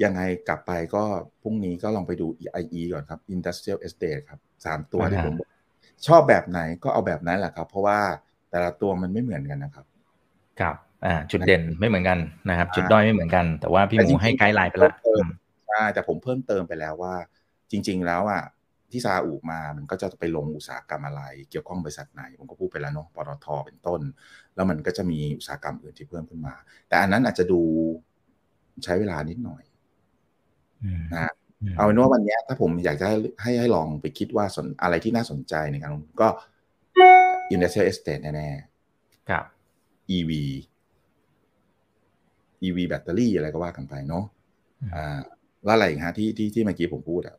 [0.03, 1.03] ยังไงกลับไปก็
[1.41, 5.49] พรุ่งนี้ก็ลองไปดู EIE ก่อนครับ Industrial Estate ครับสามตัวที่อ่าผมบอก
[6.07, 7.99] ชอบแบบไหนก็เอาแบบนั้นแหละครับ เพราะว่า
[8.49, 9.85] แต่ละตัวมันไม่เหมือนกันนะครับ
[10.59, 10.75] ครับ
[11.05, 12.19] อ่าจุดเด่นไม่เหมือนกัน
[12.49, 15.29] นะครับอ่าจุดด้อยไม่เหมือนกัน แต่ว่าพี่แต่หจริมูงๆให้ไกด์ไลน์ไปแล้วเพิ่มอืม
[15.67, 17.15] ใช่แต่ผมเพิ่มเติมไปแล้วว่า
[17.71, 18.43] จริง ๆ แล้วอะ
[18.91, 24.01] ที่ซาอุมา มันก็จะไปลงอุตสาหกรรมอะไร เกี่ยวข้องบริษัทไหน ผมก็พูดไปแล้วเนาะ ปตท เป็นต้น
[24.55, 26.55] แล้วมันก็จะมีอุตสาหกรรมอื่นที่เพิ่มขึ้นมา
[26.87, 27.61] แต่อันนั้นอาจจะดู
[28.83, 29.66] ใช้เวลานิดหน่อยอืม
[31.13, 36.30] นะ เอาเป็นว่าวันเนี้ยถ้าผมอยากจะให้ให้ให้ลองไปคิดว่าสนอะไรที่น่าสนใจในการลงทุนก็
[37.53, 38.49] industrial estate แน่
[39.30, 40.32] ครับๆ EV
[42.67, 44.25] EV แบตเตอรี่อะไรก็ว่ากันไปเนาะ
[44.82, 45.19] อืมอ่า
[45.65, 47.38] แล้วอะไรอีกฮะที่ที่ที่เมื่อกี้ผมพูดอะ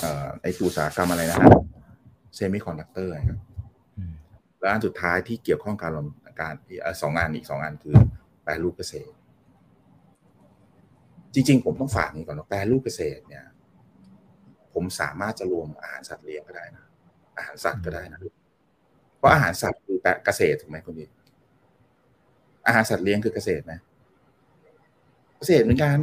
[0.00, 1.48] เอ่อไออุตสาหกรรมอะไรนะฮะ
[2.34, 3.38] semiconductor ครับ
[3.98, 4.12] อืม
[4.60, 6.06] แล้วอันสุดท้ายที่เกี่ยวข้องการลง
[6.40, 7.96] การเอ่อสองอันอีกสองอันคือ
[8.42, 9.12] แปรรูปเกษตร
[11.34, 13.44] จริง ๆ ผมต้องฝากนี้ก่อนว่าแปรรูปเกษตรเนี่ย
[14.74, 16.84] ผมสามารถจะรวมอาหารสัตว์เลี้ยงก็ได้นะ
[17.36, 18.20] อาหารสัตว์ก็ได้นะ
[19.16, 21.06] เพราะอาหารสัตว์คือแปรเกษตรถูกไหมคุณดี
[22.66, 23.72] อาหารสัตว์เลี้ยงคือเกษตรไหม
[25.38, 25.98] เกษตรเหมือนกัน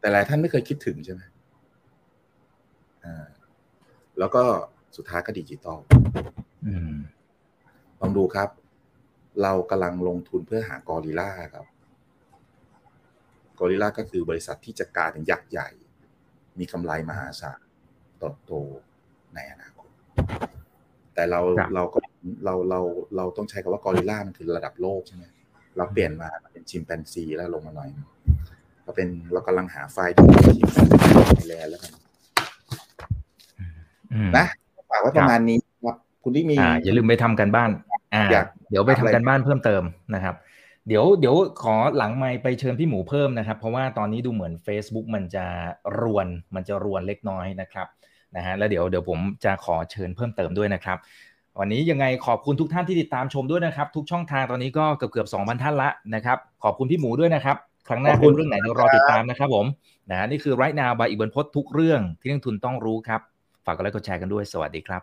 [0.00, 1.22] แต่หลายท่านไม่เคยคิดถึงใช่ไหม
[3.04, 3.26] อ่า
[4.18, 4.42] แล้วก็
[4.96, 5.78] สุดท้ายก็ดิจิตอล
[6.66, 6.94] อืม
[8.00, 8.48] ลองดูครับ
[9.42, 11.66] เรากำลังลงทุนเพื่อหากอริลลาครับ
[13.60, 15.68] กอริลลาก็คือบริษัทที่จะกลายเป็นยักษ์ใหญ่
[16.58, 17.60] มีกำไรมหาศาล
[18.18, 18.52] เติบโต
[19.34, 19.90] ในอนาคต
[21.14, 21.98] แต่เราครับเราก็
[22.44, 22.80] เราเรา
[23.16, 25.24] เราต้องใช้คำว่ากอริลลามันคือระดับโลกใช่ไหม
[25.76, 28.06] เราเปลี่ยนมาเป็นชิมแปนซีแล้วลงมาหน่อยหนึ่ง
[28.82, 30.26] เราเป็นเรากำลังหาไฟล์ที่
[30.56, 31.92] ชิมแปนซีไทยแลนด์แล้วกัน
[34.12, 34.46] อืมนะ
[34.90, 37.70] ฝากไว้ประมาณนี้ครับคุณที่มีอ่าอย่าลืมไปทำกันบ้าน
[38.14, 39.82] อ่าอยากเดี๋ยวไปทำอะไรกันบ้านเพิ่มเติม
[40.14, 40.34] นะครับ
[40.88, 45.44] เดี๋ยวเดี๋ยวขอหลังไมค์ไปเชิญพี่หมูเพิ่มนะครับ เพราะว่าตอนนี้ดูเหมือน Facebook มันจะ
[46.00, 47.86] รวนมันจะรวนเล็กน้อยนะครับ
[48.36, 50.98] นะฮะแล้วเดี๋ยวเดี๋ยวผมจะขอเชิญเพิ่มเติมด้วยนะครับ
[51.58, 57.56] วันนี้ยังไงขอบคุณทุกท่านที่ติดตามชมด้วยนะครับ ทุกช่องทางตอนนี้ก็เกือบเกือบสองพันท่านละนะครับ ขอบคุณพี่หมูด้วยนะครับ
[57.88, 59.66] ครั้งหน้าเป็นเรื่องไหนเดี๋ยวรอติดตามนะครับผม
[60.10, 63.20] นะฮะนี่คือ right now by อีกบรรพตทุกเรื่องที่นักทุนต้องรู้ครับ
[63.66, 65.02] ฝากกดไลค์กดแชร์กันด้วยสวัสดีครับ